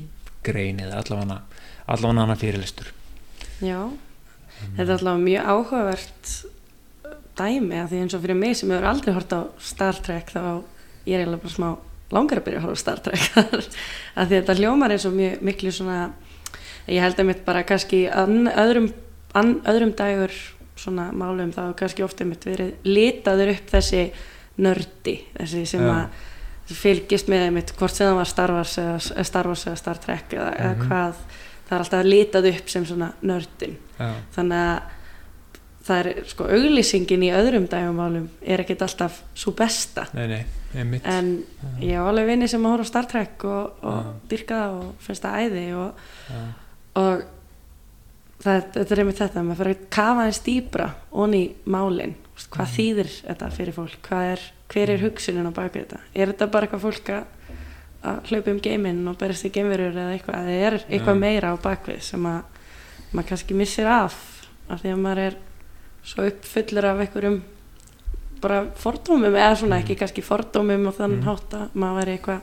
grein 0.46 0.80
eða 0.82 1.02
allavega 1.02 1.42
allavega 1.90 2.24
hana 2.24 2.38
fyrirlestur. 2.38 2.90
Já. 3.60 3.90
Þetta 4.76 4.86
er 4.86 4.94
alltaf 4.96 5.20
mjög 5.20 5.50
áhugavert 5.52 6.32
dæmi 7.40 7.78
að 7.80 7.92
því 7.92 8.02
eins 8.04 8.16
og 8.16 8.24
fyrir 8.24 8.38
mig 8.38 8.56
sem 8.58 8.72
hefur 8.72 8.88
aldrei 8.90 9.14
hort 9.16 9.32
á 9.32 9.40
Star 9.64 10.00
Trek 10.04 10.32
þá 10.32 10.42
ég 11.08 11.16
er 11.16 11.22
eiginlega 11.22 11.44
bara 11.44 11.54
smá 11.54 11.68
langar 12.10 12.40
að 12.40 12.46
byrja 12.48 12.60
að 12.60 12.66
horfa 12.66 12.80
á 12.80 12.82
Star 12.84 13.02
Trek. 13.04 13.26
Að 14.18 14.30
því 14.30 14.38
þetta 14.40 14.56
hljómar 14.58 14.94
eins 14.94 15.06
og 15.06 15.14
mjög 15.14 15.44
miklu 15.46 15.72
svona 15.74 15.98
ég 16.90 17.04
held 17.04 17.20
að 17.22 17.28
mitt 17.28 17.44
bara 17.46 17.62
kannski 17.66 18.02
an, 18.10 18.50
öðrum, 18.50 18.90
an, 19.38 19.52
öðrum 19.70 19.94
dagur 19.96 20.34
svona 20.81 21.11
málum 21.12 21.53
þá 21.55 21.62
kannski 21.78 22.05
ofta 22.07 22.24
mitt 22.28 22.45
verið 22.49 22.72
litaður 22.89 23.53
upp 23.55 23.70
þessi 23.74 24.05
nördi 24.61 25.16
þessi 25.39 25.64
sem 25.66 25.85
Já. 25.87 25.93
að 25.95 26.76
fylgist 26.81 27.26
með 27.33 27.49
mitt 27.57 27.72
hvort 27.78 27.95
sem 27.97 28.07
það 28.11 28.18
var 28.20 28.28
Star 28.31 28.53
Wars 28.55 28.76
eða, 28.78 29.24
Star 29.26 29.49
Wars 29.51 29.64
eða 29.66 29.76
Star 29.81 29.99
Trek 29.99 30.35
eða, 30.37 30.51
Mhm. 30.51 30.61
eða 30.61 30.87
hvað 30.87 31.14
það 31.66 31.76
er 31.76 31.85
alltaf 31.85 32.05
litað 32.07 32.49
upp 32.55 32.68
sem 32.70 32.85
svona 32.87 33.12
nördin. 33.22 33.76
Já, 33.99 34.12
þannig 34.37 34.62
að 34.66 34.81
það 35.87 36.01
er 36.07 36.24
sko 36.28 36.45
auglýsingin 36.45 37.22
í 37.24 37.31
öðrum 37.35 37.66
dægumálum 37.70 38.28
er 38.43 38.62
ekkert 38.62 38.83
alltaf 38.83 39.22
svo 39.35 39.53
besta. 39.57 40.05
Nei, 40.14 40.26
nei, 40.28 40.45
einmitt. 40.76 41.07
En 41.07 41.43
ég 41.81 41.95
hef 41.97 42.07
alveg 42.11 42.26
vinni 42.26 42.49
sem 42.49 42.62
að 42.62 42.70
horfa 42.74 42.85
á 42.87 42.91
Star 42.93 43.07
Trek 43.11 43.45
og, 43.45 43.72
og 43.83 44.05
dyrka 44.31 44.55
það 44.61 44.78
og 44.83 44.95
finnst 45.07 45.22
það 45.24 45.39
æði 45.47 45.64
og, 45.74 45.93
og 47.01 47.22
það, 48.41 48.62
þetta 48.74 48.95
er 48.95 49.03
einmitt 49.03 49.20
þetta 49.20 49.43
maður 49.45 49.61
fyrir 49.62 49.76
að 49.76 49.91
kafa 49.97 50.24
eins 50.28 50.41
dýbra 50.47 50.88
onni 51.12 51.43
í 51.45 51.51
málin. 51.70 52.14
Þú 52.30 52.38
veist, 52.41 52.51
hvað 52.55 52.72
þýðir 52.76 53.11
þetta 53.26 53.51
fyrir 53.57 53.76
fólk? 53.76 53.99
Hvað 54.09 54.30
er, 54.32 54.47
hver 54.72 54.91
er 54.95 55.05
hugsunin 55.05 55.51
á 55.51 55.53
baki 55.53 55.82
þetta? 55.84 56.01
Er 56.14 56.32
þetta 56.32 56.51
bara 56.55 56.66
eitthvað 56.68 56.86
fólk 56.86 57.12
að 57.14 58.30
hlaupa 58.30 58.51
um 58.55 58.61
geiminn 58.64 59.03
og 59.11 59.18
berast 59.20 59.45
í 59.45 59.51
geimverur 59.53 59.93
eða 59.93 60.14
eitthvað, 60.16 60.49
eða 60.49 60.66
er 60.70 60.76
eitthvað 60.88 61.16
Já. 61.18 61.20
meira 61.20 61.53
á 61.53 61.57
bakvið 61.61 62.01
sem 62.07 62.26
að 62.30 62.43
maður 63.12 63.28
kannski 63.28 63.57
missir 63.59 63.86
af 63.91 64.16
af 64.70 64.80
því 64.80 64.93
að 64.95 65.01
maður 65.05 65.22
er 65.26 65.36
svo 66.07 66.24
uppfullur 66.30 66.86
af 66.88 67.01
einhverjum 67.05 67.41
bara 68.41 68.61
fordómum 68.80 69.34
eða 69.36 69.57
svona 69.61 69.80
ekki 69.82 69.99
kannski 70.01 70.22
fordómum 70.24 70.86
og 70.88 70.95
þannig 70.97 71.18
Mhm. 71.20 71.26
hátt 71.28 71.57
að 71.59 71.74
maður 71.74 71.99
væri 72.01 72.14
eitthvað 72.16 72.41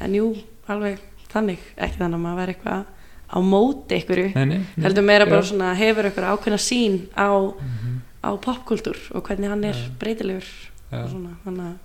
en 0.00 0.14
jú, 0.14 0.26
alveg 0.68 0.98
þannig. 1.32 1.58
Ekki 1.76 1.98
þannig 1.98 2.14
að 2.14 2.22
maður 2.22 2.38
væri 2.44 2.54
eitthvað 2.54 2.84
á 3.30 3.38
móti 3.40 4.00
nei 4.34 4.60
heldur 4.76 5.04
meira 5.06 5.26
bara 5.26 5.42
svona 5.42 5.74
hefur 5.78 6.04
eitthvað 6.08 6.30
ákveðna 6.34 6.60
sín 6.60 7.00
á, 7.16 7.28
Mhm, 7.32 8.00
á 8.24 8.30
popkultúr 8.40 8.98
og 9.14 9.24
hvernig 9.26 9.48
hann 9.48 9.64
er 9.64 9.76
breytilegur 9.98 10.46
og 10.92 11.10
svona, 11.10 11.36
þannig 11.44 11.64
að 11.64 11.76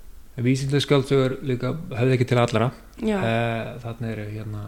vísinlega 0.43 0.85
skjáldsögur 0.85 1.37
líka 1.43 1.73
hefði 1.95 2.15
ekki 2.15 2.27
til 2.29 2.39
allra. 2.39 2.69
Já, 2.99 3.17
uh, 3.17 3.71
þarna 3.83 4.11
eru 4.13 4.27
hérna 4.29 4.61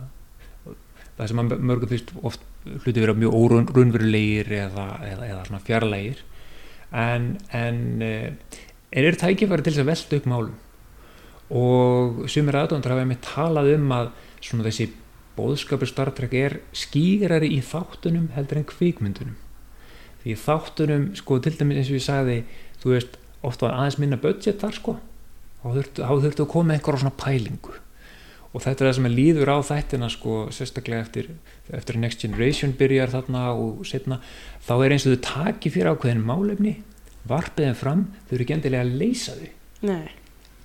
það 1.18 1.32
sem 1.32 1.42
mörgum 1.70 1.92
fyrst 1.92 2.12
oft 2.24 2.44
hluti 2.66 3.04
vera 3.04 3.16
mjög 3.18 3.38
órunverulegir 3.38 4.52
eða, 4.58 4.88
eða, 5.08 5.30
eða 5.30 5.46
svona 5.48 5.62
fjarlægir. 5.68 6.24
En, 6.92 7.30
en 7.56 7.80
uh, 8.04 8.58
er 8.92 9.08
er 9.12 9.20
tækifæri 9.20 9.64
til 9.66 9.74
þess 9.76 9.84
að 9.86 9.92
velta 9.92 10.20
upp 10.20 10.30
málum? 10.32 10.58
Og 11.52 12.26
sumir 12.32 12.56
aðdóndar 12.62 12.94
hafa 12.96 13.06
einmitt 13.06 13.26
talað 13.28 13.74
um 13.76 13.90
að 13.96 14.12
svona 14.42 14.68
þessi 14.68 14.90
bóðskapur 15.42 15.90
Star 15.90 16.12
Trek 16.14 16.34
er 16.38 16.58
skýrari 16.78 17.50
í 17.56 17.62
þáttunum 17.66 18.30
heldur 18.36 18.62
en 18.62 18.68
kvikmyndunum. 18.70 19.38
Því 20.22 20.36
þáttunum 20.38 21.08
sko 21.18 21.40
til 21.42 21.56
dæmis 21.58 21.82
eins 21.82 21.90
og 21.90 21.98
ég 21.98 22.06
sagði 22.06 22.36
þú 22.84 22.94
veist 22.94 23.18
oft 23.46 23.64
var 23.66 23.74
aðeins 23.78 23.98
minna 24.02 24.20
budget 24.22 24.62
þar 24.62 24.78
sko. 24.78 24.98
Þá 25.62 25.70
þurftu, 25.78 26.44
að 26.46 26.52
koma 26.52 26.72
með 26.72 26.78
einhverja 26.78 27.02
svona 27.04 27.18
pælingu. 27.22 27.74
Og 28.52 28.64
þetta 28.66 28.84
er 28.84 28.90
það 28.90 28.96
sem 28.98 29.08
er 29.08 29.14
líður 29.16 29.52
á 29.54 29.58
þættina 29.64 30.10
sko, 30.12 30.38
sérstaklega 30.52 31.06
eftir, 31.06 31.30
eftir 31.72 32.00
Next 32.02 32.22
Generation 32.22 32.74
byrjar 32.78 33.14
þarna 33.14 33.44
og 33.56 33.86
setna, 33.88 34.20
þá 34.66 34.74
er 34.78 34.96
eins 34.96 35.06
og 35.08 35.16
þau 35.16 35.22
taki 35.30 35.72
fyrir 35.72 35.94
ákveðin 35.94 36.26
málefni 36.26 36.76
varpið 37.30 37.70
þeim 37.70 37.78
fram, 37.80 38.04
þau 38.28 38.36
eru 38.36 38.46
ekki 38.46 38.58
endilega 38.58 38.84
að 38.84 38.98
leysa 39.00 39.38
þau. 39.38 39.52
Nei, 39.88 40.12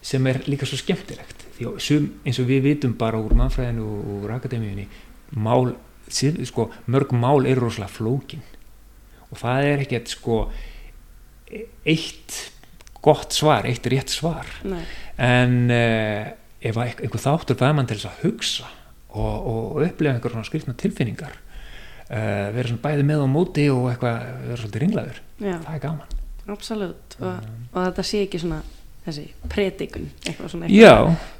sem 0.04 0.30
er 0.32 0.42
líka 0.50 0.68
svo 0.68 0.80
skemmtilegt 0.80 1.35
því 1.56 1.72
sum, 1.82 2.08
eins 2.26 2.40
og 2.42 2.48
við 2.50 2.64
vitum 2.70 2.96
bara 2.98 3.20
úr 3.22 3.34
mannfræðinu 3.38 3.86
og 3.86 4.10
úr 4.20 4.34
akademíunni 4.36 4.86
mál, 5.36 5.74
sko, 6.08 6.68
mörg 6.92 7.14
mál 7.16 7.48
eru 7.48 7.66
rosalega 7.66 7.92
flókin. 7.92 8.44
Og 9.30 9.40
það 9.40 9.70
er 9.70 9.86
ekkert 9.86 10.12
sko 10.12 10.40
e- 11.50 11.66
eitt 11.88 12.36
gott 13.02 13.34
svar, 13.34 13.66
eitt 13.66 13.86
rétt 13.90 14.12
svar. 14.12 14.50
Nei. 14.66 14.82
En 15.22 15.70
uh, 15.72 16.28
ef 16.60 16.78
einhver 16.82 17.22
þáttur 17.22 17.58
fæði 17.58 17.78
mann 17.78 17.88
til 17.88 17.98
þess 17.98 18.10
að 18.10 18.22
hugsa 18.26 18.70
og, 19.16 19.34
og 19.48 19.82
upplega 19.86 20.16
einhver 20.16 20.34
svona 20.34 20.48
skrifna 20.48 20.74
tilfinningar 20.78 21.34
uh, 22.10 22.52
vera 22.54 22.68
svona 22.68 22.84
bæði 22.84 23.06
með 23.08 23.24
á 23.24 23.28
móti 23.30 23.66
og 23.72 23.90
eitthvað 23.90 24.30
vera 24.44 24.60
svolítið 24.60 24.84
ringlaður, 24.84 25.20
já, 25.40 25.54
það 25.54 25.74
er 25.74 25.84
gaman. 25.86 26.16
Absolutt. 26.46 27.16
Og, 27.18 27.46
og 27.72 27.78
þetta 27.80 28.04
sé 28.06 28.22
ekki 28.26 28.40
svona 28.42 28.60
þessi 29.06 29.24
predikun 29.52 30.08
eitthvað 30.26 30.50
svona 30.52 30.66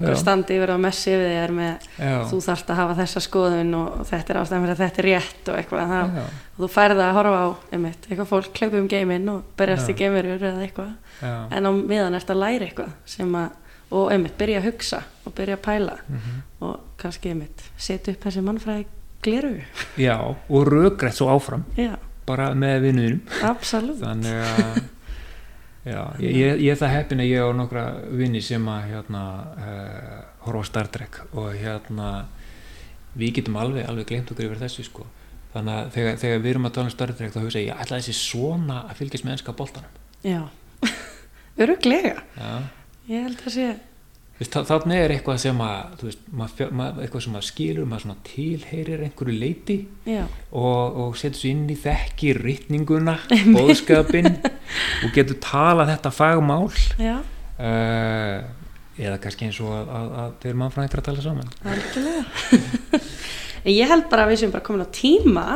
eitthvað. 0.06 0.16
standi 0.22 0.56
yfir 0.56 0.70
á 0.72 0.78
messi 0.78 1.10
við 1.10 1.32
þér 1.34 1.52
með 1.56 1.86
já, 1.98 2.14
þú 2.30 2.40
þarft 2.46 2.70
að 2.70 2.80
hafa 2.80 2.96
þessa 3.00 3.22
skoðun 3.26 3.74
og 3.80 4.06
þetta 4.10 4.32
er 4.34 4.40
ástæðan 4.42 4.64
fyrir 4.66 4.74
að 4.76 4.82
þetta 4.84 5.02
er 5.02 5.08
rétt 5.10 5.50
og 5.52 5.58
eitthvað. 5.60 5.92
Það, 5.92 6.18
og 6.56 6.64
þú 6.64 6.70
færði 6.76 7.04
að 7.06 7.14
horfa 7.18 7.42
á 7.42 7.48
einmitt, 7.76 8.08
eitthvað 8.10 8.30
fólk 8.32 8.60
hlaupa 8.62 8.80
um 8.80 8.88
geiminn 8.88 9.28
og 9.34 9.42
berjast 9.58 9.90
í 9.92 9.96
geimverjur 9.98 10.46
eða 10.50 10.64
eitthvað. 10.66 10.92
Já. 11.22 11.34
en 11.56 11.66
á 11.66 11.70
miðan 11.72 12.14
ert 12.18 12.30
að 12.30 12.40
læra 12.42 12.66
eitthvað 12.66 12.90
að, 13.40 13.50
og 13.96 14.10
einmitt 14.12 14.34
byrja 14.38 14.58
að 14.60 14.66
hugsa 14.70 14.98
og 15.24 15.32
byrja 15.34 15.56
að 15.56 15.62
pæla 15.64 15.94
Mhm. 16.08 16.42
og 16.60 16.80
kannski 16.98 17.30
einmitt 17.30 17.62
setja 17.78 18.12
upp 18.12 18.24
þessi 18.26 18.42
mannfræði 18.42 18.86
gleru 19.22 19.62
já, 19.96 20.16
og 20.48 20.66
rökrætt 20.68 21.14
svo 21.16 21.28
áfram. 21.32 21.64
Já, 21.76 21.96
bara 22.26 22.50
með 22.54 22.80
vinnuðinum 22.82 23.20
absolutt. 23.42 24.00
Þannig 24.00 24.42
að 24.44 24.82
já, 25.86 26.00
ég, 26.20 26.36
ég, 26.36 26.62
ég 26.66 26.72
er 26.74 26.80
það 26.80 26.94
heppin 26.96 27.22
að 27.24 27.30
ég 27.30 27.46
á 27.46 27.50
nokkra 27.56 27.84
vinni 28.10 28.42
sem 28.44 28.68
að 28.70 28.88
hérna 28.92 29.22
uh, 29.56 30.16
horfa 30.46 30.64
á 30.66 30.70
Star 30.70 30.90
Trek 30.92 31.20
og 31.32 31.52
hérna 31.56 32.10
við 33.16 33.38
getum 33.40 33.58
alveg, 33.60 33.86
alveg 33.88 34.10
glemt 34.10 34.32
okkur 34.32 34.50
yfir 34.50 34.62
þessu 34.66 34.86
sko. 34.86 35.06
Þannig 35.54 35.78
að 35.78 35.92
þegar, 35.94 36.16
þegar 36.20 36.40
við 36.44 36.50
erum 36.52 36.68
að 36.68 36.74
tala 36.76 36.90
um 36.90 36.94
Star 36.96 37.12
Trek 37.16 37.32
þá 37.32 37.40
hugsa 37.40 37.62
ég, 37.62 37.68
ég 37.70 37.84
ætla 37.84 38.00
þessi 38.02 38.16
svona 38.18 38.80
að 38.84 38.98
fylgjast 39.00 39.26
með 39.26 39.36
ennska 39.36 39.56
boltanum. 39.56 40.00
Já, 40.26 40.42
öruglega 41.62 42.24
ég 43.06 43.28
held 43.28 43.44
að 43.46 43.54
sé 43.54 43.68
Veist, 44.36 44.52
þa- 44.52 44.66
Þarna 44.68 44.96
er 45.00 45.12
eitthvað 45.14 45.38
sem 45.40 45.60
að, 45.64 46.02
veist, 46.04 46.24
maður, 46.36 46.72
maður, 46.76 46.98
eitthvað 47.06 47.22
sem 47.24 47.32
maður 47.36 47.46
skilur, 47.48 47.86
maður 47.88 48.02
svona 48.04 48.16
tilheyrir 48.28 49.04
einhverju 49.06 49.36
leiti 49.40 49.76
og, 50.52 50.98
og 51.06 51.16
setur 51.16 51.40
svo 51.40 51.48
inn 51.54 51.62
í 51.72 51.76
þekki 51.80 52.34
rytninguna, 52.36 53.14
bóðskapin 53.56 54.28
og 54.36 55.14
getur 55.16 55.38
talað 55.40 55.94
þetta 55.94 56.12
fagmál. 56.12 56.68
Uh, 57.56 58.44
eða 59.00 59.16
kannski 59.24 59.48
eins 59.48 59.60
og 59.64 59.72
að, 59.72 59.88
að, 59.96 60.10
að 60.20 60.34
þeir 60.44 60.58
mannfræðingar 60.60 61.00
að 61.00 61.08
tala 61.08 61.24
saman. 61.24 61.48
Ég 63.66 63.88
held 63.90 64.06
bara 64.12 64.26
að 64.26 64.30
við 64.34 64.42
sem 64.44 64.52
bara 64.52 64.64
komin 64.68 64.84
á 64.84 64.88
tíma 64.94 65.46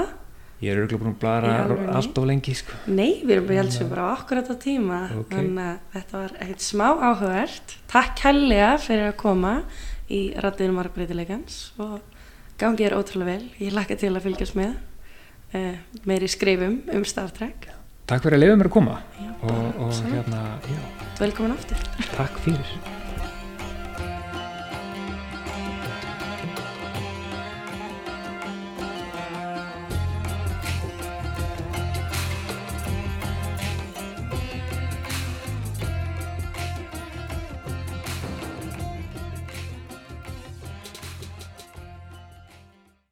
ég 0.61 0.71
er 0.73 0.83
örgulega 0.83 1.01
búin 1.01 1.15
að 1.15 1.21
blara 1.23 1.53
allt 1.97 2.19
of 2.21 2.27
lengi 2.29 2.55
sko. 2.59 2.77
Nei, 2.93 3.23
við 3.25 3.35
erum 3.37 3.49
bara 3.49 3.63
heldur 3.63 3.77
sem 3.79 3.89
bara 3.91 4.05
á 4.05 4.11
okkur 4.19 4.41
þetta 4.43 4.57
tíma 4.65 5.01
Ok. 5.17 5.33
þannig 5.33 5.65
að 5.65 5.97
þetta 5.97 6.21
var 6.21 6.37
ekkert 6.45 6.67
smá 6.67 6.87
áhugavert. 6.91 7.75
Takk 7.95 8.23
hellega 8.29 8.71
fyrir 8.85 9.09
að 9.09 9.17
koma 9.25 9.55
í 10.11 10.21
rættinu 10.37 10.77
margbreytileikans 10.77 11.59
og 11.81 11.99
gangi 12.61 12.85
þér 12.85 12.99
ótrúlega 13.01 13.33
vel. 13.33 13.51
Ég 13.63 13.75
lakka 13.77 13.97
til 13.97 14.13
að 14.15 14.25
fylgjast 14.29 14.57
með 14.61 14.77
uh, 15.57 15.75
meiri 16.05 16.29
skrifum 16.29 16.81
um 16.93 17.05
Star 17.09 17.33
Trek. 17.33 17.71
Takk 18.11 18.25
fyrir 18.27 18.41
að 18.41 18.45
leiða 18.45 18.61
mér 18.61 18.71
að 18.73 18.75
koma. 18.75 19.01
Já, 19.21 19.33
og, 19.47 19.85
og 19.87 20.01
hérna, 20.11 20.47
já, 20.67 20.81
Velkomin 21.21 21.55
aftur. 21.57 21.87
Takk 22.17 22.41
fyrir 22.45 22.99